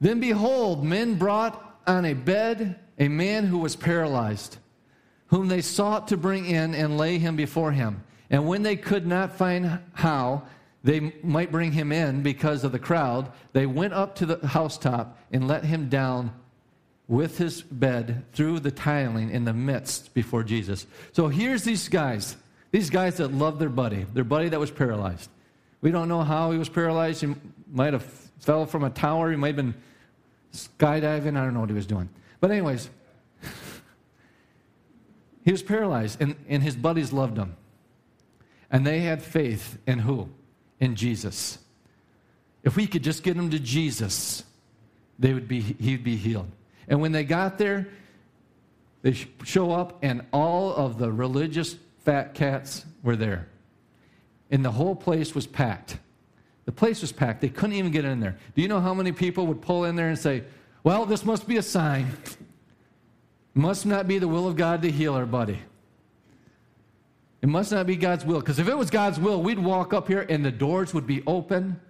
Then 0.00 0.20
behold, 0.20 0.84
men 0.84 1.16
brought 1.16 1.80
on 1.86 2.04
a 2.04 2.14
bed 2.14 2.78
a 2.98 3.08
man 3.08 3.46
who 3.46 3.58
was 3.58 3.76
paralyzed, 3.76 4.58
whom 5.28 5.48
they 5.48 5.60
sought 5.60 6.08
to 6.08 6.16
bring 6.16 6.46
in 6.46 6.74
and 6.74 6.96
lay 6.96 7.18
him 7.18 7.36
before 7.36 7.72
him. 7.72 8.02
And 8.30 8.46
when 8.46 8.62
they 8.62 8.76
could 8.76 9.06
not 9.06 9.36
find 9.36 9.80
how 9.94 10.42
they 10.84 11.12
might 11.22 11.50
bring 11.50 11.72
him 11.72 11.92
in 11.92 12.22
because 12.22 12.64
of 12.64 12.72
the 12.72 12.78
crowd, 12.78 13.32
they 13.52 13.66
went 13.66 13.92
up 13.92 14.14
to 14.16 14.26
the 14.26 14.46
housetop 14.46 15.18
and 15.32 15.48
let 15.48 15.64
him 15.64 15.88
down 15.88 16.32
with 17.08 17.38
his 17.38 17.62
bed 17.62 18.22
through 18.34 18.60
the 18.60 18.70
tiling 18.70 19.30
in 19.30 19.44
the 19.44 19.52
midst 19.52 20.12
before 20.12 20.44
Jesus. 20.44 20.86
So 21.12 21.28
here's 21.28 21.64
these 21.64 21.88
guys, 21.88 22.36
these 22.70 22.90
guys 22.90 23.16
that 23.16 23.32
loved 23.32 23.58
their 23.58 23.70
buddy, 23.70 24.04
their 24.12 24.24
buddy 24.24 24.50
that 24.50 24.60
was 24.60 24.70
paralyzed. 24.70 25.30
We 25.80 25.90
don't 25.90 26.08
know 26.08 26.22
how 26.22 26.50
he 26.50 26.58
was 26.58 26.68
paralyzed. 26.68 27.22
He 27.22 27.34
might 27.72 27.94
have 27.94 28.04
fell 28.40 28.66
from 28.66 28.84
a 28.84 28.90
tower. 28.90 29.30
He 29.30 29.36
might 29.36 29.48
have 29.48 29.56
been 29.56 29.74
skydiving. 30.52 31.36
I 31.36 31.44
don't 31.44 31.54
know 31.54 31.60
what 31.60 31.70
he 31.70 31.74
was 31.74 31.86
doing. 31.86 32.10
But, 32.40 32.50
anyways, 32.50 32.90
he 35.44 35.52
was 35.52 35.62
paralyzed, 35.62 36.20
and, 36.20 36.36
and 36.48 36.62
his 36.62 36.76
buddies 36.76 37.12
loved 37.12 37.38
him. 37.38 37.56
And 38.70 38.86
they 38.86 39.00
had 39.00 39.22
faith 39.22 39.78
in 39.86 40.00
who? 40.00 40.28
In 40.78 40.94
Jesus. 40.94 41.58
If 42.64 42.76
we 42.76 42.86
could 42.86 43.02
just 43.02 43.22
get 43.22 43.36
him 43.36 43.50
to 43.50 43.58
Jesus, 43.58 44.44
they 45.18 45.32
would 45.32 45.48
be, 45.48 45.60
he'd 45.60 46.04
be 46.04 46.16
healed. 46.16 46.50
And 46.88 47.00
when 47.00 47.12
they 47.12 47.24
got 47.24 47.58
there, 47.58 47.88
they 49.02 49.12
show 49.44 49.70
up, 49.70 49.98
and 50.02 50.22
all 50.32 50.74
of 50.74 50.98
the 50.98 51.12
religious 51.12 51.76
fat 52.04 52.34
cats 52.34 52.84
were 53.02 53.16
there. 53.16 53.48
And 54.50 54.64
the 54.64 54.72
whole 54.72 54.96
place 54.96 55.34
was 55.34 55.46
packed. 55.46 55.98
The 56.64 56.72
place 56.72 57.00
was 57.00 57.12
packed. 57.12 57.40
They 57.40 57.48
couldn't 57.48 57.76
even 57.76 57.92
get 57.92 58.04
in 58.04 58.20
there. 58.20 58.36
Do 58.54 58.62
you 58.62 58.68
know 58.68 58.80
how 58.80 58.94
many 58.94 59.12
people 59.12 59.46
would 59.46 59.62
pull 59.62 59.84
in 59.84 59.96
there 59.96 60.08
and 60.08 60.18
say, 60.18 60.44
Well, 60.82 61.06
this 61.06 61.24
must 61.24 61.46
be 61.46 61.58
a 61.58 61.62
sign. 61.62 62.16
Must 63.54 63.86
not 63.86 64.06
be 64.06 64.18
the 64.18 64.28
will 64.28 64.46
of 64.46 64.56
God 64.56 64.82
to 64.82 64.90
heal 64.90 65.14
our 65.14 65.26
buddy. 65.26 65.58
It 67.42 67.48
must 67.48 67.72
not 67.72 67.86
be 67.86 67.96
God's 67.96 68.24
will. 68.24 68.40
Because 68.40 68.58
if 68.58 68.68
it 68.68 68.76
was 68.76 68.90
God's 68.90 69.18
will, 69.18 69.42
we'd 69.42 69.58
walk 69.58 69.92
up 69.92 70.08
here 70.08 70.26
and 70.28 70.44
the 70.44 70.50
doors 70.50 70.92
would 70.94 71.06
be 71.06 71.22
open. 71.26 71.80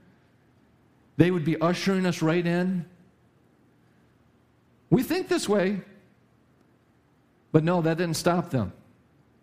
They 1.17 1.31
would 1.31 1.45
be 1.45 1.61
ushering 1.61 2.07
us 2.07 2.23
right 2.23 2.47
in. 2.47 2.87
We 4.91 5.03
think 5.03 5.29
this 5.29 5.49
way. 5.49 5.81
But 7.53 7.65
no, 7.65 7.81
that 7.83 7.99
didn't 7.99 8.17
stop 8.17 8.51
them. 8.51 8.73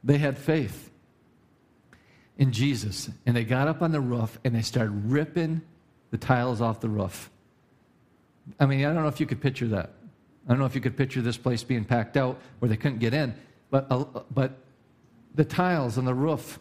They 0.04 0.18
had 0.18 0.38
faith 0.38 0.92
in 2.38 2.52
Jesus. 2.52 3.10
And 3.26 3.36
they 3.36 3.44
got 3.44 3.68
up 3.68 3.82
on 3.82 3.92
the 3.92 4.02
roof 4.02 4.38
and 4.44 4.56
they 4.56 4.62
started 4.62 5.12
ripping 5.12 5.62
the 6.12 6.18
tiles 6.18 6.62
off 6.62 6.80
the 6.80 6.90
roof. 6.90 7.30
I 8.60 8.66
mean, 8.66 8.86
I 8.86 8.94
don't 8.94 9.02
know 9.02 9.08
if 9.08 9.20
you 9.20 9.26
could 9.26 9.42
picture 9.42 9.68
that. 9.70 9.92
I 10.46 10.50
don't 10.50 10.60
know 10.60 10.66
if 10.66 10.76
you 10.76 10.82
could 10.82 10.96
picture 10.96 11.22
this 11.22 11.38
place 11.38 11.64
being 11.64 11.84
packed 11.84 12.18
out 12.18 12.40
where 12.60 12.70
they 12.70 12.78
couldn't 12.78 13.00
get 13.00 13.16
in, 13.16 13.34
but, 13.72 13.88
uh, 13.90 14.06
but 14.32 14.60
the 15.34 15.44
tiles 15.44 15.98
on 15.98 16.06
the 16.06 16.14
roof 16.14 16.60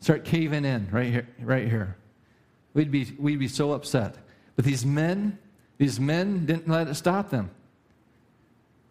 start 0.00 0.24
caving 0.24 0.64
in 0.64 0.88
right 0.90 1.06
here. 1.06 1.28
Right 1.40 1.68
here. 1.68 1.96
We'd, 2.74 2.90
be, 2.90 3.12
we'd 3.18 3.38
be 3.38 3.48
so 3.48 3.72
upset. 3.72 4.16
But 4.56 4.64
these 4.64 4.84
men, 4.84 5.38
these 5.78 6.00
men 6.00 6.46
didn't 6.46 6.68
let 6.68 6.88
it 6.88 6.94
stop 6.94 7.30
them. 7.30 7.50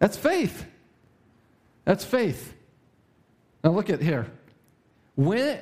That's 0.02 0.16
faith. 0.16 0.66
That's 1.84 2.04
faith. 2.04 2.54
Now 3.62 3.70
look 3.70 3.88
at 3.88 4.02
here. 4.02 4.26
When, 5.14 5.60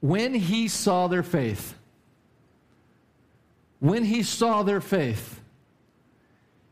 when 0.00 0.32
he 0.32 0.68
saw 0.68 1.08
their 1.08 1.22
faith, 1.22 1.74
when 3.80 4.02
he 4.02 4.22
saw 4.22 4.62
their 4.62 4.80
faith, 4.80 5.42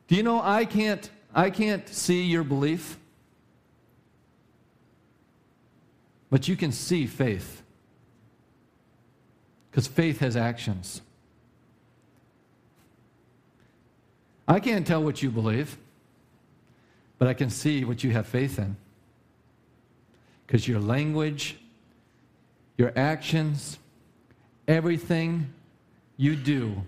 do 0.09 0.15
you 0.15 0.23
know 0.23 0.41
I 0.41 0.65
can't 0.65 1.11
I 1.35 1.51
can't 1.51 1.87
see 1.91 2.23
your 2.23 2.43
belief? 2.43 2.97
But 6.31 6.49
you 6.49 6.57
can 6.57 6.73
see 6.73 7.07
faith. 7.07 7.63
Because 9.71 9.87
faith 9.87 10.21
has 10.21 10.37
actions. 10.37 11.03
I 14.49 14.59
can't 14.59 14.87
tell 14.87 15.03
what 15.03 15.23
you 15.23 15.31
believe, 15.31 15.77
but 17.21 17.29
I 17.29 17.35
can 17.35 17.51
see 17.51 17.85
what 17.85 18.03
you 18.03 18.13
have 18.13 18.27
faith 18.27 18.59
in. 18.59 18.77
Because 20.47 20.67
your 20.67 20.81
language, 20.81 21.59
your 22.79 22.93
actions, 22.97 23.79
everything 24.67 25.53
you 26.17 26.35
do 26.35 26.83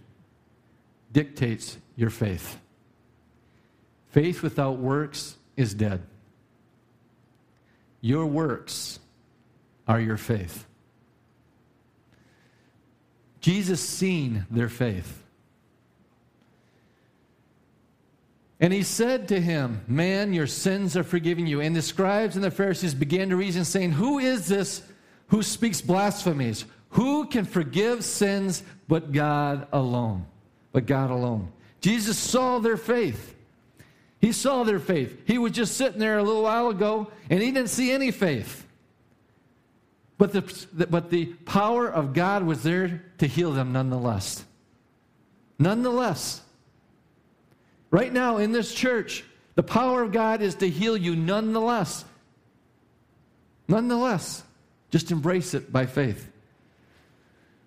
dictates 1.13 1.77
your 1.97 2.09
faith. 2.09 2.59
Faith 4.09 4.43
without 4.43 4.79
works 4.79 5.37
is 5.59 5.75
dead. 5.75 6.01
Your 8.01 8.25
works 8.25 9.01
are 9.87 10.01
your 10.01 10.17
faith. 10.17 10.65
Jesus 13.43 13.83
seen 13.83 14.47
their 14.51 14.71
faith. 14.71 15.22
And 18.63 18.73
he 18.73 18.85
said 18.85 19.27
to 19.29 19.41
him, 19.41 19.81
Man, 19.89 20.33
your 20.33 20.47
sins 20.47 20.97
are 20.97 21.03
forgiven 21.03 21.49
you. 21.49 21.61
And 21.61 21.75
the 21.75 21.83
scribes 21.83 22.37
and 22.37 22.45
the 22.45 22.51
Pharisees 22.51 22.95
began 22.95 23.31
to 23.31 23.37
reason, 23.37 23.65
saying, 23.65 23.91
Who 23.91 24.21
is 24.21 24.47
this 24.47 24.83
who 25.27 25.43
speaks 25.43 25.81
blasphemies? 25.81 26.65
Who 26.91 27.27
can 27.27 27.45
forgive 27.45 28.05
sins 28.05 28.63
but 28.87 29.11
God 29.11 29.67
alone? 29.73 30.27
But 30.71 30.87
God 30.87 31.11
alone. 31.11 31.51
Jesus 31.81 32.17
saw 32.17 32.61
their 32.61 32.77
faith. 32.77 33.35
He 34.21 34.31
saw 34.31 34.63
their 34.63 34.79
faith. 34.79 35.23
He 35.27 35.39
was 35.39 35.51
just 35.51 35.77
sitting 35.77 35.99
there 35.99 36.19
a 36.19 36.23
little 36.23 36.45
while 36.45 36.69
ago 36.69 37.11
and 37.29 37.43
he 37.43 37.51
didn't 37.51 37.71
see 37.71 37.91
any 37.91 38.13
faith. 38.13 38.65
But 40.19 40.33
the, 40.33 40.87
but 40.87 41.11
the 41.11 41.27
power 41.27 41.89
of 41.89 42.13
God 42.13 42.45
was 42.45 42.63
there 42.63 43.03
to 43.19 43.27
heal 43.27 43.51
them 43.51 43.73
nonetheless. 43.73 44.45
Nonetheless. 45.59 46.43
Right 47.93 48.13
now 48.13 48.39
in 48.39 48.51
this 48.51 48.75
church, 48.75 49.23
the 49.55 49.63
power 49.63 50.03
of 50.03 50.13
God 50.13 50.41
is 50.41 50.57
to 50.57 50.69
heal 50.69 50.97
you 50.97 51.15
nonetheless. 51.15 52.05
Nonetheless. 53.69 54.43
Just 54.91 55.11
embrace 55.11 55.55
it 55.55 55.73
by 55.73 55.87
faith. 55.87 56.31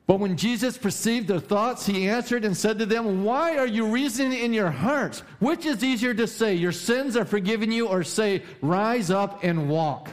But 0.07 0.19
when 0.19 0.35
Jesus 0.37 0.77
perceived 0.77 1.27
their 1.27 1.39
thoughts, 1.39 1.85
he 1.85 2.09
answered 2.09 2.43
and 2.43 2.57
said 2.57 2.79
to 2.79 2.85
them, 2.85 3.23
Why 3.23 3.57
are 3.57 3.67
you 3.67 3.87
reasoning 3.87 4.37
in 4.37 4.53
your 4.53 4.69
hearts? 4.69 5.21
Which 5.39 5.65
is 5.65 5.83
easier 5.83 6.13
to 6.15 6.27
say, 6.27 6.55
Your 6.55 6.71
sins 6.71 7.15
are 7.15 7.25
forgiven 7.25 7.71
you, 7.71 7.87
or 7.87 8.03
say, 8.03 8.43
Rise 8.61 9.09
up 9.09 9.43
and 9.43 9.69
walk? 9.69 10.09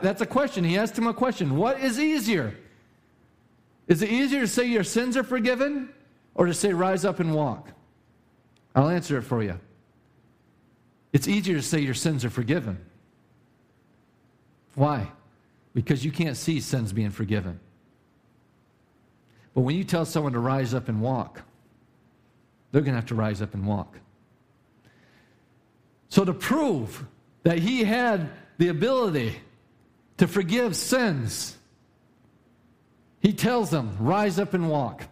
That's 0.00 0.22
a 0.22 0.26
question. 0.26 0.64
He 0.64 0.78
asked 0.78 0.96
him 0.96 1.06
a 1.06 1.12
question. 1.14 1.56
What 1.56 1.80
is 1.80 2.00
easier? 2.00 2.56
Is 3.88 4.00
it 4.00 4.10
easier 4.10 4.40
to 4.40 4.48
say 4.48 4.64
your 4.64 4.84
sins 4.84 5.16
are 5.18 5.24
forgiven, 5.24 5.90
or 6.34 6.46
to 6.46 6.54
say, 6.54 6.72
Rise 6.72 7.04
up 7.04 7.20
and 7.20 7.34
walk? 7.34 7.68
I'll 8.74 8.88
answer 8.88 9.18
it 9.18 9.22
for 9.22 9.42
you. 9.42 9.58
It's 11.12 11.28
easier 11.28 11.56
to 11.56 11.62
say 11.62 11.78
your 11.78 11.94
sins 11.94 12.24
are 12.24 12.30
forgiven. 12.30 12.78
Why? 14.74 15.08
Because 15.72 16.04
you 16.04 16.10
can't 16.10 16.36
see 16.36 16.60
sins 16.60 16.92
being 16.92 17.10
forgiven. 17.10 17.60
But 19.54 19.60
when 19.60 19.76
you 19.76 19.84
tell 19.84 20.04
someone 20.04 20.32
to 20.32 20.40
rise 20.40 20.74
up 20.74 20.88
and 20.88 21.00
walk, 21.00 21.42
they're 22.72 22.82
going 22.82 22.94
to 22.94 22.98
have 22.98 23.06
to 23.06 23.14
rise 23.14 23.40
up 23.40 23.54
and 23.54 23.64
walk. 23.64 23.96
So, 26.08 26.24
to 26.24 26.34
prove 26.34 27.04
that 27.44 27.60
he 27.60 27.84
had 27.84 28.30
the 28.58 28.68
ability 28.68 29.36
to 30.16 30.26
forgive 30.26 30.74
sins, 30.74 31.56
he 33.20 33.32
tells 33.32 33.70
them, 33.70 33.96
Rise 34.00 34.38
up 34.38 34.54
and 34.54 34.68
walk. 34.68 35.04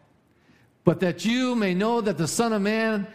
But 0.84 1.00
that 1.00 1.24
you 1.24 1.54
may 1.54 1.74
know 1.74 2.00
that 2.00 2.18
the 2.18 2.26
Son 2.26 2.52
of 2.52 2.62
Man 2.62 3.06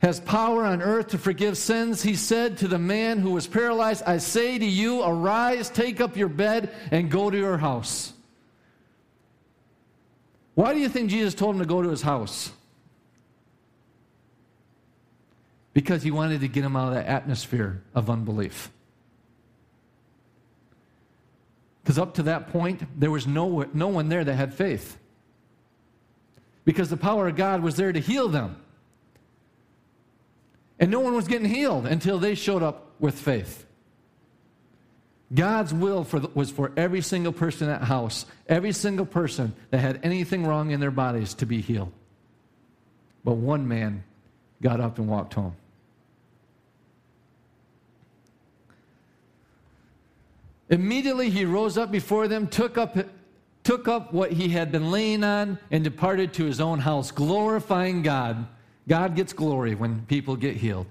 has 0.00 0.18
power 0.20 0.64
on 0.64 0.80
earth 0.80 1.08
to 1.08 1.18
forgive 1.18 1.58
sins, 1.58 2.02
he 2.02 2.14
said 2.14 2.56
to 2.58 2.68
the 2.68 2.78
man 2.78 3.18
who 3.18 3.32
was 3.32 3.46
paralyzed, 3.46 4.02
I 4.06 4.18
say 4.18 4.58
to 4.58 4.64
you, 4.64 5.02
arise, 5.02 5.68
take 5.68 6.00
up 6.00 6.16
your 6.16 6.28
bed, 6.28 6.70
and 6.90 7.10
go 7.10 7.30
to 7.30 7.36
your 7.36 7.58
house. 7.58 8.14
Why 10.54 10.72
do 10.72 10.80
you 10.80 10.88
think 10.88 11.10
Jesus 11.10 11.34
told 11.34 11.54
him 11.54 11.60
to 11.60 11.66
go 11.66 11.82
to 11.82 11.90
his 11.90 12.02
house? 12.02 12.50
Because 15.74 16.02
he 16.02 16.10
wanted 16.10 16.40
to 16.40 16.48
get 16.48 16.64
him 16.64 16.76
out 16.76 16.88
of 16.88 16.94
that 16.94 17.06
atmosphere 17.06 17.82
of 17.94 18.08
unbelief. 18.10 18.70
Because 21.82 21.98
up 21.98 22.14
to 22.14 22.22
that 22.24 22.48
point, 22.48 22.82
there 22.98 23.10
was 23.10 23.26
no, 23.26 23.66
no 23.74 23.88
one 23.88 24.08
there 24.08 24.24
that 24.24 24.34
had 24.34 24.54
faith. 24.54 24.96
because 26.64 26.88
the 26.88 26.96
power 26.96 27.28
of 27.28 27.36
God 27.36 27.62
was 27.62 27.76
there 27.76 27.92
to 27.92 28.00
heal 28.00 28.28
them. 28.28 28.56
And 30.80 30.90
no 30.90 31.00
one 31.00 31.14
was 31.14 31.28
getting 31.28 31.48
healed 31.48 31.86
until 31.86 32.18
they 32.18 32.34
showed 32.34 32.62
up 32.62 32.92
with 32.98 33.20
faith. 33.20 33.66
God's 35.32 35.72
will 35.72 36.02
for 36.02 36.18
the, 36.18 36.28
was 36.34 36.50
for 36.50 36.72
every 36.76 37.02
single 37.02 37.32
person 37.32 37.68
in 37.68 37.74
that 37.74 37.84
house, 37.84 38.26
every 38.48 38.72
single 38.72 39.06
person 39.06 39.54
that 39.70 39.78
had 39.78 40.00
anything 40.02 40.44
wrong 40.44 40.70
in 40.70 40.80
their 40.80 40.90
bodies 40.90 41.34
to 41.34 41.46
be 41.46 41.60
healed. 41.60 41.92
But 43.22 43.34
one 43.34 43.68
man 43.68 44.02
got 44.62 44.80
up 44.80 44.98
and 44.98 45.06
walked 45.06 45.34
home. 45.34 45.54
Immediately 50.70 51.30
he 51.30 51.44
rose 51.44 51.76
up 51.76 51.90
before 51.90 52.26
them, 52.26 52.46
took 52.46 52.78
up, 52.78 52.96
took 53.64 53.86
up 53.86 54.12
what 54.12 54.32
he 54.32 54.48
had 54.48 54.72
been 54.72 54.90
laying 54.90 55.22
on, 55.24 55.58
and 55.70 55.84
departed 55.84 56.32
to 56.34 56.44
his 56.44 56.60
own 56.60 56.78
house, 56.78 57.10
glorifying 57.10 58.02
God. 58.02 58.46
God 58.88 59.14
gets 59.14 59.32
glory 59.32 59.74
when 59.74 60.02
people 60.06 60.36
get 60.36 60.56
healed. 60.56 60.86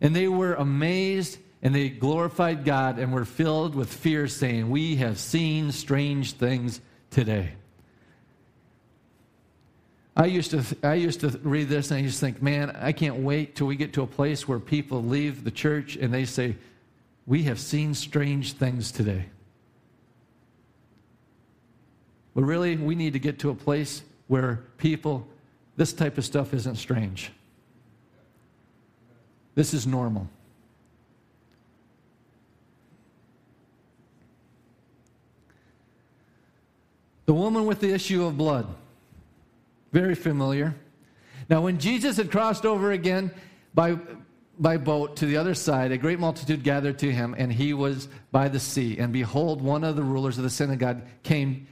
And 0.00 0.14
they 0.14 0.28
were 0.28 0.54
amazed 0.54 1.38
and 1.62 1.74
they 1.74 1.88
glorified 1.88 2.64
God 2.64 2.98
and 2.98 3.12
were 3.12 3.24
filled 3.24 3.74
with 3.74 3.92
fear, 3.92 4.28
saying, 4.28 4.70
We 4.70 4.96
have 4.96 5.18
seen 5.18 5.72
strange 5.72 6.32
things 6.32 6.80
today. 7.10 7.52
I 10.16 10.26
used 10.26 10.52
to 10.52 10.64
I 10.82 10.94
used 10.94 11.20
to 11.20 11.28
read 11.42 11.68
this 11.68 11.90
and 11.90 11.98
I 11.98 12.02
used 12.02 12.20
to 12.20 12.26
think, 12.26 12.42
man, 12.42 12.76
I 12.80 12.92
can't 12.92 13.16
wait 13.16 13.54
till 13.54 13.66
we 13.66 13.76
get 13.76 13.92
to 13.94 14.02
a 14.02 14.06
place 14.06 14.48
where 14.48 14.58
people 14.58 15.02
leave 15.02 15.44
the 15.44 15.50
church 15.50 15.96
and 15.96 16.12
they 16.12 16.24
say, 16.24 16.56
We 17.26 17.42
have 17.44 17.60
seen 17.60 17.94
strange 17.94 18.52
things 18.52 18.90
today. 18.90 19.26
But 22.34 22.44
really, 22.44 22.76
we 22.76 22.94
need 22.94 23.14
to 23.14 23.18
get 23.18 23.38
to 23.40 23.50
a 23.50 23.54
place 23.54 24.02
where 24.26 24.62
people, 24.78 25.26
this 25.76 25.92
type 25.92 26.18
of 26.18 26.24
stuff 26.24 26.54
isn't 26.54 26.76
strange. 26.76 27.30
This 29.54 29.74
is 29.74 29.86
normal. 29.86 30.28
The 37.26 37.34
woman 37.34 37.66
with 37.66 37.80
the 37.80 37.92
issue 37.92 38.24
of 38.24 38.36
blood. 38.36 38.66
Very 39.92 40.14
familiar. 40.14 40.74
Now, 41.48 41.62
when 41.62 41.78
Jesus 41.78 42.16
had 42.16 42.30
crossed 42.30 42.64
over 42.64 42.92
again 42.92 43.30
by, 43.74 43.98
by 44.58 44.76
boat 44.76 45.16
to 45.16 45.26
the 45.26 45.36
other 45.36 45.54
side, 45.54 45.90
a 45.92 45.98
great 45.98 46.18
multitude 46.18 46.62
gathered 46.62 46.98
to 47.00 47.12
him, 47.12 47.34
and 47.36 47.52
he 47.52 47.72
was 47.72 48.08
by 48.30 48.48
the 48.48 48.60
sea. 48.60 48.98
And 48.98 49.12
behold, 49.12 49.60
one 49.60 49.84
of 49.84 49.96
the 49.96 50.02
rulers 50.02 50.38
of 50.38 50.44
the 50.44 50.50
synagogue 50.50 51.02
came, 51.22 51.66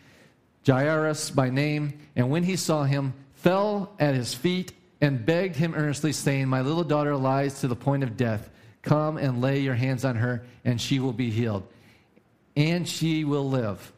Jairus 0.67 1.31
by 1.31 1.51
name, 1.51 1.99
and 2.17 2.31
when 2.31 2.43
he 2.43 2.57
saw 2.57 2.85
him, 2.85 3.15
fell 3.45 3.93
at 4.01 4.15
his 4.15 4.33
feet 4.33 4.73
and 5.03 5.27
begged 5.27 5.55
him 5.55 5.75
earnestly, 5.75 6.13
saying, 6.13 6.49
My 6.49 6.63
little 6.63 6.83
daughter 6.83 7.15
lies 7.15 7.61
to 7.61 7.69
the 7.69 7.77
point 7.77 8.03
of 8.03 8.17
death. 8.17 8.49
Come 8.81 9.19
and 9.19 9.43
lay 9.43 9.61
your 9.61 9.75
hands 9.75 10.03
on 10.07 10.17
her, 10.17 10.47
and 10.65 10.81
she 10.81 10.99
will 10.99 11.13
be 11.13 11.31
healed, 11.31 11.63
and 12.57 12.89
she 12.89 13.25
will 13.25 13.49
live. 13.49 13.93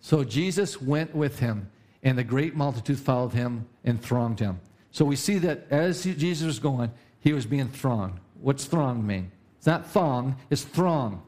So 0.00 0.24
Jesus 0.24 0.82
went 0.82 1.14
with 1.14 1.38
him, 1.38 1.70
and 2.02 2.18
the 2.18 2.24
great 2.24 2.56
multitude 2.56 2.98
followed 2.98 3.32
him 3.32 3.64
and 3.84 4.02
thronged 4.02 4.40
him. 4.40 4.60
So 4.90 5.04
we 5.04 5.14
see 5.14 5.38
that 5.38 5.66
as 5.70 6.02
Jesus 6.02 6.44
was 6.44 6.58
going, 6.58 6.90
he 7.20 7.32
was 7.32 7.46
being 7.46 7.68
thronged. 7.68 8.18
What's 8.40 8.64
thronged 8.64 9.04
mean? 9.04 9.30
It's 9.58 9.66
not 9.68 9.86
thong, 9.86 10.36
it's 10.50 10.64
throng. 10.64 11.22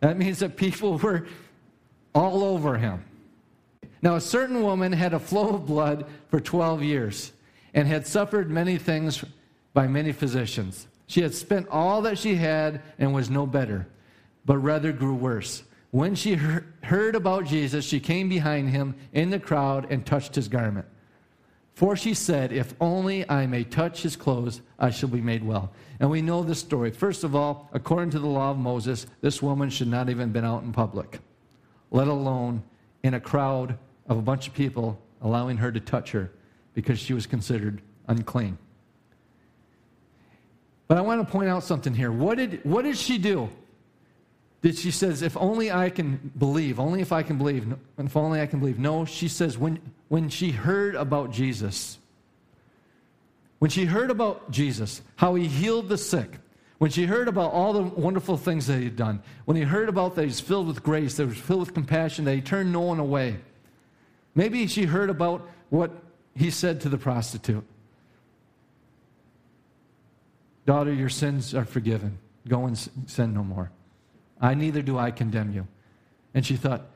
That 0.00 0.16
means 0.16 0.38
that 0.38 0.56
people 0.56 0.96
were 1.02 1.26
all 2.14 2.42
over 2.42 2.78
him. 2.78 3.04
Now, 4.06 4.14
a 4.14 4.20
certain 4.20 4.62
woman 4.62 4.92
had 4.92 5.14
a 5.14 5.18
flow 5.18 5.56
of 5.56 5.66
blood 5.66 6.06
for 6.28 6.38
12 6.38 6.80
years 6.84 7.32
and 7.74 7.88
had 7.88 8.06
suffered 8.06 8.48
many 8.48 8.78
things 8.78 9.24
by 9.74 9.88
many 9.88 10.12
physicians. 10.12 10.86
She 11.08 11.22
had 11.22 11.34
spent 11.34 11.66
all 11.70 12.02
that 12.02 12.16
she 12.16 12.36
had 12.36 12.82
and 13.00 13.12
was 13.12 13.30
no 13.30 13.48
better, 13.48 13.88
but 14.44 14.58
rather 14.58 14.92
grew 14.92 15.16
worse. 15.16 15.64
When 15.90 16.14
she 16.14 16.34
heard 16.36 17.16
about 17.16 17.46
Jesus, 17.46 17.84
she 17.84 17.98
came 17.98 18.28
behind 18.28 18.68
him 18.68 18.94
in 19.12 19.30
the 19.30 19.40
crowd 19.40 19.90
and 19.90 20.06
touched 20.06 20.36
his 20.36 20.46
garment. 20.46 20.86
For 21.74 21.96
she 21.96 22.14
said, 22.14 22.52
If 22.52 22.74
only 22.80 23.28
I 23.28 23.48
may 23.48 23.64
touch 23.64 24.02
his 24.02 24.14
clothes, 24.14 24.60
I 24.78 24.90
shall 24.90 25.08
be 25.08 25.20
made 25.20 25.42
well. 25.42 25.72
And 25.98 26.08
we 26.08 26.22
know 26.22 26.44
this 26.44 26.60
story. 26.60 26.92
First 26.92 27.24
of 27.24 27.34
all, 27.34 27.68
according 27.72 28.10
to 28.10 28.20
the 28.20 28.28
law 28.28 28.52
of 28.52 28.56
Moses, 28.56 29.08
this 29.20 29.42
woman 29.42 29.68
should 29.68 29.88
not 29.88 30.08
even 30.08 30.30
been 30.30 30.44
out 30.44 30.62
in 30.62 30.70
public, 30.70 31.18
let 31.90 32.06
alone 32.06 32.62
in 33.02 33.14
a 33.14 33.20
crowd 33.20 33.76
of 34.08 34.18
a 34.18 34.22
bunch 34.22 34.48
of 34.48 34.54
people 34.54 34.98
allowing 35.22 35.56
her 35.56 35.72
to 35.72 35.80
touch 35.80 36.12
her 36.12 36.30
because 36.74 36.98
she 36.98 37.14
was 37.14 37.26
considered 37.26 37.80
unclean. 38.08 38.58
But 40.88 40.98
I 40.98 41.00
want 41.00 41.26
to 41.26 41.30
point 41.30 41.48
out 41.48 41.64
something 41.64 41.94
here. 41.94 42.12
What 42.12 42.38
did, 42.38 42.64
what 42.64 42.82
did 42.82 42.96
she 42.96 43.18
do? 43.18 43.48
that 44.66 44.76
she 44.76 44.90
says, 44.90 45.22
if 45.22 45.36
only 45.36 45.70
I 45.70 45.90
can 45.90 46.32
believe, 46.38 46.80
only 46.80 47.00
if 47.00 47.12
I 47.12 47.22
can 47.22 47.38
believe, 47.38 47.72
if 47.98 48.16
only 48.16 48.40
I 48.40 48.46
can 48.46 48.58
believe. 48.58 48.80
No, 48.80 49.04
she 49.04 49.28
says, 49.28 49.56
when, 49.56 49.78
when 50.08 50.28
she 50.28 50.50
heard 50.50 50.96
about 50.96 51.30
Jesus, 51.30 51.98
when 53.60 53.70
she 53.70 53.84
heard 53.84 54.10
about 54.10 54.50
Jesus, 54.50 55.02
how 55.14 55.36
he 55.36 55.46
healed 55.46 55.88
the 55.88 55.96
sick, 55.96 56.38
when 56.78 56.90
she 56.90 57.06
heard 57.06 57.28
about 57.28 57.52
all 57.52 57.72
the 57.72 57.82
wonderful 57.82 58.36
things 58.36 58.66
that 58.66 58.78
he 58.78 58.84
had 58.84 58.96
done, 58.96 59.22
when 59.44 59.56
he 59.56 59.62
heard 59.62 59.88
about 59.88 60.16
that 60.16 60.24
he's 60.24 60.40
filled 60.40 60.66
with 60.66 60.82
grace, 60.82 61.16
that 61.16 61.28
he's 61.28 61.38
filled 61.38 61.60
with 61.60 61.74
compassion, 61.74 62.24
that 62.24 62.34
he 62.34 62.40
turned 62.40 62.72
no 62.72 62.80
one 62.80 62.98
away, 62.98 63.36
maybe 64.36 64.68
she 64.68 64.84
heard 64.84 65.10
about 65.10 65.48
what 65.70 65.90
he 66.36 66.50
said 66.50 66.80
to 66.82 66.88
the 66.88 66.98
prostitute 66.98 67.64
Daughter, 70.66 70.92
your 70.92 71.08
sins 71.08 71.54
are 71.54 71.64
forgiven. 71.64 72.18
Go 72.48 72.66
and 72.66 72.76
sin 73.06 73.32
no 73.32 73.44
more. 73.44 73.70
I 74.40 74.54
neither 74.54 74.82
do 74.82 74.98
I 74.98 75.12
condemn 75.12 75.52
you. 75.52 75.66
And 76.34 76.44
she 76.44 76.56
thought, 76.56 76.86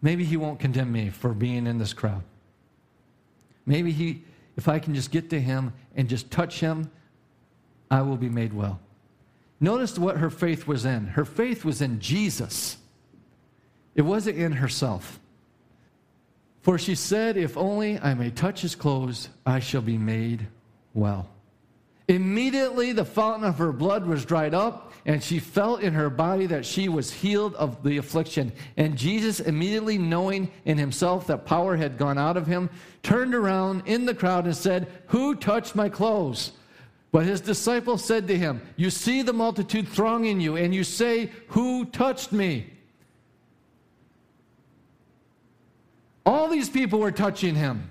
maybe 0.00 0.24
he 0.24 0.36
won't 0.36 0.60
condemn 0.60 0.92
me 0.92 1.10
for 1.10 1.34
being 1.34 1.66
in 1.66 1.78
this 1.78 1.92
crowd. 1.92 2.22
Maybe 3.66 3.90
he, 3.90 4.22
if 4.56 4.68
I 4.68 4.78
can 4.78 4.94
just 4.94 5.10
get 5.10 5.28
to 5.30 5.40
him 5.40 5.72
and 5.96 6.08
just 6.08 6.30
touch 6.30 6.60
him, 6.60 6.90
I 7.90 8.02
will 8.02 8.16
be 8.16 8.28
made 8.28 8.52
well. 8.52 8.80
Notice 9.58 9.98
what 9.98 10.16
her 10.16 10.30
faith 10.30 10.66
was 10.66 10.84
in. 10.84 11.08
Her 11.08 11.24
faith 11.24 11.64
was 11.64 11.82
in 11.82 12.00
Jesus. 12.00 12.78
It 13.94 14.02
wasn't 14.02 14.38
in 14.38 14.52
herself. 14.52 15.18
For 16.62 16.78
she 16.78 16.94
said, 16.94 17.36
If 17.36 17.56
only 17.56 17.98
I 17.98 18.14
may 18.14 18.30
touch 18.30 18.60
his 18.60 18.74
clothes, 18.74 19.28
I 19.46 19.60
shall 19.60 19.82
be 19.82 19.98
made 19.98 20.46
well. 20.94 21.28
Immediately 22.08 22.92
the 22.92 23.04
fountain 23.04 23.48
of 23.48 23.58
her 23.58 23.70
blood 23.72 24.04
was 24.04 24.24
dried 24.24 24.52
up, 24.52 24.92
and 25.06 25.22
she 25.22 25.38
felt 25.38 25.80
in 25.80 25.94
her 25.94 26.10
body 26.10 26.46
that 26.46 26.66
she 26.66 26.88
was 26.88 27.12
healed 27.12 27.54
of 27.54 27.82
the 27.84 27.98
affliction. 27.98 28.52
And 28.76 28.98
Jesus, 28.98 29.38
immediately 29.38 29.96
knowing 29.96 30.50
in 30.64 30.76
himself 30.76 31.28
that 31.28 31.46
power 31.46 31.76
had 31.76 31.98
gone 31.98 32.18
out 32.18 32.36
of 32.36 32.48
him, 32.48 32.68
turned 33.04 33.32
around 33.34 33.84
in 33.86 34.06
the 34.06 34.14
crowd 34.14 34.46
and 34.46 34.56
said, 34.56 34.88
Who 35.06 35.36
touched 35.36 35.76
my 35.76 35.88
clothes? 35.88 36.50
But 37.12 37.26
his 37.26 37.40
disciples 37.40 38.04
said 38.04 38.26
to 38.28 38.36
him, 38.36 38.60
You 38.76 38.90
see 38.90 39.22
the 39.22 39.32
multitude 39.32 39.88
thronging 39.88 40.40
you, 40.40 40.56
and 40.56 40.74
you 40.74 40.84
say, 40.84 41.30
Who 41.48 41.84
touched 41.86 42.32
me? 42.32 42.70
All 46.24 46.48
these 46.48 46.68
people 46.68 47.00
were 47.00 47.12
touching 47.12 47.54
him. 47.54 47.90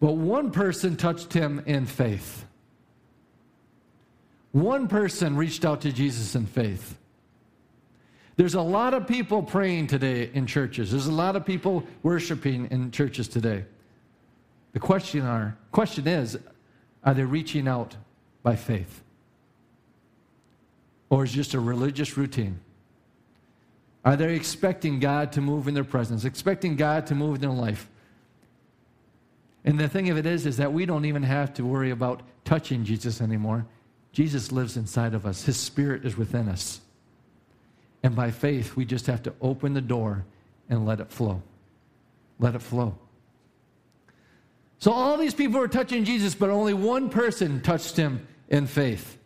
But 0.00 0.12
one 0.12 0.50
person 0.50 0.96
touched 0.96 1.32
him 1.32 1.62
in 1.66 1.86
faith. 1.86 2.44
One 4.50 4.88
person 4.88 5.36
reached 5.36 5.64
out 5.64 5.82
to 5.82 5.92
Jesus 5.92 6.34
in 6.34 6.46
faith. 6.46 6.98
There's 8.36 8.54
a 8.54 8.62
lot 8.62 8.94
of 8.94 9.06
people 9.06 9.42
praying 9.42 9.86
today 9.86 10.30
in 10.32 10.46
churches. 10.46 10.90
There's 10.90 11.06
a 11.06 11.12
lot 11.12 11.36
of 11.36 11.44
people 11.44 11.84
worshiping 12.02 12.68
in 12.70 12.90
churches 12.90 13.28
today. 13.28 13.64
The 14.72 14.80
question, 14.80 15.22
are, 15.22 15.56
question 15.70 16.08
is 16.08 16.38
are 17.04 17.14
they 17.14 17.24
reaching 17.24 17.68
out 17.68 17.96
by 18.42 18.56
faith? 18.56 19.02
Or 21.10 21.24
is 21.24 21.32
it 21.32 21.36
just 21.36 21.54
a 21.54 21.60
religious 21.60 22.16
routine? 22.16 22.58
Are 24.04 24.16
they 24.16 24.34
expecting 24.34 24.98
God 24.98 25.32
to 25.32 25.40
move 25.40 25.68
in 25.68 25.74
their 25.74 25.84
presence, 25.84 26.24
expecting 26.24 26.76
God 26.76 27.06
to 27.06 27.14
move 27.14 27.36
in 27.36 27.40
their 27.40 27.50
life? 27.50 27.88
And 29.64 29.78
the 29.78 29.88
thing 29.88 30.08
of 30.10 30.16
it 30.16 30.26
is, 30.26 30.44
is 30.44 30.56
that 30.56 30.72
we 30.72 30.86
don't 30.86 31.04
even 31.04 31.22
have 31.22 31.54
to 31.54 31.64
worry 31.64 31.90
about 31.90 32.22
touching 32.44 32.84
Jesus 32.84 33.20
anymore. 33.20 33.64
Jesus 34.12 34.50
lives 34.50 34.76
inside 34.76 35.14
of 35.14 35.24
us, 35.24 35.44
His 35.44 35.56
Spirit 35.56 36.04
is 36.04 36.16
within 36.16 36.48
us. 36.48 36.80
And 38.02 38.16
by 38.16 38.32
faith, 38.32 38.74
we 38.74 38.84
just 38.84 39.06
have 39.06 39.22
to 39.22 39.32
open 39.40 39.74
the 39.74 39.80
door 39.80 40.24
and 40.68 40.84
let 40.84 40.98
it 41.00 41.10
flow. 41.10 41.40
Let 42.40 42.56
it 42.56 42.62
flow. 42.62 42.96
So 44.80 44.90
all 44.90 45.16
these 45.16 45.34
people 45.34 45.60
were 45.60 45.68
touching 45.68 46.04
Jesus, 46.04 46.34
but 46.34 46.50
only 46.50 46.74
one 46.74 47.08
person 47.08 47.60
touched 47.60 47.96
him 47.96 48.26
in 48.48 48.66
faith. 48.66 49.16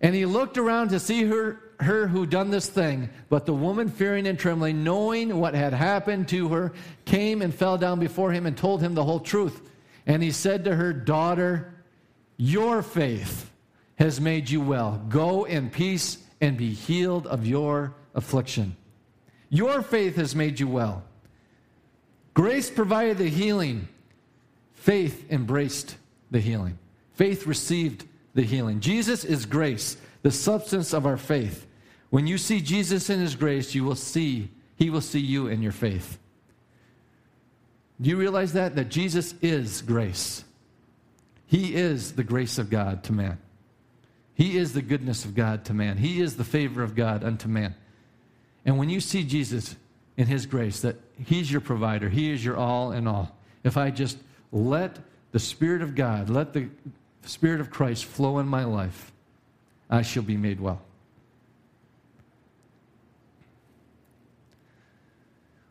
And 0.00 0.12
he 0.12 0.26
looked 0.26 0.58
around 0.58 0.88
to 0.88 0.98
see 0.98 1.24
her 1.24 1.60
her 1.80 2.06
who 2.06 2.26
done 2.26 2.50
this 2.50 2.68
thing. 2.68 3.10
But 3.28 3.46
the 3.46 3.54
woman, 3.54 3.88
fearing 3.88 4.26
and 4.26 4.38
trembling, 4.38 4.84
knowing 4.84 5.38
what 5.38 5.54
had 5.54 5.72
happened 5.72 6.28
to 6.28 6.48
her, 6.48 6.72
came 7.04 7.42
and 7.42 7.54
fell 7.54 7.78
down 7.78 7.98
before 8.00 8.32
him 8.32 8.46
and 8.46 8.56
told 8.56 8.80
him 8.80 8.94
the 8.94 9.04
whole 9.04 9.20
truth. 9.20 9.60
And 10.06 10.22
he 10.22 10.30
said 10.30 10.64
to 10.64 10.74
her, 10.74 10.92
Daughter, 10.92 11.74
your 12.36 12.82
faith 12.82 13.50
has 13.96 14.20
made 14.20 14.50
you 14.50 14.60
well. 14.60 15.02
Go 15.08 15.44
in 15.44 15.70
peace 15.70 16.18
and 16.40 16.56
be 16.56 16.72
healed 16.72 17.26
of 17.26 17.46
your 17.46 17.94
affliction. 18.14 18.76
Your 19.48 19.82
faith 19.82 20.16
has 20.16 20.34
made 20.34 20.60
you 20.60 20.68
well. 20.68 21.02
Grace 22.34 22.68
provided 22.68 23.16
the 23.16 23.28
healing, 23.28 23.88
faith 24.74 25.30
embraced 25.30 25.96
the 26.30 26.40
healing. 26.40 26.78
Faith 27.14 27.46
received 27.46 28.04
the 28.34 28.42
healing. 28.42 28.80
Jesus 28.80 29.24
is 29.24 29.46
grace, 29.46 29.96
the 30.26 30.32
substance 30.32 30.92
of 30.92 31.06
our 31.06 31.16
faith. 31.16 31.68
When 32.10 32.26
you 32.26 32.36
see 32.36 32.60
Jesus 32.60 33.10
in 33.10 33.20
his 33.20 33.36
grace, 33.36 33.76
you 33.76 33.84
will 33.84 33.94
see, 33.94 34.50
he 34.74 34.90
will 34.90 35.00
see 35.00 35.20
you 35.20 35.46
in 35.46 35.62
your 35.62 35.70
faith. 35.70 36.18
Do 38.00 38.10
you 38.10 38.16
realize 38.16 38.52
that? 38.54 38.74
That 38.74 38.88
Jesus 38.88 39.36
is 39.40 39.82
grace. 39.82 40.42
He 41.46 41.76
is 41.76 42.14
the 42.14 42.24
grace 42.24 42.58
of 42.58 42.70
God 42.70 43.04
to 43.04 43.12
man. 43.12 43.38
He 44.34 44.58
is 44.58 44.72
the 44.72 44.82
goodness 44.82 45.24
of 45.24 45.36
God 45.36 45.64
to 45.66 45.74
man. 45.74 45.96
He 45.96 46.20
is 46.20 46.36
the 46.36 46.42
favor 46.42 46.82
of 46.82 46.96
God 46.96 47.22
unto 47.22 47.46
man. 47.46 47.76
And 48.64 48.78
when 48.78 48.90
you 48.90 48.98
see 48.98 49.22
Jesus 49.22 49.76
in 50.16 50.26
his 50.26 50.44
grace, 50.44 50.80
that 50.80 50.96
he's 51.24 51.52
your 51.52 51.60
provider, 51.60 52.08
he 52.08 52.32
is 52.32 52.44
your 52.44 52.56
all 52.56 52.90
in 52.90 53.06
all. 53.06 53.30
If 53.62 53.76
I 53.76 53.92
just 53.92 54.18
let 54.50 54.98
the 55.30 55.38
Spirit 55.38 55.82
of 55.82 55.94
God, 55.94 56.28
let 56.28 56.52
the 56.52 56.68
Spirit 57.22 57.60
of 57.60 57.70
Christ 57.70 58.06
flow 58.06 58.40
in 58.40 58.48
my 58.48 58.64
life, 58.64 59.12
Uh, 59.90 59.96
I 59.96 60.02
shall 60.02 60.22
be 60.22 60.36
made 60.36 60.60
well. 60.60 60.80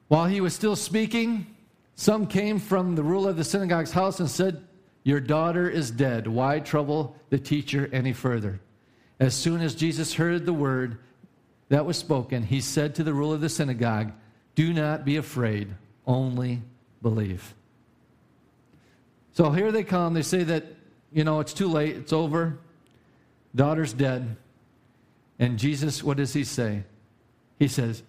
While 0.08 0.26
he 0.26 0.42
was 0.42 0.54
still 0.54 0.76
speaking, 0.76 1.48
some 1.96 2.28
came 2.28 2.60
from 2.60 2.96
the 2.96 3.04
ruler 3.04 3.32
of 3.32 3.38
the 3.38 3.44
synagogue's 3.44 3.92
house 3.92 4.20
and 4.20 4.30
said, 4.30 4.64
Your 5.04 5.20
daughter 5.20 5.70
is 5.70 5.90
dead. 5.90 6.28
Why 6.28 6.60
trouble 6.60 7.16
the 7.30 7.40
teacher 7.40 7.90
any 7.92 8.14
further? 8.14 8.60
As 9.20 9.34
soon 9.34 9.62
as 9.62 9.76
Jesus 9.76 10.14
heard 10.14 10.46
the 10.46 10.54
word 10.54 11.00
that 11.70 11.86
was 11.86 11.98
spoken, 11.98 12.44
he 12.44 12.62
said 12.62 12.96
to 12.96 13.04
the 13.04 13.14
ruler 13.14 13.36
of 13.36 13.42
the 13.42 13.50
synagogue, 13.50 14.12
Do 14.54 14.74
not 14.74 15.06
be 15.06 15.18
afraid, 15.18 15.74
only 16.06 16.62
believe. 17.02 17.56
So 19.34 19.52
here 19.52 19.72
they 19.72 19.84
come. 19.84 20.14
They 20.14 20.22
say 20.22 20.44
that, 20.44 20.66
you 21.12 21.24
know, 21.24 21.40
it's 21.40 21.54
too 21.54 21.68
late, 21.68 21.96
it's 21.96 22.14
over, 22.14 22.58
daughter's 23.56 23.94
dead. 23.94 24.36
And 25.40 25.58
Jesus, 25.58 26.04
what 26.04 26.18
does 26.18 26.34
he 26.34 26.44
say? 26.44 26.84
He 27.58 27.68
says, 27.68 28.04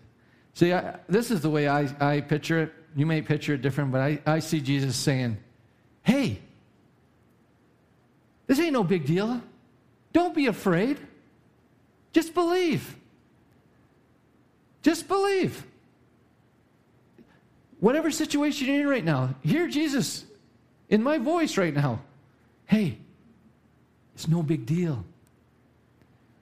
See, 0.55 0.72
I, 0.72 0.97
this 1.09 1.30
is 1.30 1.40
the 1.42 1.51
way 1.51 1.68
I, 1.68 1.88
I 2.01 2.20
picture 2.20 2.62
it. 2.62 2.72
You 2.94 3.05
may 3.05 3.20
picture 3.20 3.55
it 3.55 3.62
different, 3.62 3.92
but 3.92 4.01
I, 4.01 4.18
I 4.26 4.38
see 4.38 4.61
Jesus 4.61 4.97
saying, 4.97 5.36
Hey, 6.03 6.40
this 8.47 8.59
ain't 8.59 8.72
no 8.72 8.84
big 8.84 9.05
deal. 9.07 9.42
Don't 10.12 10.34
be 10.34 10.47
afraid. 10.47 10.99
Just 12.12 12.32
believe. 12.32 12.97
Just 14.82 15.09
believe. 15.09 15.66
Whatever 17.80 18.11
situation 18.11 18.68
you're 18.68 18.80
in 18.80 18.88
right 18.88 19.05
now, 19.05 19.34
hear 19.42 19.68
Jesus 19.68 20.24
in 20.88 21.03
my 21.03 21.18
voice 21.18 21.59
right 21.59 21.74
now. 21.74 22.01
Hey, 22.64 22.99
it's 24.14 24.28
no 24.28 24.42
big 24.42 24.64
deal. 24.64 25.05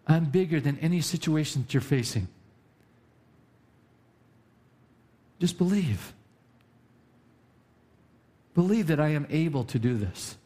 I'm 0.07 0.27
bigger 0.27 0.61
than 0.61 0.79
any 0.79 1.01
situation 1.01 1.63
that 1.63 1.75
you're 1.75 1.81
facing. 1.81 2.29
Just 5.41 5.59
believe. 5.59 6.13
Believe 8.55 8.87
that 8.87 9.01
I 9.01 9.09
am 9.09 9.27
able 9.31 9.65
to 9.65 9.79
do 9.79 9.97
this. 9.97 10.37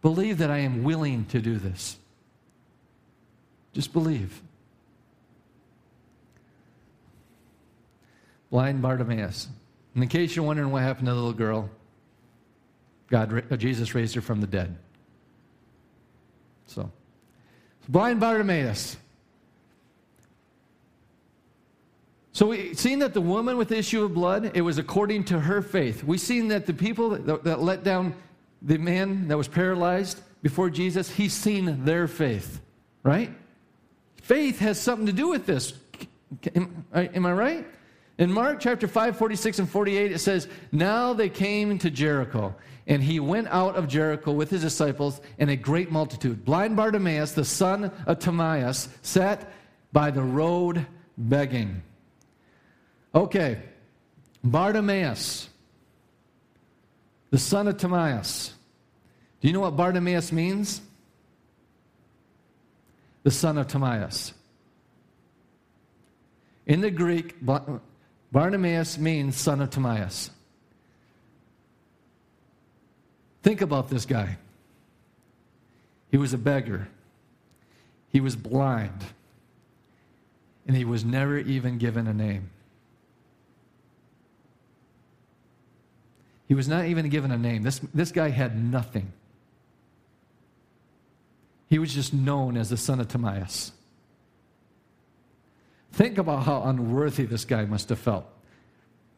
Believe 0.00 0.38
that 0.38 0.50
I 0.50 0.58
am 0.58 0.82
willing 0.82 1.26
to 1.26 1.40
do 1.40 1.56
this. 1.56 1.96
Just 3.72 3.92
believe. 3.92 4.42
Blind 8.50 8.82
Bartimaeus. 8.82 9.48
In 9.94 10.06
case 10.08 10.34
you're 10.34 10.44
wondering 10.44 10.70
what 10.70 10.82
happened 10.82 11.06
to 11.06 11.12
the 11.12 11.16
little 11.16 11.32
girl, 11.32 11.70
God, 13.08 13.44
uh, 13.50 13.56
Jesus 13.56 13.94
raised 13.94 14.14
her 14.14 14.20
from 14.20 14.40
the 14.40 14.46
dead. 14.46 14.76
So, 16.66 16.90
blind 17.88 18.20
Bartimaeus. 18.20 18.96
So 22.32 22.46
we 22.46 22.72
seen 22.74 22.98
that 23.00 23.12
the 23.12 23.20
woman 23.20 23.58
with 23.58 23.68
the 23.68 23.76
issue 23.76 24.02
of 24.02 24.14
blood, 24.14 24.52
it 24.54 24.62
was 24.62 24.78
according 24.78 25.24
to 25.24 25.38
her 25.38 25.60
faith. 25.60 26.02
We 26.02 26.16
seen 26.16 26.48
that 26.48 26.64
the 26.64 26.72
people 26.72 27.10
that, 27.10 27.44
that 27.44 27.60
let 27.60 27.84
down 27.84 28.14
the 28.62 28.78
man 28.78 29.28
that 29.28 29.36
was 29.36 29.48
paralyzed 29.48 30.20
before 30.42 30.70
Jesus, 30.70 31.10
he's 31.10 31.34
seen 31.34 31.84
their 31.84 32.08
faith, 32.08 32.60
right? 33.02 33.30
Faith 34.22 34.60
has 34.60 34.80
something 34.80 35.06
to 35.06 35.12
do 35.12 35.28
with 35.28 35.44
this. 35.44 35.74
Am, 36.54 36.86
am 36.94 37.26
I 37.26 37.32
right? 37.32 37.66
In 38.16 38.32
Mark 38.32 38.60
chapter 38.60 38.88
5, 38.88 39.16
46 39.16 39.58
and 39.60 39.68
48, 39.68 40.12
it 40.12 40.18
says, 40.18 40.48
Now 40.70 41.12
they 41.12 41.28
came 41.28 41.78
to 41.78 41.90
Jericho, 41.90 42.54
and 42.86 43.02
he 43.02 43.20
went 43.20 43.48
out 43.48 43.76
of 43.76 43.88
Jericho 43.88 44.32
with 44.32 44.50
his 44.50 44.62
disciples 44.62 45.20
and 45.38 45.50
a 45.50 45.56
great 45.56 45.90
multitude. 45.90 46.44
Blind 46.44 46.76
Bartimaeus, 46.76 47.32
the 47.32 47.44
son 47.44 47.90
of 48.06 48.20
Timaeus, 48.20 48.88
sat 49.02 49.52
by 49.92 50.10
the 50.10 50.22
road 50.22 50.86
begging. 51.18 51.82
Okay, 53.14 53.58
Bartimaeus, 54.42 55.48
the 57.30 57.38
son 57.38 57.68
of 57.68 57.76
Timaeus. 57.76 58.54
Do 59.40 59.48
you 59.48 59.54
know 59.54 59.60
what 59.60 59.76
Bartimaeus 59.76 60.32
means? 60.32 60.80
The 63.22 63.30
son 63.30 63.58
of 63.58 63.66
Timaeus. 63.66 64.32
In 66.66 66.80
the 66.80 66.90
Greek, 66.90 67.36
Bartimaeus 68.32 68.96
means 68.98 69.36
son 69.36 69.60
of 69.60 69.70
Timaeus. 69.70 70.30
Think 73.42 73.60
about 73.60 73.90
this 73.90 74.06
guy. 74.06 74.38
He 76.10 76.16
was 76.16 76.32
a 76.32 76.38
beggar, 76.38 76.88
he 78.08 78.20
was 78.20 78.36
blind, 78.36 79.04
and 80.66 80.76
he 80.76 80.84
was 80.84 81.04
never 81.04 81.38
even 81.38 81.78
given 81.78 82.06
a 82.06 82.14
name. 82.14 82.50
He 86.48 86.54
was 86.54 86.68
not 86.68 86.86
even 86.86 87.08
given 87.08 87.30
a 87.30 87.38
name. 87.38 87.62
This, 87.62 87.80
this 87.94 88.12
guy 88.12 88.28
had 88.28 88.62
nothing. 88.62 89.12
He 91.68 91.78
was 91.78 91.94
just 91.94 92.12
known 92.12 92.56
as 92.56 92.68
the 92.68 92.76
son 92.76 93.00
of 93.00 93.08
Timaeus. 93.08 93.72
Think 95.92 96.18
about 96.18 96.44
how 96.44 96.62
unworthy 96.64 97.24
this 97.24 97.44
guy 97.44 97.64
must 97.64 97.88
have 97.88 97.98
felt. 97.98 98.26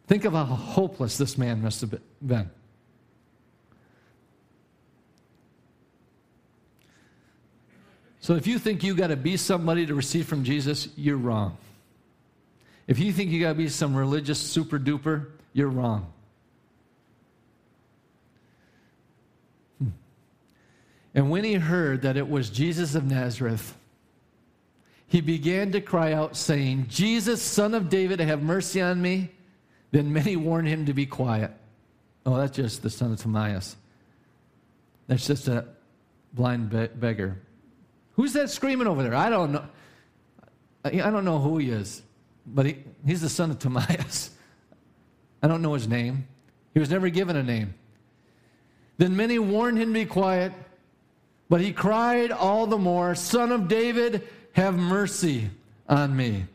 Think 0.06 0.24
of 0.24 0.34
how 0.34 0.44
hopeless 0.44 1.18
this 1.18 1.38
man 1.38 1.62
must 1.62 1.80
have 1.80 1.94
been. 2.24 2.50
So 8.20 8.34
if 8.36 8.46
you 8.46 8.58
think 8.58 8.82
you 8.82 8.94
got 8.94 9.08
to 9.08 9.16
be 9.16 9.36
somebody 9.36 9.84
to 9.86 9.94
receive 9.94 10.26
from 10.26 10.44
Jesus, 10.44 10.88
you're 10.96 11.16
wrong. 11.16 11.58
If 12.86 12.98
you 12.98 13.12
think 13.12 13.30
you 13.30 13.40
got 13.40 13.50
to 13.50 13.54
be 13.54 13.68
some 13.68 13.94
religious 13.94 14.38
super 14.38 14.78
duper, 14.78 15.26
you're 15.52 15.68
wrong. 15.68 16.12
And 21.14 21.30
when 21.30 21.44
he 21.44 21.54
heard 21.54 22.02
that 22.02 22.16
it 22.16 22.28
was 22.28 22.50
Jesus 22.50 22.94
of 22.94 23.04
Nazareth, 23.04 23.76
he 25.06 25.20
began 25.20 25.70
to 25.72 25.80
cry 25.80 26.12
out, 26.12 26.36
saying, 26.36 26.86
Jesus, 26.88 27.40
son 27.40 27.74
of 27.74 27.88
David, 27.88 28.18
have 28.20 28.42
mercy 28.42 28.80
on 28.80 29.00
me. 29.00 29.30
Then 29.92 30.12
many 30.12 30.34
warned 30.34 30.66
him 30.66 30.86
to 30.86 30.92
be 30.92 31.06
quiet. 31.06 31.52
Oh, 32.26 32.36
that's 32.36 32.56
just 32.56 32.82
the 32.82 32.90
son 32.90 33.12
of 33.12 33.20
Timaeus. 33.20 33.76
That's 35.06 35.26
just 35.26 35.46
a 35.46 35.66
blind 36.32 36.70
be- 36.70 36.88
beggar. 36.88 37.38
Who's 38.14 38.32
that 38.32 38.50
screaming 38.50 38.88
over 38.88 39.02
there? 39.02 39.14
I 39.14 39.30
don't 39.30 39.52
know. 39.52 39.64
I 40.84 40.90
don't 40.90 41.24
know 41.24 41.38
who 41.38 41.58
he 41.58 41.70
is, 41.70 42.02
but 42.46 42.66
he, 42.66 42.78
he's 43.06 43.22
the 43.22 43.28
son 43.28 43.50
of 43.50 43.58
Timaeus. 43.58 44.30
I 45.42 45.48
don't 45.48 45.62
know 45.62 45.74
his 45.74 45.86
name. 45.86 46.26
He 46.72 46.80
was 46.80 46.90
never 46.90 47.08
given 47.08 47.36
a 47.36 47.42
name. 47.42 47.74
Then 48.98 49.16
many 49.16 49.38
warned 49.38 49.78
him 49.78 49.88
to 49.88 50.00
be 50.00 50.06
quiet. 50.06 50.52
But 51.48 51.60
he 51.60 51.72
cried 51.72 52.30
all 52.30 52.66
the 52.66 52.78
more, 52.78 53.14
Son 53.14 53.52
of 53.52 53.68
David, 53.68 54.26
have 54.52 54.76
mercy 54.76 55.50
on 55.88 56.16
me. 56.16 56.46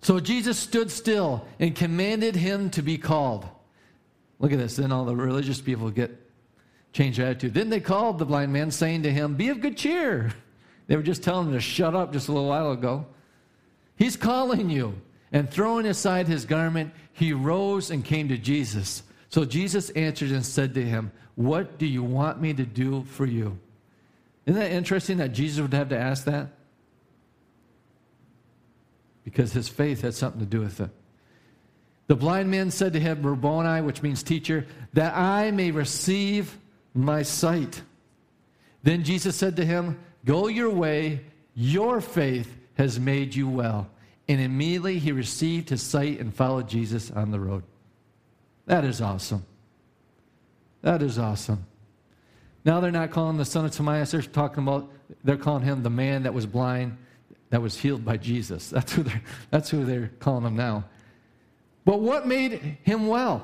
So 0.00 0.20
Jesus 0.20 0.58
stood 0.58 0.90
still 0.90 1.46
and 1.58 1.74
commanded 1.74 2.36
him 2.36 2.70
to 2.70 2.82
be 2.82 2.98
called. 2.98 3.46
Look 4.38 4.52
at 4.52 4.58
this. 4.58 4.76
Then 4.76 4.92
all 4.92 5.04
the 5.04 5.16
religious 5.16 5.60
people 5.60 5.90
get 5.90 6.10
changed 6.92 7.18
their 7.18 7.28
attitude. 7.28 7.54
Then 7.54 7.70
they 7.70 7.80
called 7.80 8.18
the 8.18 8.26
blind 8.26 8.52
man, 8.52 8.70
saying 8.70 9.02
to 9.04 9.10
him, 9.10 9.34
Be 9.34 9.48
of 9.48 9.60
good 9.60 9.76
cheer. 9.76 10.32
They 10.86 10.96
were 10.96 11.02
just 11.02 11.22
telling 11.22 11.46
him 11.48 11.54
to 11.54 11.60
shut 11.60 11.94
up 11.94 12.12
just 12.12 12.28
a 12.28 12.32
little 12.32 12.48
while 12.48 12.72
ago. 12.72 13.06
He's 13.96 14.16
calling 14.16 14.68
you. 14.68 15.00
And 15.32 15.50
throwing 15.50 15.86
aside 15.86 16.28
his 16.28 16.44
garment, 16.44 16.92
he 17.12 17.32
rose 17.32 17.90
and 17.90 18.04
came 18.04 18.28
to 18.28 18.38
Jesus. 18.38 19.02
So 19.34 19.44
Jesus 19.44 19.90
answered 19.90 20.30
and 20.30 20.46
said 20.46 20.74
to 20.74 20.84
him, 20.84 21.10
What 21.34 21.76
do 21.76 21.86
you 21.86 22.04
want 22.04 22.40
me 22.40 22.54
to 22.54 22.64
do 22.64 23.02
for 23.02 23.26
you? 23.26 23.58
Isn't 24.46 24.60
that 24.60 24.70
interesting 24.70 25.16
that 25.16 25.32
Jesus 25.32 25.60
would 25.60 25.74
have 25.74 25.88
to 25.88 25.98
ask 25.98 26.26
that? 26.26 26.50
Because 29.24 29.52
his 29.52 29.68
faith 29.68 30.02
had 30.02 30.14
something 30.14 30.38
to 30.38 30.46
do 30.46 30.60
with 30.60 30.78
it. 30.78 30.90
The 32.06 32.14
blind 32.14 32.48
man 32.48 32.70
said 32.70 32.92
to 32.92 33.00
him, 33.00 33.26
Rabboni, 33.26 33.82
which 33.82 34.02
means 34.02 34.22
teacher, 34.22 34.68
that 34.92 35.16
I 35.16 35.50
may 35.50 35.72
receive 35.72 36.56
my 36.94 37.24
sight. 37.24 37.82
Then 38.84 39.02
Jesus 39.02 39.34
said 39.34 39.56
to 39.56 39.64
him, 39.64 39.98
Go 40.24 40.46
your 40.46 40.70
way, 40.70 41.22
your 41.56 42.00
faith 42.00 42.56
has 42.74 43.00
made 43.00 43.34
you 43.34 43.48
well. 43.48 43.90
And 44.28 44.40
immediately 44.40 45.00
he 45.00 45.10
received 45.10 45.70
his 45.70 45.82
sight 45.82 46.20
and 46.20 46.32
followed 46.32 46.68
Jesus 46.68 47.10
on 47.10 47.32
the 47.32 47.40
road. 47.40 47.64
That 48.66 48.84
is 48.84 49.00
awesome. 49.00 49.44
That 50.82 51.02
is 51.02 51.18
awesome. 51.18 51.66
Now 52.64 52.80
they're 52.80 52.90
not 52.90 53.10
calling 53.10 53.36
the 53.36 53.44
son 53.44 53.64
of 53.64 53.72
Timaeus, 53.72 54.10
they're 54.10 54.22
talking 54.22 54.62
about, 54.62 54.90
they're 55.22 55.36
calling 55.36 55.62
him 55.62 55.82
the 55.82 55.90
man 55.90 56.22
that 56.22 56.32
was 56.32 56.46
blind, 56.46 56.96
that 57.50 57.60
was 57.60 57.78
healed 57.78 58.04
by 58.04 58.16
Jesus. 58.16 58.70
That's 58.70 58.92
who 58.92 59.02
they're, 59.02 59.22
that's 59.50 59.70
who 59.70 59.84
they're 59.84 60.10
calling 60.18 60.44
him 60.44 60.56
now. 60.56 60.84
But 61.84 62.00
what 62.00 62.26
made 62.26 62.78
him 62.82 63.06
well? 63.06 63.42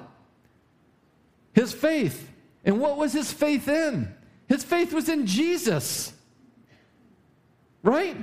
His 1.52 1.72
faith. 1.72 2.28
And 2.64 2.80
what 2.80 2.96
was 2.96 3.12
his 3.12 3.32
faith 3.32 3.68
in? 3.68 4.14
His 4.48 4.64
faith 4.64 4.92
was 4.92 5.08
in 5.08 5.26
Jesus. 5.26 6.12
Right? 7.82 8.16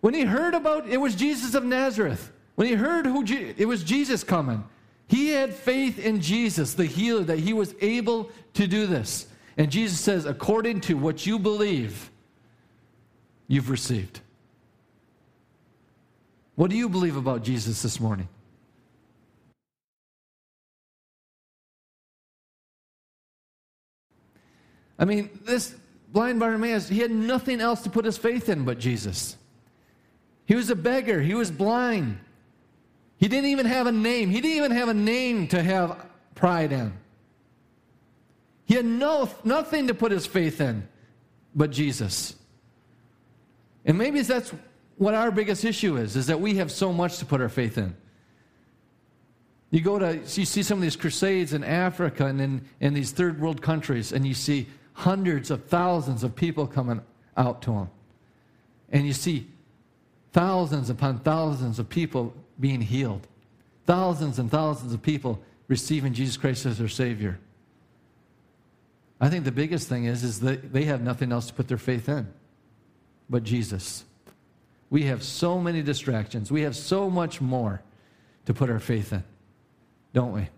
When 0.00 0.14
he 0.14 0.22
heard 0.22 0.54
about 0.54 0.88
it 0.88 0.98
was 0.98 1.14
Jesus 1.14 1.54
of 1.54 1.64
Nazareth. 1.64 2.30
When 2.54 2.68
he 2.68 2.74
heard 2.74 3.06
who 3.06 3.24
Je- 3.24 3.54
it 3.56 3.66
was 3.66 3.82
Jesus 3.82 4.22
coming. 4.22 4.64
He 5.06 5.28
had 5.28 5.54
faith 5.54 5.98
in 5.98 6.20
Jesus, 6.20 6.74
the 6.74 6.86
healer, 6.86 7.24
that 7.24 7.38
he 7.38 7.52
was 7.52 7.74
able 7.80 8.30
to 8.54 8.66
do 8.66 8.86
this. 8.86 9.26
And 9.56 9.70
Jesus 9.70 10.00
says, 10.00 10.24
according 10.24 10.80
to 10.82 10.94
what 10.94 11.26
you 11.26 11.38
believe, 11.38 12.10
you've 13.46 13.70
received. 13.70 14.20
What 16.56 16.70
do 16.70 16.76
you 16.76 16.88
believe 16.88 17.16
about 17.16 17.42
Jesus 17.42 17.82
this 17.82 18.00
morning? 18.00 18.28
I 24.98 25.04
mean, 25.04 25.30
this 25.44 25.74
blind 26.12 26.38
Bartimaeus, 26.38 26.88
he 26.88 27.00
had 27.00 27.10
nothing 27.10 27.60
else 27.60 27.82
to 27.82 27.90
put 27.90 28.04
his 28.04 28.16
faith 28.16 28.48
in 28.48 28.64
but 28.64 28.78
Jesus. 28.78 29.36
He 30.46 30.54
was 30.54 30.70
a 30.70 30.76
beggar, 30.76 31.20
he 31.20 31.34
was 31.34 31.50
blind. 31.50 32.18
He 33.24 33.28
didn't 33.28 33.48
even 33.48 33.64
have 33.64 33.86
a 33.86 33.92
name. 33.92 34.28
He 34.28 34.42
didn't 34.42 34.58
even 34.58 34.70
have 34.72 34.90
a 34.90 34.92
name 34.92 35.48
to 35.48 35.62
have 35.62 36.08
pride 36.34 36.72
in. 36.72 36.92
He 38.66 38.74
had 38.74 38.84
no, 38.84 39.30
nothing 39.44 39.86
to 39.86 39.94
put 39.94 40.12
his 40.12 40.26
faith 40.26 40.60
in 40.60 40.86
but 41.54 41.70
Jesus. 41.70 42.36
And 43.86 43.96
maybe 43.96 44.20
that's 44.20 44.52
what 44.98 45.14
our 45.14 45.30
biggest 45.30 45.64
issue 45.64 45.96
is, 45.96 46.16
is 46.16 46.26
that 46.26 46.38
we 46.38 46.56
have 46.56 46.70
so 46.70 46.92
much 46.92 47.16
to 47.16 47.24
put 47.24 47.40
our 47.40 47.48
faith 47.48 47.78
in. 47.78 47.96
You 49.70 49.80
go 49.80 49.98
to, 49.98 50.16
you 50.16 50.44
see 50.44 50.62
some 50.62 50.76
of 50.76 50.82
these 50.82 50.94
crusades 50.94 51.54
in 51.54 51.64
Africa 51.64 52.26
and 52.26 52.38
in, 52.42 52.68
in 52.80 52.92
these 52.92 53.10
third 53.10 53.40
world 53.40 53.62
countries, 53.62 54.12
and 54.12 54.26
you 54.26 54.34
see 54.34 54.66
hundreds 54.92 55.50
of 55.50 55.64
thousands 55.64 56.24
of 56.24 56.36
people 56.36 56.66
coming 56.66 57.00
out 57.38 57.62
to 57.62 57.70
them. 57.70 57.90
And 58.92 59.06
you 59.06 59.14
see 59.14 59.46
thousands 60.34 60.90
upon 60.90 61.20
thousands 61.20 61.78
of 61.78 61.88
people 61.88 62.34
being 62.58 62.80
healed, 62.80 63.26
thousands 63.86 64.38
and 64.38 64.50
thousands 64.50 64.92
of 64.92 65.02
people 65.02 65.40
receiving 65.68 66.12
Jesus 66.12 66.36
Christ 66.36 66.66
as 66.66 66.78
their 66.78 66.88
Savior. 66.88 67.38
I 69.20 69.28
think 69.28 69.44
the 69.44 69.52
biggest 69.52 69.88
thing 69.88 70.04
is, 70.04 70.22
is 70.22 70.40
that 70.40 70.72
they 70.72 70.84
have 70.84 71.00
nothing 71.00 71.32
else 71.32 71.46
to 71.46 71.54
put 71.54 71.68
their 71.68 71.78
faith 71.78 72.08
in 72.08 72.26
but 73.28 73.42
Jesus. 73.42 74.04
We 74.90 75.04
have 75.04 75.22
so 75.22 75.58
many 75.58 75.82
distractions. 75.82 76.50
We 76.52 76.62
have 76.62 76.76
so 76.76 77.08
much 77.08 77.40
more 77.40 77.82
to 78.46 78.54
put 78.54 78.70
our 78.70 78.78
faith 78.78 79.12
in, 79.12 79.24
don't 80.12 80.32
we? 80.32 80.48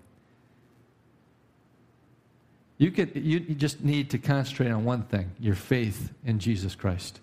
You, 2.79 2.91
could, 2.91 3.13
you 3.15 3.41
just 3.41 3.83
need 3.83 4.11
to 4.11 4.19
concentrate 4.19 4.71
on 4.71 4.85
one 4.85 5.05
thing 5.05 5.31
your 5.39 5.55
faith 5.55 6.13
in 6.25 6.39
Jesus 6.39 6.75
Christ 6.75 7.21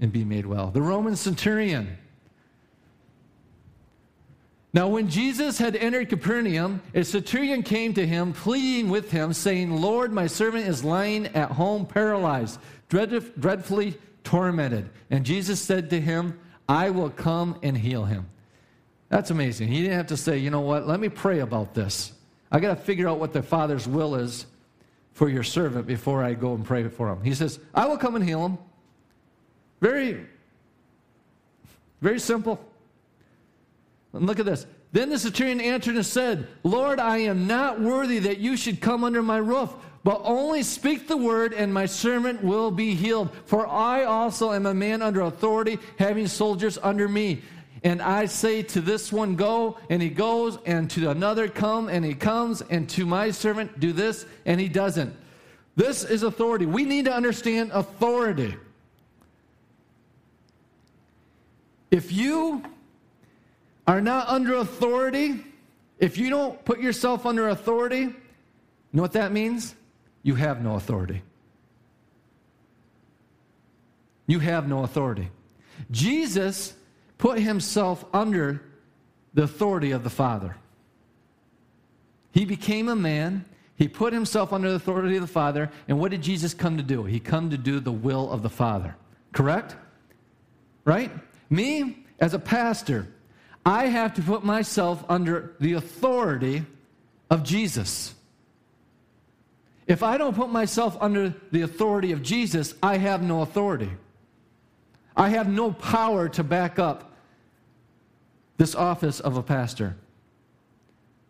and 0.00 0.10
be 0.10 0.24
made 0.24 0.46
well. 0.46 0.70
The 0.70 0.82
Roman 0.82 1.14
centurion. 1.14 1.98
Now, 4.74 4.88
when 4.88 5.08
Jesus 5.08 5.58
had 5.58 5.76
entered 5.76 6.08
Capernaum, 6.08 6.80
a 6.94 7.04
centurion 7.04 7.62
came 7.62 7.92
to 7.94 8.06
him, 8.06 8.32
pleading 8.32 8.88
with 8.88 9.10
him, 9.10 9.34
saying, 9.34 9.70
Lord, 9.70 10.12
my 10.12 10.26
servant 10.26 10.66
is 10.66 10.82
lying 10.82 11.26
at 11.26 11.50
home 11.50 11.84
paralyzed, 11.84 12.58
dreadfully 12.88 13.98
tormented. 14.24 14.88
And 15.10 15.26
Jesus 15.26 15.60
said 15.60 15.90
to 15.90 16.00
him, 16.00 16.40
I 16.68 16.88
will 16.88 17.10
come 17.10 17.58
and 17.62 17.76
heal 17.76 18.06
him. 18.06 18.26
That's 19.10 19.30
amazing. 19.30 19.68
He 19.68 19.82
didn't 19.82 19.98
have 19.98 20.06
to 20.06 20.16
say, 20.16 20.38
you 20.38 20.48
know 20.48 20.60
what, 20.60 20.86
let 20.86 21.00
me 21.00 21.10
pray 21.10 21.40
about 21.40 21.74
this. 21.74 22.12
I 22.50 22.58
got 22.58 22.68
to 22.68 22.82
figure 22.82 23.08
out 23.08 23.18
what 23.18 23.34
the 23.34 23.42
Father's 23.42 23.86
will 23.86 24.14
is 24.14 24.46
for 25.12 25.28
your 25.28 25.42
servant 25.42 25.86
before 25.86 26.24
I 26.24 26.32
go 26.32 26.54
and 26.54 26.64
pray 26.64 26.88
for 26.88 27.10
him. 27.10 27.22
He 27.22 27.34
says, 27.34 27.58
I 27.74 27.84
will 27.84 27.98
come 27.98 28.16
and 28.16 28.24
heal 28.24 28.46
him. 28.46 28.58
Very, 29.82 30.24
very 32.00 32.18
simple. 32.18 32.58
And 34.12 34.26
look 34.26 34.38
at 34.38 34.46
this. 34.46 34.66
Then 34.92 35.10
the 35.10 35.18
centurion 35.18 35.60
answered 35.60 35.96
and 35.96 36.04
said, 36.04 36.46
Lord, 36.64 37.00
I 37.00 37.18
am 37.18 37.46
not 37.46 37.80
worthy 37.80 38.18
that 38.20 38.38
you 38.38 38.56
should 38.56 38.80
come 38.80 39.04
under 39.04 39.22
my 39.22 39.38
roof, 39.38 39.72
but 40.04 40.20
only 40.24 40.62
speak 40.62 41.08
the 41.08 41.16
word, 41.16 41.54
and 41.54 41.72
my 41.72 41.86
servant 41.86 42.42
will 42.42 42.70
be 42.70 42.94
healed. 42.94 43.30
For 43.46 43.66
I 43.66 44.04
also 44.04 44.52
am 44.52 44.66
a 44.66 44.74
man 44.74 45.00
under 45.00 45.22
authority, 45.22 45.78
having 45.98 46.26
soldiers 46.26 46.78
under 46.82 47.08
me 47.08 47.42
and 47.84 48.00
I 48.00 48.26
say 48.26 48.62
to 48.62 48.80
this 48.80 49.12
one, 49.12 49.34
Go, 49.34 49.78
and 49.90 50.00
he 50.00 50.08
goes, 50.08 50.58
and 50.64 50.88
to 50.90 51.10
another, 51.10 51.48
Come, 51.48 51.88
and 51.88 52.04
he 52.04 52.14
comes, 52.14 52.62
and 52.62 52.88
to 52.90 53.04
my 53.04 53.30
servant, 53.30 53.80
Do 53.80 53.92
this, 53.92 54.24
and 54.46 54.60
he 54.60 54.68
doesn't. 54.68 55.14
This 55.74 56.04
is 56.04 56.22
authority. 56.22 56.66
We 56.66 56.84
need 56.84 57.06
to 57.06 57.12
understand 57.12 57.72
authority. 57.72 58.54
If 61.90 62.12
you 62.12 62.62
are 63.86 64.00
not 64.00 64.28
under 64.28 64.54
authority, 64.54 65.44
if 65.98 66.18
you 66.18 66.30
don't 66.30 66.64
put 66.64 66.80
yourself 66.80 67.26
under 67.26 67.48
authority, 67.48 68.00
you 68.00 68.14
know 68.92 69.02
what 69.02 69.12
that 69.12 69.32
means? 69.32 69.74
You 70.22 70.34
have 70.34 70.62
no 70.62 70.74
authority. 70.74 71.22
You 74.26 74.38
have 74.38 74.68
no 74.68 74.84
authority. 74.84 75.28
Jesus 75.90 76.74
put 77.18 77.38
himself 77.38 78.04
under 78.12 78.62
the 79.34 79.42
authority 79.42 79.90
of 79.90 80.04
the 80.04 80.10
Father. 80.10 80.56
He 82.32 82.44
became 82.44 82.88
a 82.88 82.96
man. 82.96 83.44
He 83.76 83.88
put 83.88 84.12
himself 84.12 84.52
under 84.52 84.70
the 84.70 84.76
authority 84.76 85.16
of 85.16 85.22
the 85.22 85.28
Father. 85.28 85.70
And 85.88 85.98
what 85.98 86.10
did 86.10 86.22
Jesus 86.22 86.54
come 86.54 86.76
to 86.76 86.82
do? 86.82 87.04
He 87.04 87.20
come 87.20 87.50
to 87.50 87.58
do 87.58 87.80
the 87.80 87.92
will 87.92 88.30
of 88.30 88.42
the 88.42 88.48
Father. 88.48 88.96
Correct? 89.32 89.76
Right? 90.84 91.10
Me, 91.50 92.04
as 92.20 92.34
a 92.34 92.38
pastor, 92.38 93.08
I 93.64 93.86
have 93.86 94.14
to 94.14 94.22
put 94.22 94.44
myself 94.44 95.04
under 95.08 95.54
the 95.60 95.74
authority 95.74 96.64
of 97.30 97.44
Jesus. 97.44 98.14
If 99.86 100.02
I 100.02 100.16
don't 100.16 100.34
put 100.34 100.50
myself 100.50 100.96
under 101.00 101.34
the 101.50 101.62
authority 101.62 102.12
of 102.12 102.22
Jesus, 102.22 102.74
I 102.82 102.98
have 102.98 103.22
no 103.22 103.42
authority. 103.42 103.90
I 105.16 105.28
have 105.30 105.48
no 105.48 105.72
power 105.72 106.28
to 106.30 106.44
back 106.44 106.78
up 106.78 107.12
this 108.56 108.74
office 108.74 109.20
of 109.20 109.36
a 109.36 109.42
pastor. 109.42 109.96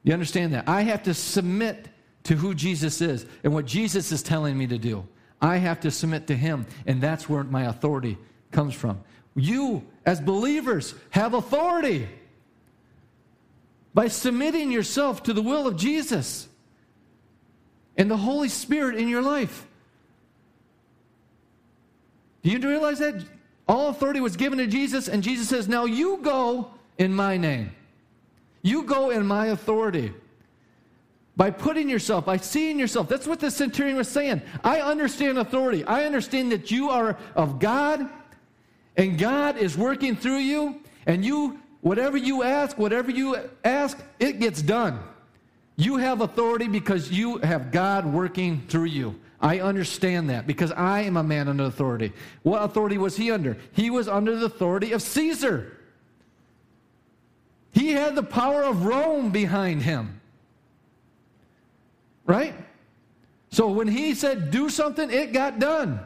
You 0.04 0.12
understand 0.12 0.52
that? 0.54 0.68
I 0.68 0.82
have 0.82 1.02
to 1.04 1.14
submit 1.14 1.88
to 2.24 2.36
who 2.36 2.54
Jesus 2.54 3.00
is 3.00 3.26
and 3.42 3.52
what 3.52 3.66
Jesus 3.66 4.12
is 4.12 4.22
telling 4.22 4.56
me 4.56 4.66
to 4.66 4.78
do. 4.78 5.06
I 5.40 5.56
have 5.56 5.80
to 5.80 5.90
submit 5.90 6.26
to 6.28 6.36
him, 6.36 6.66
and 6.86 7.00
that's 7.00 7.28
where 7.28 7.42
my 7.44 7.64
authority 7.64 8.16
comes 8.52 8.74
from. 8.74 9.00
You, 9.34 9.84
as 10.06 10.20
believers, 10.20 10.94
have 11.10 11.34
authority 11.34 12.08
by 13.94 14.08
submitting 14.08 14.70
yourself 14.70 15.22
to 15.24 15.32
the 15.32 15.42
will 15.42 15.66
of 15.66 15.76
Jesus 15.76 16.48
and 17.96 18.10
the 18.10 18.16
Holy 18.16 18.48
Spirit 18.48 18.96
in 18.96 19.08
your 19.08 19.22
life. 19.22 19.66
Do 22.42 22.50
you 22.50 22.58
realize 22.58 22.98
that? 22.98 23.24
All 23.68 23.88
authority 23.88 24.20
was 24.20 24.36
given 24.36 24.58
to 24.58 24.66
Jesus, 24.66 25.08
and 25.08 25.22
Jesus 25.22 25.48
says, 25.48 25.68
Now 25.68 25.84
you 25.84 26.18
go 26.18 26.70
in 26.98 27.14
my 27.14 27.36
name. 27.36 27.70
You 28.62 28.82
go 28.82 29.10
in 29.10 29.26
my 29.26 29.46
authority. 29.46 30.12
by 31.36 31.50
putting 31.50 31.88
yourself, 31.88 32.26
by 32.26 32.36
seeing 32.36 32.78
yourself. 32.78 33.08
That's 33.08 33.26
what 33.26 33.40
the 33.40 33.50
centurion 33.50 33.96
was 33.96 34.08
saying. 34.08 34.42
I 34.62 34.80
understand 34.80 35.38
authority. 35.38 35.84
I 35.84 36.04
understand 36.04 36.52
that 36.52 36.70
you 36.70 36.90
are 36.90 37.16
of 37.34 37.58
God, 37.58 38.08
and 38.96 39.18
God 39.18 39.56
is 39.56 39.76
working 39.76 40.14
through 40.16 40.38
you, 40.38 40.80
and 41.06 41.24
you, 41.24 41.61
whatever 41.82 42.16
you 42.16 42.42
ask, 42.42 42.78
whatever 42.78 43.10
you 43.10 43.36
ask, 43.62 43.98
it 44.18 44.40
gets 44.40 44.62
done. 44.62 44.98
You 45.76 45.98
have 45.98 46.22
authority 46.22 46.68
because 46.68 47.10
you 47.10 47.38
have 47.38 47.70
God 47.70 48.06
working 48.06 48.62
through 48.68 48.84
you. 48.84 49.14
I 49.40 49.58
understand 49.60 50.30
that 50.30 50.46
because 50.46 50.70
I 50.72 51.00
am 51.00 51.16
a 51.16 51.22
man 51.22 51.48
under 51.48 51.64
authority. 51.64 52.12
What 52.44 52.62
authority 52.62 52.96
was 52.96 53.16
he 53.16 53.30
under? 53.30 53.58
He 53.72 53.90
was 53.90 54.08
under 54.08 54.36
the 54.36 54.46
authority 54.46 54.92
of 54.92 55.02
Caesar. 55.02 55.76
He 57.72 57.90
had 57.90 58.14
the 58.14 58.22
power 58.22 58.62
of 58.62 58.84
Rome 58.84 59.30
behind 59.30 59.82
him. 59.82 60.20
Right? 62.24 62.54
So 63.50 63.68
when 63.68 63.88
he 63.88 64.14
said 64.14 64.50
do 64.50 64.68
something, 64.68 65.10
it 65.10 65.32
got 65.32 65.58
done. 65.58 66.00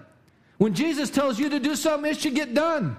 When 0.59 0.75
Jesus 0.75 1.11
tells 1.11 1.39
you 1.39 1.51
to 1.51 1.61
do 1.61 1.77
something, 1.77 2.11
it 2.11 2.19
should 2.19 2.35
get 2.35 2.55
done. 2.55 2.97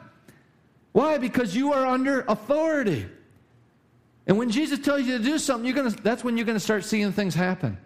Why? 0.92 1.18
Because 1.18 1.56
you 1.56 1.74
are 1.74 1.86
under 1.86 2.22
authority. 2.28 3.06
And 4.26 4.38
when 4.38 4.50
Jesus 4.50 4.80
tells 4.80 5.04
you 5.04 5.18
to 5.18 5.24
do 5.24 5.38
something, 5.38 5.66
you're 5.66 5.76
gonna, 5.76 5.96
that's 6.02 6.24
when 6.24 6.38
you're 6.38 6.46
going 6.46 6.58
to 6.58 6.64
start 6.64 6.84
seeing 6.84 7.12
things 7.12 7.34
happen. 7.34 7.78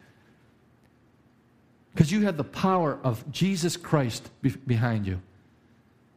Because 1.93 2.12
you 2.12 2.22
have 2.22 2.38
the 2.38 2.43
power 2.43 2.97
of 3.04 3.30
Jesus 3.32 3.78
Christ 3.78 4.30
be- 4.41 4.49
behind 4.49 5.06
you. 5.06 5.22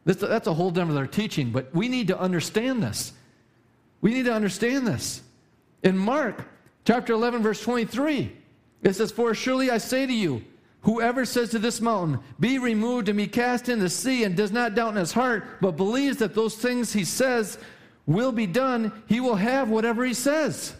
That's 0.05 0.47
a, 0.47 0.53
whole 0.53 0.69
other 0.77 1.07
teaching, 1.07 1.51
but 1.51 1.73
we 1.73 1.89
need 1.89 2.07
to 2.09 2.19
understand 2.19 2.83
this. 2.83 3.11
We 4.01 4.13
need 4.13 4.25
to 4.25 4.33
understand 4.33 4.85
this. 4.85 5.23
In 5.81 5.97
Mark 5.97 6.47
chapter 6.85 7.13
11, 7.13 7.41
verse 7.41 7.59
23, 7.61 8.31
it 8.83 8.95
says, 8.95 9.11
For 9.11 9.33
surely 9.33 9.71
I 9.71 9.79
say 9.79 10.05
to 10.05 10.13
you, 10.13 10.43
whoever 10.85 11.25
says 11.25 11.49
to 11.49 11.59
this 11.59 11.81
mountain, 11.81 12.19
Be 12.39 12.59
removed 12.59 13.09
and 13.09 13.17
be 13.17 13.27
cast 13.27 13.69
in 13.69 13.79
the 13.79 13.89
sea, 13.89 14.23
and 14.23 14.35
does 14.35 14.51
not 14.51 14.75
doubt 14.75 14.91
in 14.91 14.95
his 14.95 15.11
heart, 15.11 15.59
but 15.59 15.71
believes 15.71 16.17
that 16.17 16.33
those 16.33 16.55
things 16.55 16.93
he 16.93 17.03
says 17.03 17.57
will 18.05 18.31
be 18.31 18.45
done, 18.47 19.03
he 19.07 19.19
will 19.19 19.35
have 19.35 19.69
whatever 19.69 20.05
he 20.05 20.13
says. 20.13 20.73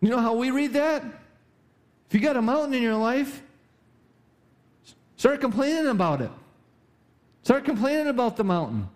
You 0.00 0.10
know 0.10 0.18
how 0.18 0.34
we 0.34 0.50
read 0.50 0.74
that? 0.74 1.02
If 2.08 2.14
you 2.14 2.20
got 2.20 2.36
a 2.36 2.42
mountain 2.42 2.74
in 2.74 2.82
your 2.82 2.96
life, 2.96 3.42
start 5.16 5.40
complaining 5.40 5.86
about 5.86 6.20
it. 6.20 6.30
Start 7.42 7.64
complaining 7.64 8.08
about 8.08 8.36
the 8.36 8.44
mountain. 8.44 8.88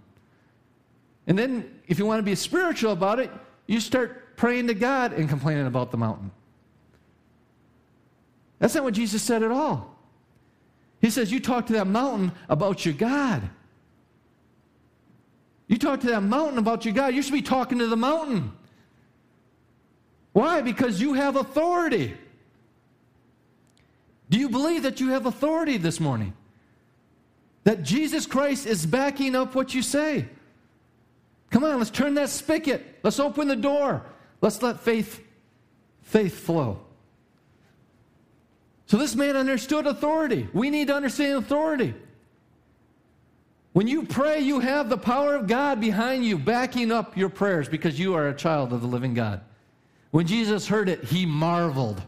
And 1.26 1.38
then, 1.38 1.80
if 1.86 1.98
you 1.98 2.06
want 2.06 2.18
to 2.18 2.24
be 2.24 2.34
spiritual 2.34 2.92
about 2.92 3.20
it, 3.20 3.30
you 3.66 3.78
start 3.78 4.36
praying 4.36 4.66
to 4.66 4.74
God 4.74 5.12
and 5.12 5.28
complaining 5.28 5.66
about 5.66 5.90
the 5.90 5.96
mountain. 5.96 6.32
That's 8.58 8.74
not 8.74 8.84
what 8.84 8.94
Jesus 8.94 9.22
said 9.22 9.42
at 9.42 9.50
all. 9.50 9.96
He 11.00 11.10
says, 11.10 11.30
You 11.30 11.40
talk 11.40 11.66
to 11.66 11.72
that 11.74 11.86
mountain 11.86 12.32
about 12.48 12.84
your 12.84 12.94
God. 12.94 13.48
You 15.68 15.76
talk 15.76 16.00
to 16.00 16.06
that 16.08 16.22
mountain 16.22 16.58
about 16.58 16.84
your 16.84 16.94
God. 16.94 17.14
You 17.14 17.22
should 17.22 17.34
be 17.34 17.42
talking 17.42 17.78
to 17.78 17.86
the 17.86 17.96
mountain. 17.96 18.52
Why? 20.32 20.62
Because 20.62 21.00
you 21.00 21.14
have 21.14 21.36
authority. 21.36 22.16
Do 24.30 24.38
you 24.38 24.48
believe 24.48 24.82
that 24.82 25.00
you 25.00 25.10
have 25.10 25.26
authority 25.26 25.76
this 25.76 26.00
morning? 26.00 26.32
That 27.64 27.82
Jesus 27.82 28.26
Christ 28.26 28.66
is 28.66 28.86
backing 28.86 29.34
up 29.34 29.54
what 29.54 29.74
you 29.74 29.82
say? 29.82 30.26
Come 31.50 31.64
on, 31.64 31.78
let's 31.78 31.90
turn 31.90 32.14
that 32.14 32.28
spigot. 32.28 32.98
Let's 33.02 33.20
open 33.20 33.48
the 33.48 33.56
door. 33.56 34.02
Let's 34.40 34.62
let 34.62 34.80
faith 34.80 35.20
faith 36.02 36.38
flow. 36.38 36.80
So 38.88 38.96
this 38.96 39.14
man 39.14 39.36
understood 39.36 39.86
authority. 39.86 40.48
We 40.54 40.70
need 40.70 40.88
to 40.88 40.94
understand 40.94 41.36
authority. 41.36 41.94
When 43.74 43.86
you 43.86 44.06
pray, 44.06 44.40
you 44.40 44.60
have 44.60 44.88
the 44.88 44.96
power 44.96 45.34
of 45.34 45.46
God 45.46 45.78
behind 45.78 46.24
you, 46.24 46.38
backing 46.38 46.90
up 46.90 47.14
your 47.14 47.28
prayers 47.28 47.68
because 47.68 48.00
you 48.00 48.14
are 48.14 48.28
a 48.28 48.34
child 48.34 48.72
of 48.72 48.80
the 48.80 48.86
living 48.86 49.12
God. 49.12 49.42
When 50.10 50.26
Jesus 50.26 50.66
heard 50.66 50.88
it, 50.88 51.04
he 51.04 51.26
marveled. 51.26 52.02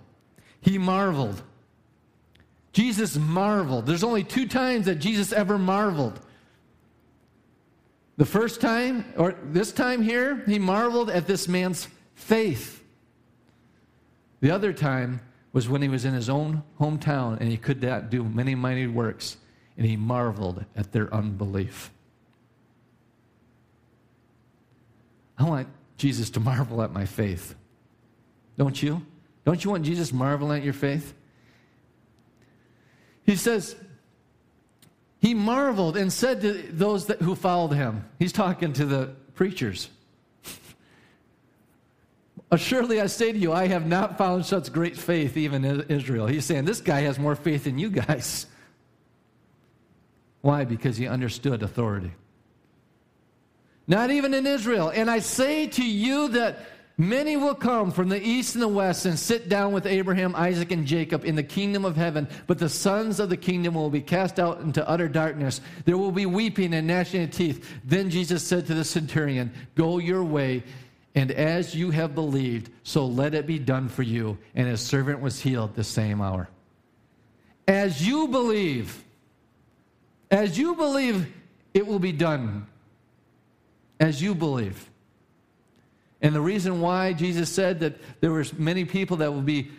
He 0.62 0.78
marveled. 0.78 1.42
Jesus 2.72 3.14
marveled. 3.16 3.84
There's 3.84 4.02
only 4.02 4.24
two 4.24 4.48
times 4.48 4.86
that 4.86 4.96
Jesus 4.96 5.34
ever 5.34 5.58
marveled. 5.58 6.18
The 8.16 8.24
first 8.24 8.62
time, 8.62 9.04
or 9.18 9.36
this 9.44 9.70
time 9.70 10.00
here, 10.00 10.42
he 10.46 10.58
marveled 10.58 11.10
at 11.10 11.26
this 11.26 11.46
man's 11.46 11.88
faith. 12.14 12.82
The 14.40 14.50
other 14.50 14.72
time 14.72 15.20
was 15.52 15.68
when 15.68 15.82
he 15.82 15.88
was 15.88 16.04
in 16.04 16.14
his 16.14 16.28
own 16.28 16.62
hometown 16.78 17.38
and 17.40 17.50
he 17.50 17.56
could 17.56 17.80
do 18.10 18.24
many 18.24 18.54
mighty 18.54 18.86
works 18.86 19.36
and 19.76 19.86
he 19.86 19.96
marveled 19.96 20.64
at 20.76 20.92
their 20.92 21.12
unbelief. 21.12 21.90
I 25.38 25.44
want 25.44 25.68
Jesus 25.96 26.30
to 26.30 26.40
marvel 26.40 26.82
at 26.82 26.92
my 26.92 27.06
faith. 27.06 27.54
Don't 28.58 28.80
you? 28.82 29.04
Don't 29.44 29.64
you 29.64 29.70
want 29.70 29.84
Jesus 29.84 30.12
marveling 30.12 30.58
at 30.58 30.64
your 30.64 30.74
faith? 30.74 31.14
He 33.24 33.36
says, 33.36 33.74
he 35.18 35.34
marveled 35.34 35.96
and 35.96 36.12
said 36.12 36.40
to 36.42 36.52
those 36.52 37.06
that, 37.06 37.20
who 37.20 37.34
followed 37.34 37.72
him, 37.72 38.04
he's 38.18 38.32
talking 38.32 38.72
to 38.74 38.84
the 38.84 39.14
preachers. 39.34 39.88
Surely 42.56 43.00
I 43.00 43.06
say 43.06 43.30
to 43.30 43.38
you, 43.38 43.52
I 43.52 43.68
have 43.68 43.86
not 43.86 44.18
found 44.18 44.44
such 44.44 44.72
great 44.72 44.96
faith 44.96 45.36
even 45.36 45.64
in 45.64 45.82
Israel. 45.82 46.26
He's 46.26 46.44
saying, 46.44 46.64
This 46.64 46.80
guy 46.80 47.02
has 47.02 47.18
more 47.18 47.36
faith 47.36 47.64
than 47.64 47.78
you 47.78 47.90
guys. 47.90 48.46
Why? 50.40 50.64
Because 50.64 50.96
he 50.96 51.06
understood 51.06 51.62
authority. 51.62 52.12
Not 53.86 54.10
even 54.10 54.34
in 54.34 54.46
Israel. 54.46 54.90
And 54.94 55.10
I 55.10 55.18
say 55.20 55.66
to 55.68 55.84
you 55.84 56.28
that 56.28 56.60
many 56.96 57.36
will 57.36 57.54
come 57.54 57.90
from 57.90 58.08
the 58.08 58.20
east 58.20 58.54
and 58.54 58.62
the 58.62 58.68
west 58.68 59.06
and 59.06 59.18
sit 59.18 59.48
down 59.48 59.72
with 59.72 59.86
Abraham, 59.86 60.34
Isaac, 60.34 60.70
and 60.70 60.86
Jacob 60.86 61.24
in 61.24 61.34
the 61.34 61.42
kingdom 61.42 61.84
of 61.84 61.96
heaven, 61.96 62.28
but 62.46 62.58
the 62.58 62.68
sons 62.68 63.20
of 63.20 63.30
the 63.30 63.36
kingdom 63.36 63.74
will 63.74 63.90
be 63.90 64.00
cast 64.00 64.38
out 64.38 64.60
into 64.60 64.86
utter 64.88 65.08
darkness. 65.08 65.60
There 65.84 65.98
will 65.98 66.12
be 66.12 66.26
weeping 66.26 66.74
and 66.74 66.86
gnashing 66.86 67.24
of 67.24 67.30
teeth. 67.30 67.68
Then 67.84 68.10
Jesus 68.10 68.42
said 68.42 68.66
to 68.66 68.74
the 68.74 68.84
centurion, 68.84 69.52
Go 69.74 69.98
your 69.98 70.24
way. 70.24 70.62
And 71.14 71.32
as 71.32 71.74
you 71.74 71.90
have 71.90 72.14
believed, 72.14 72.70
so 72.82 73.06
let 73.06 73.34
it 73.34 73.46
be 73.46 73.58
done 73.58 73.88
for 73.88 74.02
you. 74.02 74.38
And 74.54 74.68
his 74.68 74.80
servant 74.80 75.20
was 75.20 75.40
healed 75.40 75.74
the 75.74 75.84
same 75.84 76.20
hour. 76.20 76.48
As 77.66 78.06
you 78.06 78.28
believe, 78.28 79.04
as 80.30 80.56
you 80.56 80.74
believe, 80.74 81.32
it 81.74 81.86
will 81.86 81.98
be 81.98 82.12
done. 82.12 82.66
As 83.98 84.22
you 84.22 84.34
believe. 84.34 84.88
And 86.22 86.34
the 86.34 86.40
reason 86.40 86.80
why 86.80 87.12
Jesus 87.12 87.50
said 87.50 87.80
that 87.80 87.96
there 88.20 88.30
were 88.30 88.44
many 88.56 88.84
people 88.84 89.18
that 89.18 89.32
will 89.32 89.42
be 89.42 89.70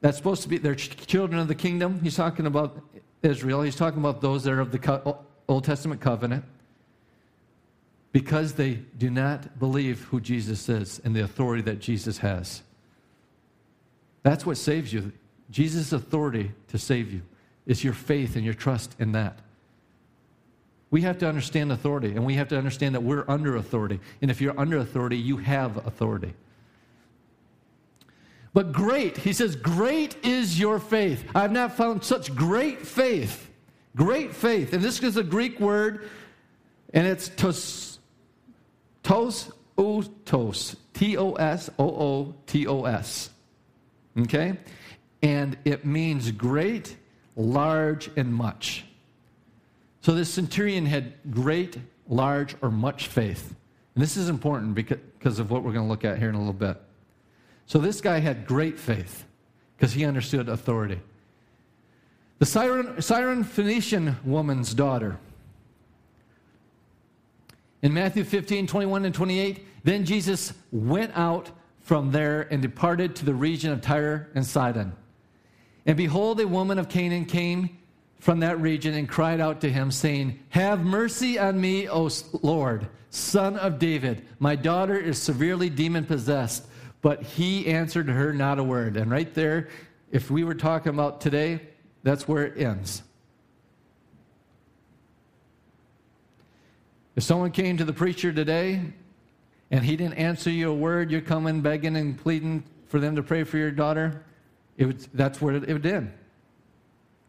that's 0.00 0.16
supposed 0.16 0.42
to 0.42 0.48
be 0.48 0.58
they're 0.58 0.74
children 0.74 1.40
of 1.40 1.48
the 1.48 1.54
kingdom. 1.54 2.00
He's 2.02 2.16
talking 2.16 2.46
about 2.46 2.80
Israel. 3.22 3.62
He's 3.62 3.76
talking 3.76 3.98
about 3.98 4.20
those 4.20 4.44
that 4.44 4.52
are 4.52 4.60
of 4.60 4.70
the 4.70 5.16
Old 5.48 5.64
Testament 5.64 6.00
covenant. 6.00 6.44
Because 8.16 8.54
they 8.54 8.76
do 8.96 9.10
not 9.10 9.58
believe 9.58 10.04
who 10.04 10.22
Jesus 10.22 10.70
is 10.70 11.02
and 11.04 11.14
the 11.14 11.22
authority 11.22 11.60
that 11.64 11.80
Jesus 11.80 12.16
has. 12.16 12.62
That's 14.22 14.46
what 14.46 14.56
saves 14.56 14.90
you. 14.90 15.12
Jesus' 15.50 15.92
authority 15.92 16.52
to 16.68 16.78
save 16.78 17.12
you. 17.12 17.20
is 17.66 17.82
your 17.84 17.92
faith 17.92 18.36
and 18.36 18.44
your 18.44 18.54
trust 18.54 18.96
in 18.98 19.12
that. 19.12 19.38
We 20.90 21.02
have 21.02 21.18
to 21.18 21.28
understand 21.28 21.72
authority, 21.72 22.12
and 22.12 22.24
we 22.24 22.34
have 22.34 22.48
to 22.48 22.56
understand 22.56 22.94
that 22.94 23.02
we're 23.02 23.26
under 23.28 23.56
authority. 23.56 24.00
And 24.22 24.30
if 24.30 24.40
you're 24.40 24.58
under 24.58 24.78
authority, 24.78 25.18
you 25.18 25.36
have 25.36 25.76
authority. 25.86 26.32
But 28.54 28.72
great, 28.72 29.18
he 29.18 29.34
says, 29.34 29.56
great 29.56 30.24
is 30.24 30.58
your 30.58 30.78
faith. 30.78 31.22
I've 31.34 31.52
not 31.52 31.76
found 31.76 32.02
such 32.02 32.34
great 32.34 32.86
faith. 32.86 33.50
Great 33.94 34.34
faith. 34.34 34.72
And 34.72 34.82
this 34.82 35.02
is 35.02 35.18
a 35.18 35.22
Greek 35.22 35.60
word, 35.60 36.08
and 36.94 37.06
it's 37.06 37.28
tos, 37.28 37.95
tos, 39.06 39.52
ootos, 39.78 40.74
T 40.92 41.16
O 41.16 41.32
S 41.34 41.70
O 41.78 41.84
O 41.84 42.34
T 42.46 42.66
O 42.66 42.84
S. 42.84 43.30
Okay? 44.18 44.58
And 45.22 45.56
it 45.64 45.86
means 45.86 46.30
great 46.32 46.96
large, 47.36 48.10
and 48.16 48.34
much. 48.34 48.84
So 50.00 50.14
this 50.14 50.32
centurion 50.32 50.86
had 50.86 51.12
great, 51.30 51.76
large, 52.08 52.56
or 52.62 52.70
much 52.70 53.08
faith. 53.08 53.54
And 53.94 54.02
this 54.02 54.16
is 54.16 54.28
important 54.28 54.74
because 54.74 55.38
of 55.38 55.50
what 55.50 55.62
we're 55.62 55.72
going 55.72 55.84
to 55.84 55.88
look 55.88 56.04
at 56.04 56.18
here 56.18 56.28
in 56.28 56.34
a 56.34 56.38
little 56.38 56.52
bit. 56.52 56.80
So 57.66 57.78
this 57.78 58.00
guy 58.00 58.20
had 58.20 58.46
great 58.46 58.78
faith 58.78 59.26
because 59.76 59.92
he 59.92 60.04
understood 60.04 60.48
authority. 60.48 61.00
The 62.38 62.46
Siren, 62.46 63.44
Phoenician 63.44 64.16
woman's 64.24 64.74
daughter. 64.74 65.18
In 67.82 67.92
Matthew 67.94 68.24
15, 68.24 68.66
21 68.66 69.04
and 69.04 69.14
28, 69.14 69.66
then 69.84 70.04
Jesus 70.04 70.52
went 70.72 71.12
out 71.14 71.50
from 71.80 72.10
there 72.10 72.42
and 72.50 72.60
departed 72.60 73.14
to 73.16 73.24
the 73.24 73.34
region 73.34 73.72
of 73.72 73.80
Tyre 73.80 74.28
and 74.34 74.44
Sidon. 74.44 74.92
And 75.84 75.96
behold, 75.96 76.40
a 76.40 76.48
woman 76.48 76.78
of 76.78 76.88
Canaan 76.88 77.26
came 77.26 77.78
from 78.18 78.40
that 78.40 78.60
region 78.60 78.94
and 78.94 79.08
cried 79.08 79.40
out 79.40 79.60
to 79.60 79.70
him, 79.70 79.90
saying, 79.90 80.40
Have 80.48 80.80
mercy 80.80 81.38
on 81.38 81.60
me, 81.60 81.88
O 81.88 82.10
Lord, 82.42 82.88
son 83.10 83.56
of 83.56 83.78
David. 83.78 84.26
My 84.40 84.56
daughter 84.56 84.98
is 84.98 85.20
severely 85.20 85.70
demon 85.70 86.04
possessed. 86.04 86.66
But 87.02 87.22
he 87.22 87.66
answered 87.66 88.08
her 88.08 88.32
not 88.32 88.58
a 88.58 88.64
word. 88.64 88.96
And 88.96 89.10
right 89.10 89.32
there, 89.32 89.68
if 90.10 90.28
we 90.28 90.42
were 90.42 90.56
talking 90.56 90.90
about 90.90 91.20
today, 91.20 91.60
that's 92.02 92.26
where 92.26 92.44
it 92.44 92.60
ends. 92.60 93.04
If 97.16 97.22
someone 97.22 97.50
came 97.50 97.78
to 97.78 97.84
the 97.84 97.94
preacher 97.94 98.32
today 98.32 98.82
and 99.70 99.84
he 99.84 99.96
didn't 99.96 100.14
answer 100.14 100.50
you 100.50 100.70
a 100.70 100.74
word, 100.74 101.10
you're 101.10 101.22
coming 101.22 101.62
begging 101.62 101.96
and 101.96 102.16
pleading 102.16 102.62
for 102.86 103.00
them 103.00 103.16
to 103.16 103.22
pray 103.22 103.42
for 103.42 103.56
your 103.56 103.70
daughter, 103.70 104.22
it 104.76 104.84
would, 104.84 105.00
that's 105.14 105.40
where 105.40 105.54
it, 105.54 105.68
it 105.68 105.86
end. 105.86 106.12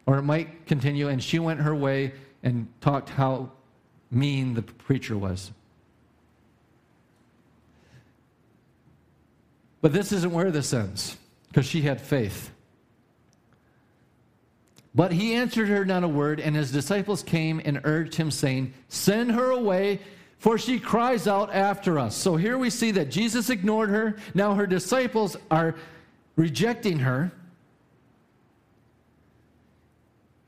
Or 0.06 0.18
it 0.18 0.22
might 0.22 0.66
continue, 0.66 1.08
and 1.08 1.22
she 1.22 1.38
went 1.38 1.60
her 1.60 1.74
way 1.74 2.12
and 2.42 2.68
talked 2.80 3.08
how 3.08 3.50
mean 4.10 4.54
the 4.54 4.62
preacher 4.62 5.16
was. 5.16 5.50
But 9.80 9.92
this 9.92 10.12
isn't 10.12 10.32
where 10.32 10.50
this 10.50 10.72
ends, 10.72 11.16
because 11.48 11.66
she 11.66 11.82
had 11.82 12.00
faith. 12.00 12.50
But 14.94 15.12
he 15.12 15.34
answered 15.34 15.68
her 15.68 15.84
not 15.84 16.04
a 16.04 16.08
word, 16.08 16.40
and 16.40 16.56
his 16.56 16.72
disciples 16.72 17.22
came 17.22 17.60
and 17.64 17.80
urged 17.84 18.14
him, 18.14 18.30
saying, 18.30 18.72
Send 18.88 19.32
her 19.32 19.50
away, 19.50 20.00
for 20.38 20.58
she 20.58 20.78
cries 20.78 21.26
out 21.26 21.52
after 21.52 21.98
us. 21.98 22.16
So 22.16 22.36
here 22.36 22.56
we 22.56 22.70
see 22.70 22.90
that 22.92 23.10
Jesus 23.10 23.50
ignored 23.50 23.90
her. 23.90 24.16
Now 24.34 24.54
her 24.54 24.66
disciples 24.66 25.36
are 25.50 25.74
rejecting 26.36 27.00
her. 27.00 27.32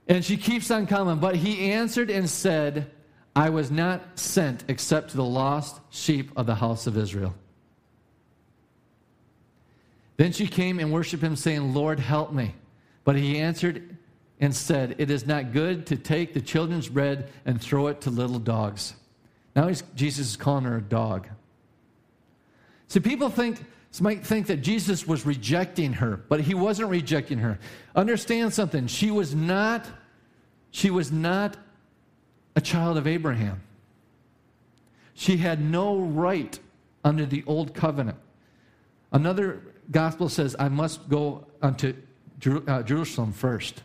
And 0.09 0.25
she 0.25 0.37
keeps 0.37 0.71
on 0.71 0.87
coming. 0.87 1.19
But 1.19 1.37
he 1.37 1.73
answered 1.73 2.11
and 2.11 2.29
said, 2.29 2.91
I 3.37 3.51
was 3.51 3.71
not 3.71 4.19
sent 4.19 4.65
except 4.69 5.11
to 5.11 5.17
the 5.17 5.25
lost 5.25 5.81
sheep 5.91 6.33
of 6.37 6.47
the 6.47 6.55
house 6.55 6.87
of 6.87 6.97
Israel. 6.97 7.35
Then 10.17 10.33
she 10.33 10.47
came 10.47 10.79
and 10.81 10.93
worshiped 10.93 11.23
him, 11.23 11.37
saying, 11.37 11.73
Lord, 11.73 12.01
help 12.01 12.33
me. 12.33 12.55
But 13.05 13.17
he 13.17 13.39
answered 13.39 13.97
and 14.41 14.55
said, 14.55 14.97
It 14.99 15.11
is 15.11 15.27
not 15.27 15.53
good 15.53 15.87
to 15.87 15.97
take 15.97 16.33
the 16.33 16.41
children's 16.41 16.89
bread 16.89 17.31
and 17.45 17.61
throw 17.61 17.89
it 17.89 18.01
to 18.03 18.11
little 18.11 18.39
dogs. 18.39 18.95
Now 19.55 19.71
Jesus 19.95 20.31
is 20.31 20.37
calling 20.37 20.65
her 20.65 20.79
a 20.79 20.83
dog. 20.83 21.29
See, 22.89 23.01
people 23.01 23.29
think 23.29 23.65
might 24.01 24.25
think 24.25 24.47
that 24.47 24.59
Jesus 24.59 25.07
was 25.07 25.27
rejecting 25.27 25.95
her, 25.95 26.17
but 26.29 26.41
he 26.41 26.55
wasn't 26.55 26.89
rejecting 26.89 27.39
her. 27.39 27.59
Understand 27.97 28.55
something. 28.55 28.87
She 28.87 29.11
was 29.11 29.35
not, 29.35 29.85
she 30.71 30.91
was 30.91 31.11
not 31.11 31.57
a 32.55 32.61
child 32.61 32.97
of 32.97 33.07
Abraham. 33.07 33.61
She 35.15 35.39
had 35.39 35.61
no 35.61 35.99
right 35.99 36.59
under 37.05 37.27
the 37.27 37.43
old 37.47 37.75
covenant. 37.75 38.17
Another 39.13 39.61
gospel 39.91 40.29
says, 40.29 40.55
I 40.59 40.69
must 40.69 41.09
go 41.09 41.47
unto 41.61 41.95
uh, 42.67 42.83
Jerusalem 42.83 43.33
first. 43.33 43.83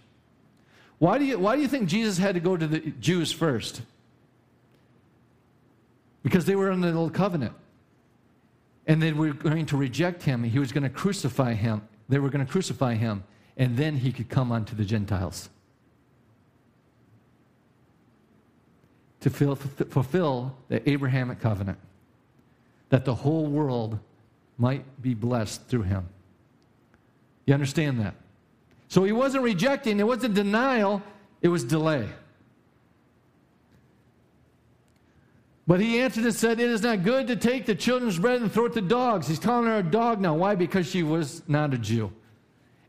Why 0.98 1.18
do, 1.18 1.26
you, 1.26 1.38
why 1.38 1.56
do 1.56 1.62
you 1.62 1.68
think 1.68 1.90
Jesus 1.90 2.18
had 2.18 2.36
to 2.36 2.42
go 2.42 2.56
to 2.56 2.68
the 2.68 2.80
Jews 2.80 3.32
first? 3.32 3.82
Because 6.24 6.46
they 6.46 6.56
were 6.56 6.72
under 6.72 6.92
the 6.92 6.98
old 6.98 7.14
covenant. 7.14 7.54
And 8.88 9.02
they 9.02 9.12
were 9.12 9.34
going 9.34 9.66
to 9.68 9.78
reject 9.78 10.24
him. 10.24 10.44
He 10.44 10.60
was 10.60 10.72
going 10.72 10.84
to 10.84 10.90
crucify 10.90 11.54
him. 11.54 11.82
They 12.08 12.20
were 12.20 12.30
going 12.30 12.46
to 12.46 12.52
crucify 12.52 12.96
him. 12.96 13.24
And 13.58 13.76
then 13.78 13.98
he 13.98 14.12
could 14.12 14.30
come 14.30 14.52
unto 14.52 14.76
the 14.76 14.86
Gentiles. 14.86 15.50
To 19.22 19.30
fulfill 19.30 20.56
the 20.68 20.90
Abrahamic 20.90 21.40
covenant. 21.40 21.80
That 22.90 23.06
the 23.06 23.16
whole 23.16 23.48
world 23.48 24.00
might 24.58 25.02
be 25.02 25.14
blessed 25.14 25.68
through 25.68 25.84
him. 25.84 26.08
You 27.46 27.54
understand 27.54 28.00
that? 28.00 28.16
So 28.88 29.04
he 29.04 29.12
wasn't 29.12 29.44
rejecting, 29.44 30.00
it 30.00 30.08
wasn't 30.08 30.36
denial, 30.36 31.02
it 31.42 31.48
was 31.48 31.64
delay. 31.64 32.08
But 35.68 35.80
he 35.80 36.00
answered 36.00 36.26
and 36.26 36.34
said, 36.34 36.60
It 36.60 36.70
is 36.70 36.84
not 36.84 37.04
good 37.04 37.28
to 37.28 37.36
take 37.36 37.66
the 37.66 37.76
children's 37.76 38.20
bread 38.20 38.42
and 38.42 38.52
throw 38.52 38.66
it 38.66 38.74
to 38.74 38.82
dogs. 38.82 39.28
He's 39.28 39.40
calling 39.40 39.66
her 39.66 39.78
a 39.78 39.84
dog 39.84 40.22
now. 40.22 40.36
Why? 40.36 40.56
Because 40.56 40.88
she 40.88 41.02
was 41.02 41.42
not 41.48 41.74
a 41.74 41.78
Jew. 41.78 42.12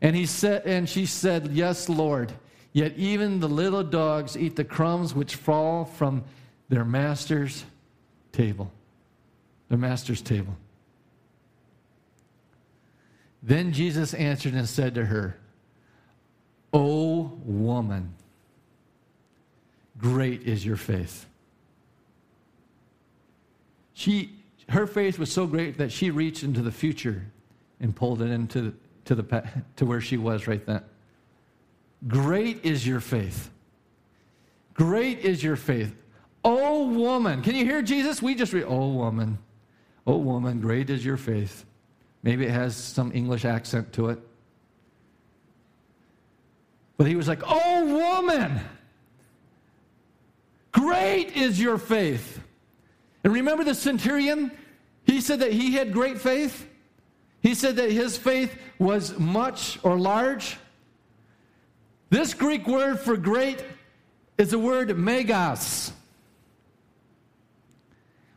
And 0.01 0.15
he 0.15 0.27
said, 0.27 0.61
and 0.65 0.87
she 0.87 1.05
said, 1.05 1.51
Yes, 1.53 1.89
Lord. 1.89 2.31
Yet 2.73 2.93
even 2.95 3.39
the 3.39 3.49
little 3.49 3.83
dogs 3.83 4.37
eat 4.37 4.55
the 4.55 4.63
crumbs 4.63 5.15
which 5.15 5.35
fall 5.35 5.85
from 5.85 6.23
their 6.69 6.85
master's 6.85 7.65
table. 8.31 8.71
Their 9.69 9.79
master's 9.79 10.21
table. 10.21 10.55
Then 13.41 13.71
Jesus 13.71 14.13
answered 14.13 14.53
and 14.53 14.69
said 14.69 14.93
to 14.95 15.05
her, 15.05 15.37
O 16.77 17.31
woman, 17.43 18.13
great 19.97 20.43
is 20.43 20.63
your 20.63 20.75
faith. 20.77 21.25
She, 23.95 24.35
her 24.69 24.85
faith 24.85 25.17
was 25.17 25.31
so 25.31 25.47
great 25.47 25.79
that 25.79 25.91
she 25.91 26.11
reached 26.11 26.43
into 26.43 26.61
the 26.61 26.71
future 26.71 27.25
and 27.79 27.95
pulled 27.95 28.21
it 28.21 28.29
into 28.29 28.75
to, 29.05 29.15
the, 29.15 29.43
to 29.77 29.87
where 29.87 29.99
she 29.99 30.17
was 30.17 30.45
right 30.45 30.63
then. 30.67 30.83
Great 32.07 32.63
is 32.63 32.85
your 32.85 32.99
faith. 32.99 33.49
Great 34.75 35.21
is 35.21 35.43
your 35.43 35.55
faith. 35.55 35.95
Oh, 36.45 36.89
woman. 36.89 37.41
Can 37.41 37.55
you 37.55 37.65
hear 37.65 37.81
Jesus? 37.81 38.21
We 38.21 38.35
just 38.35 38.53
read, 38.53 38.65
Oh, 38.67 38.89
woman. 38.89 39.39
Oh, 40.05 40.17
woman, 40.17 40.61
great 40.61 40.91
is 40.91 41.03
your 41.03 41.17
faith. 41.17 41.65
Maybe 42.21 42.45
it 42.45 42.51
has 42.51 42.75
some 42.75 43.11
English 43.15 43.45
accent 43.45 43.91
to 43.93 44.09
it. 44.09 44.19
But 46.97 47.07
he 47.07 47.15
was 47.15 47.27
like, 47.27 47.41
Oh, 47.45 47.85
woman, 47.85 48.59
great 50.71 51.35
is 51.35 51.59
your 51.59 51.77
faith. 51.77 52.41
And 53.23 53.33
remember 53.33 53.63
the 53.63 53.75
centurion? 53.75 54.51
He 55.05 55.21
said 55.21 55.39
that 55.39 55.53
he 55.53 55.73
had 55.73 55.93
great 55.93 56.19
faith. 56.19 56.67
He 57.41 57.55
said 57.55 57.77
that 57.77 57.91
his 57.91 58.17
faith 58.17 58.57
was 58.79 59.17
much 59.17 59.79
or 59.83 59.97
large. 59.97 60.57
This 62.09 62.33
Greek 62.33 62.67
word 62.67 62.99
for 62.99 63.15
great 63.17 63.63
is 64.37 64.51
the 64.51 64.59
word 64.59 64.97
megas, 64.97 65.91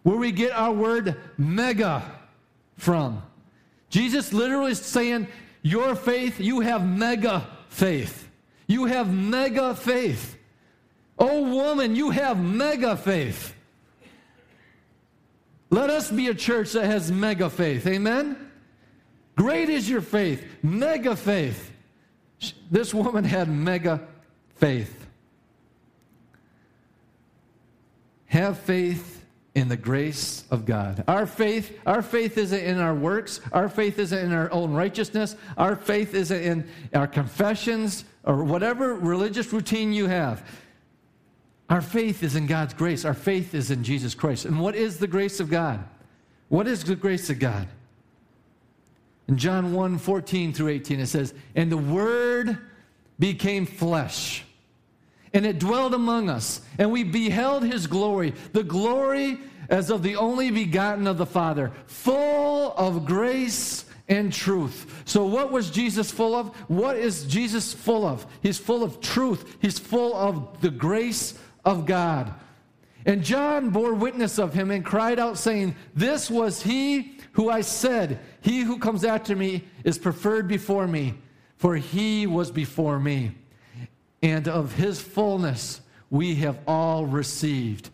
where 0.03 0.17
we 0.17 0.33
get 0.33 0.53
our 0.53 0.73
word 0.73 1.17
mega 1.37 2.03
from. 2.77 3.23
Jesus 3.91 4.33
literally 4.33 4.73
is 4.73 4.81
saying, 4.81 5.29
Your 5.63 5.95
faith, 5.95 6.41
you 6.41 6.61
have 6.61 6.87
mega 6.87 7.47
faith. 7.69 8.30
You 8.71 8.85
have 8.85 9.13
mega 9.13 9.75
faith. 9.75 10.39
Oh, 11.19 11.43
woman, 11.43 11.97
you 11.97 12.11
have 12.11 12.41
mega 12.41 12.97
faith. 12.97 13.53
Let 15.71 15.91
us 15.91 16.09
be 16.09 16.29
a 16.29 16.35
church 16.35 16.71
that 16.75 16.87
has 16.87 17.11
mega 17.11 17.51
faith. 17.51 17.85
Amen? 17.89 18.37
Great 19.35 19.71
is 19.71 19.91
your 19.91 20.01
faith. 20.01 20.45
Mega 20.63 21.17
faith. 21.17 21.73
This 22.71 22.95
woman 22.95 23.25
had 23.25 23.49
mega 23.49 24.07
faith. 24.55 25.09
Have 28.27 28.57
faith 28.57 29.25
in 29.57 29.67
the 29.67 29.77
grace 29.77 30.45
of 30.49 30.65
God. 30.65 31.03
Our 31.09 31.27
faith, 31.27 31.77
our 31.87 32.03
faith 32.03 32.39
isn't 32.39 32.61
in 32.61 32.79
our 32.79 32.95
works. 32.95 33.41
Our 33.51 33.69
faith 33.69 33.99
isn't 33.99 34.17
in 34.17 34.33
our 34.33 34.49
own 34.53 34.73
righteousness. 34.75 35.35
Our 35.59 35.75
faith 35.75 36.15
isn't 36.15 36.41
in 36.41 36.71
our 36.95 37.09
confessions 37.09 38.05
or 38.25 38.45
whatever 38.45 38.95
religious 38.95 39.53
routine 39.53 39.93
you 39.93 40.07
have. 40.07 40.47
Our 41.69 41.81
faith 41.81 42.23
is 42.23 42.37
in 42.37 42.47
God's 42.47 42.75
grace. 42.75 43.05
Our 43.05 43.15
faith 43.15 43.55
is 43.55 43.71
in 43.71 43.85
Jesus 43.85 44.15
Christ. 44.15 44.45
And 44.45 44.61
what 44.61 44.75
is 44.75 44.99
the 44.99 45.07
grace 45.07 45.41
of 45.41 45.51
God? 45.51 45.85
What 46.49 46.67
is 46.67 46.83
the 46.83 46.97
grace 46.97 47.31
of 47.31 47.39
God? 47.39 47.69
In 49.29 49.39
John 49.39 49.73
1 49.73 49.99
14 49.99 50.53
through 50.53 50.69
18, 50.69 51.01
it 51.01 51.07
says, 51.07 51.33
And 51.55 51.71
the 51.71 51.77
Word 51.77 52.59
became 53.19 53.67
flesh 53.67 54.45
and 55.33 55.47
it 55.47 55.59
dwelled 55.59 55.95
among 55.95 56.29
us, 56.29 56.61
and 56.79 56.91
we 56.91 57.05
beheld 57.05 57.65
his 57.65 57.87
glory, 57.87 58.35
the 58.53 58.65
glory 58.65 59.39
as 59.69 59.91
of 59.91 60.03
the 60.03 60.17
only 60.17 60.51
begotten 60.51 61.07
of 61.07 61.19
the 61.19 61.27
Father, 61.27 61.71
full 61.87 62.73
of 62.73 63.05
grace 63.05 63.85
and 64.11 64.33
truth. 64.33 65.03
So, 65.07 65.25
what 65.25 65.51
was 65.53 65.71
Jesus 65.71 66.11
full 66.11 66.35
of? 66.35 66.49
What 66.69 66.97
is 66.97 67.25
Jesus 67.25 67.73
full 67.73 68.05
of? 68.05 68.27
He's 68.43 68.59
full 68.59 68.83
of 68.83 69.01
truth, 69.01 69.57
he's 69.63 69.79
full 69.79 70.15
of 70.15 70.61
the 70.61 70.71
grace 70.71 71.39
of 71.65 71.87
God. 71.87 72.35
And 73.07 73.25
John 73.25 73.71
bore 73.71 73.95
witness 73.95 74.39
of 74.39 74.53
him 74.53 74.71
and 74.71 74.85
cried 74.85 75.19
out, 75.19 75.39
saying, 75.39 75.75
This 75.95 76.29
was 76.29 76.63
he 76.63 77.19
who 77.33 77.49
I 77.49 77.63
said, 77.63 78.19
He 78.43 78.61
who 78.61 78.79
comes 78.79 79.05
after 79.05 79.35
me 79.35 79.65
is 79.85 79.97
preferred 79.97 80.49
before 80.49 80.87
me, 80.87 81.15
for 81.57 81.77
he 81.77 82.27
was 82.27 82.51
before 82.51 82.99
me. 82.99 83.33
And 84.23 84.49
of 84.49 84.75
his 84.75 85.01
fullness 85.01 85.81
we 86.11 86.35
have 86.37 86.59
all 86.67 87.07
received, 87.07 87.89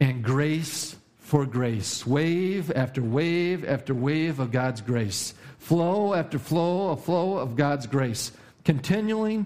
and 0.00 0.22
grace 0.22 0.96
for 1.34 1.46
grace. 1.46 2.06
Wave 2.06 2.70
after 2.76 3.02
wave 3.02 3.64
after 3.64 3.92
wave 3.92 4.38
of 4.38 4.52
God's 4.52 4.80
grace. 4.80 5.34
Flow 5.58 6.14
after 6.14 6.38
flow, 6.38 6.90
a 6.90 6.96
flow 6.96 7.38
of 7.38 7.56
God's 7.56 7.88
grace. 7.88 8.30
Continuing 8.64 9.44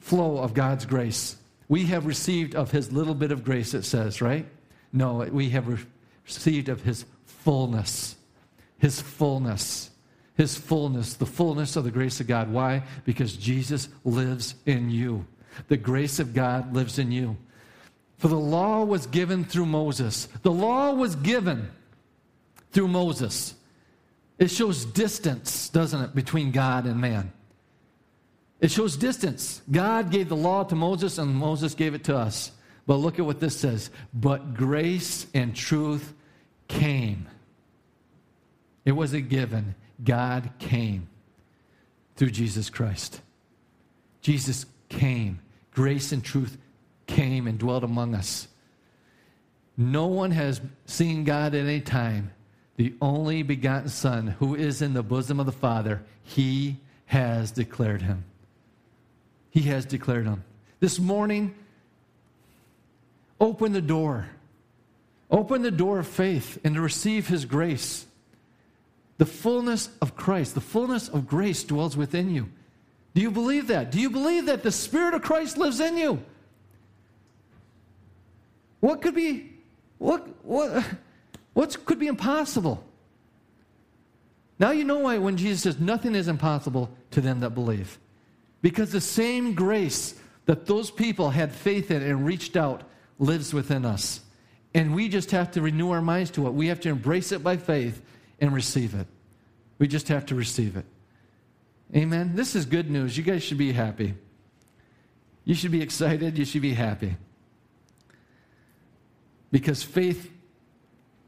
flow 0.00 0.36
of 0.36 0.52
God's 0.52 0.84
grace. 0.84 1.36
We 1.66 1.84
have 1.84 2.04
received 2.04 2.54
of 2.54 2.72
his 2.72 2.92
little 2.92 3.14
bit 3.14 3.32
of 3.32 3.42
grace, 3.42 3.72
it 3.72 3.84
says, 3.84 4.20
right? 4.20 4.46
No, 4.92 5.26
we 5.32 5.48
have 5.48 5.86
received 6.26 6.68
of 6.68 6.82
his 6.82 7.06
fullness. 7.24 8.16
His 8.76 9.00
fullness. 9.00 9.88
His 10.36 10.58
fullness, 10.58 11.14
the 11.14 11.24
fullness 11.24 11.74
of 11.76 11.84
the 11.84 11.90
grace 11.90 12.20
of 12.20 12.26
God. 12.26 12.52
Why? 12.52 12.82
Because 13.06 13.34
Jesus 13.34 13.88
lives 14.04 14.56
in 14.66 14.90
you. 14.90 15.24
The 15.68 15.78
grace 15.78 16.18
of 16.18 16.34
God 16.34 16.74
lives 16.74 16.98
in 16.98 17.10
you. 17.10 17.38
For 18.24 18.28
the 18.28 18.36
law 18.36 18.84
was 18.84 19.06
given 19.06 19.44
through 19.44 19.66
Moses. 19.66 20.28
The 20.40 20.50
law 20.50 20.94
was 20.94 21.14
given 21.14 21.68
through 22.72 22.88
Moses. 22.88 23.54
It 24.38 24.50
shows 24.50 24.86
distance, 24.86 25.68
doesn't 25.68 26.00
it, 26.00 26.14
between 26.14 26.50
God 26.50 26.86
and 26.86 26.98
man? 26.98 27.34
It 28.60 28.70
shows 28.70 28.96
distance. 28.96 29.60
God 29.70 30.10
gave 30.10 30.30
the 30.30 30.36
law 30.36 30.64
to 30.64 30.74
Moses, 30.74 31.18
and 31.18 31.36
Moses 31.36 31.74
gave 31.74 31.92
it 31.92 32.04
to 32.04 32.16
us. 32.16 32.50
But 32.86 32.94
look 32.94 33.18
at 33.18 33.26
what 33.26 33.40
this 33.40 33.58
says. 33.58 33.90
But 34.14 34.54
grace 34.54 35.26
and 35.34 35.54
truth 35.54 36.14
came. 36.66 37.26
It 38.86 38.92
wasn't 38.92 39.28
given, 39.28 39.74
God 40.02 40.48
came 40.58 41.08
through 42.16 42.30
Jesus 42.30 42.70
Christ. 42.70 43.20
Jesus 44.22 44.64
came. 44.88 45.40
Grace 45.72 46.10
and 46.10 46.24
truth 46.24 46.56
came 47.06 47.46
and 47.46 47.58
dwelt 47.58 47.84
among 47.84 48.14
us. 48.14 48.48
No 49.76 50.06
one 50.06 50.30
has 50.30 50.60
seen 50.86 51.24
God 51.24 51.54
at 51.54 51.64
any 51.64 51.80
time. 51.80 52.32
The 52.76 52.94
only 53.00 53.42
begotten 53.42 53.88
Son, 53.88 54.28
who 54.38 54.54
is 54.54 54.82
in 54.82 54.94
the 54.94 55.02
bosom 55.02 55.38
of 55.38 55.46
the 55.46 55.52
Father, 55.52 56.02
he 56.22 56.76
has 57.06 57.50
declared 57.52 58.02
him. 58.02 58.24
He 59.50 59.62
has 59.62 59.86
declared 59.86 60.26
him. 60.26 60.44
This 60.80 60.98
morning, 60.98 61.54
open 63.40 63.72
the 63.72 63.80
door. 63.80 64.28
Open 65.30 65.62
the 65.62 65.70
door 65.70 66.00
of 66.00 66.06
faith 66.06 66.58
and 66.64 66.74
to 66.74 66.80
receive 66.80 67.28
his 67.28 67.44
grace. 67.44 68.06
The 69.18 69.26
fullness 69.26 69.88
of 70.00 70.16
Christ, 70.16 70.54
the 70.54 70.60
fullness 70.60 71.08
of 71.08 71.26
grace 71.26 71.62
dwells 71.62 71.96
within 71.96 72.34
you. 72.34 72.48
Do 73.14 73.22
you 73.22 73.30
believe 73.30 73.68
that? 73.68 73.92
Do 73.92 74.00
you 74.00 74.10
believe 74.10 74.46
that 74.46 74.62
the 74.62 74.72
Spirit 74.72 75.14
of 75.14 75.22
Christ 75.22 75.56
lives 75.56 75.78
in 75.78 75.96
you? 75.96 76.22
What 78.84 79.00
could 79.00 79.14
be, 79.14 79.50
what, 79.96 80.28
what, 80.44 80.84
what 81.54 81.86
could 81.86 81.98
be 81.98 82.06
impossible? 82.06 82.84
Now 84.58 84.72
you 84.72 84.84
know 84.84 84.98
why 84.98 85.16
when 85.16 85.38
Jesus 85.38 85.62
says 85.62 85.80
nothing 85.80 86.14
is 86.14 86.28
impossible 86.28 86.94
to 87.12 87.22
them 87.22 87.40
that 87.40 87.54
believe. 87.54 87.98
Because 88.60 88.92
the 88.92 89.00
same 89.00 89.54
grace 89.54 90.20
that 90.44 90.66
those 90.66 90.90
people 90.90 91.30
had 91.30 91.50
faith 91.50 91.90
in 91.90 92.02
and 92.02 92.26
reached 92.26 92.58
out 92.58 92.82
lives 93.18 93.54
within 93.54 93.86
us. 93.86 94.20
And 94.74 94.94
we 94.94 95.08
just 95.08 95.30
have 95.30 95.52
to 95.52 95.62
renew 95.62 95.90
our 95.90 96.02
minds 96.02 96.30
to 96.32 96.46
it. 96.46 96.52
We 96.52 96.66
have 96.66 96.80
to 96.80 96.90
embrace 96.90 97.32
it 97.32 97.42
by 97.42 97.56
faith 97.56 98.02
and 98.38 98.52
receive 98.52 98.94
it. 98.94 99.06
We 99.78 99.88
just 99.88 100.08
have 100.08 100.26
to 100.26 100.34
receive 100.34 100.76
it. 100.76 100.84
Amen. 101.96 102.32
This 102.36 102.54
is 102.54 102.66
good 102.66 102.90
news. 102.90 103.16
You 103.16 103.24
guys 103.24 103.42
should 103.42 103.56
be 103.56 103.72
happy. 103.72 104.12
You 105.46 105.54
should 105.54 105.72
be 105.72 105.80
excited. 105.80 106.36
You 106.36 106.44
should 106.44 106.60
be 106.60 106.74
happy. 106.74 107.16
Because 109.54 109.84
faith, 109.84 110.32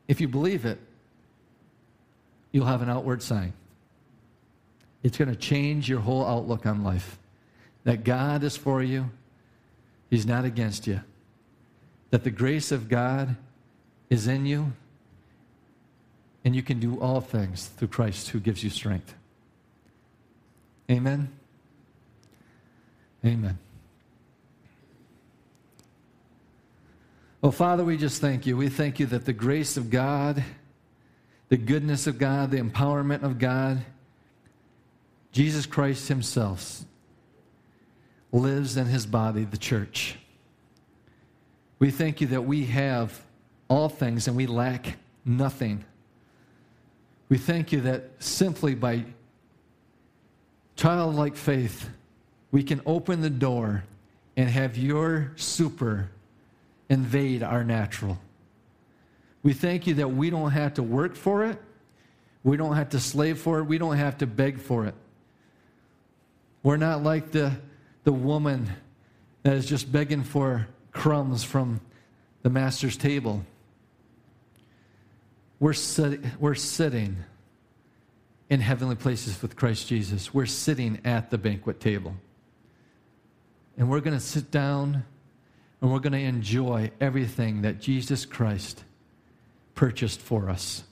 if 0.09 0.20
you 0.20 0.27
believe 0.27 0.64
it, 0.64 0.81
you'll 2.51 2.66
have 2.66 2.83
an 2.83 2.91
outward 2.91 3.22
sign. 3.22 3.53
It's 5.05 5.16
going 5.16 5.31
to 5.31 5.37
change 5.37 5.89
your 5.89 6.01
whole 6.01 6.27
outlook 6.27 6.66
on 6.66 6.83
life. 6.83 7.20
That 7.85 8.03
God 8.03 8.43
is 8.43 8.57
for 8.57 8.83
you, 8.83 9.11
He's 10.11 10.27
not 10.27 10.45
against 10.45 10.89
you. 10.89 11.03
That 12.11 12.24
the 12.24 12.33
grace 12.33 12.72
of 12.72 12.89
God 12.89 13.37
is 14.11 14.27
in 14.27 14.45
you, 14.45 14.72
and 16.45 16.57
you 16.57 16.64
can 16.64 16.81
do 16.81 17.01
all 17.01 17.20
things 17.20 17.66
through 17.77 17.89
Christ 17.89 18.31
who 18.31 18.41
gives 18.41 18.64
you 18.64 18.70
strength. 18.70 19.14
Amen. 20.91 21.29
Amen. 23.24 23.57
Well, 27.43 27.53
Father, 27.53 27.84
we 27.84 27.97
just 27.97 28.20
thank 28.20 28.47
you. 28.47 28.57
We 28.57 28.68
thank 28.68 28.99
you 28.99 29.07
that 29.07 29.26
the 29.26 29.32
grace 29.32 29.76
of 29.76 29.91
God, 29.91 30.43
the 31.49 31.57
goodness 31.57 32.07
of 32.07 32.18
God, 32.18 32.51
the 32.51 32.59
empowerment 32.59 33.22
of 33.22 33.39
God, 33.39 33.84
Jesus 35.32 35.66
Christ 35.66 36.09
Himself 36.09 36.84
lives 38.32 38.76
in 38.76 38.87
His 38.87 39.07
body, 39.07 39.45
the 39.45 39.59
church. 39.59 40.16
We 41.78 41.91
thank 41.91 42.22
you 42.22 42.26
that 42.28 42.43
we 42.43 42.64
have 42.66 43.22
all 43.68 43.91
things 43.91 44.28
and 44.28 44.37
we 44.37 44.47
lack 44.47 44.97
nothing. 45.24 45.84
We 47.28 47.37
thank 47.37 47.70
you 47.70 47.82
that 47.82 48.11
simply 48.18 48.74
by 48.74 49.05
childlike 50.76 51.37
faith, 51.37 51.91
we 52.51 52.62
can 52.62 52.80
open 52.87 53.20
the 53.20 53.30
door 53.30 53.84
and 54.39 54.49
have 54.49 54.78
your 54.78 55.32
super 55.37 56.11
invade 56.89 57.43
our 57.43 57.64
natural. 57.64 58.18
We 59.43 59.53
thank 59.53 59.87
you 59.87 59.95
that 59.95 60.09
we 60.09 60.30
don't 60.30 60.51
have 60.51 60.74
to 60.74 60.82
work 60.82 61.14
for 61.14 61.45
it, 61.45 61.61
we 62.43 62.57
don't 62.57 62.76
have 62.76 62.91
to 62.91 63.01
slave 63.01 63.39
for 63.39 63.59
it, 63.59 63.64
we 63.64 63.78
don't 63.78 63.97
have 63.97 64.18
to 64.18 64.26
beg 64.26 64.59
for 64.59 64.87
it. 64.87 64.95
We're 66.62 66.76
not 66.76 67.03
like 67.03 67.30
the, 67.30 67.53
the 68.05 68.12
woman 68.12 68.68
that 69.45 69.55
is 69.55 69.66
just 69.66 69.91
begging 69.93 70.24
for 70.24 70.66
crumbs 70.91 71.45
from 71.45 71.80
the 72.43 72.51
master's 72.51 72.97
table. 72.97 73.45
We're, 75.61 75.72
sit, 75.74 76.20
we're 76.41 76.55
sitting 76.55 77.16
in 78.51 78.61
heavenly 78.61 78.97
places 78.97 79.41
with 79.41 79.57
Christ 79.57 79.89
Jesus. 79.89 80.34
We're 80.34 80.47
sitting 80.47 81.01
at 81.05 81.30
the 81.30 81.39
banquet 81.39 81.80
table. 81.80 82.14
And 83.78 83.89
we're 83.89 84.01
going 84.01 84.16
to 84.16 84.24
sit 84.24 84.51
down 84.51 85.05
and 85.81 85.93
we're 85.93 85.99
going 85.99 86.12
to 86.12 86.18
enjoy 86.18 86.91
everything 87.01 87.62
that 87.62 87.81
Jesus 87.81 88.24
Christ 88.24 88.83
purchased 89.74 90.20
for 90.20 90.49
us. 90.49 90.85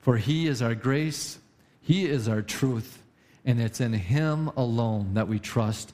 For 0.00 0.16
He 0.16 0.46
is 0.46 0.62
our 0.62 0.74
grace, 0.74 1.38
He 1.82 2.06
is 2.06 2.28
our 2.28 2.42
truth, 2.42 3.02
and 3.44 3.60
it's 3.60 3.80
in 3.80 3.92
Him 3.92 4.48
alone 4.56 5.14
that 5.14 5.28
we 5.28 5.38
trust 5.38 5.92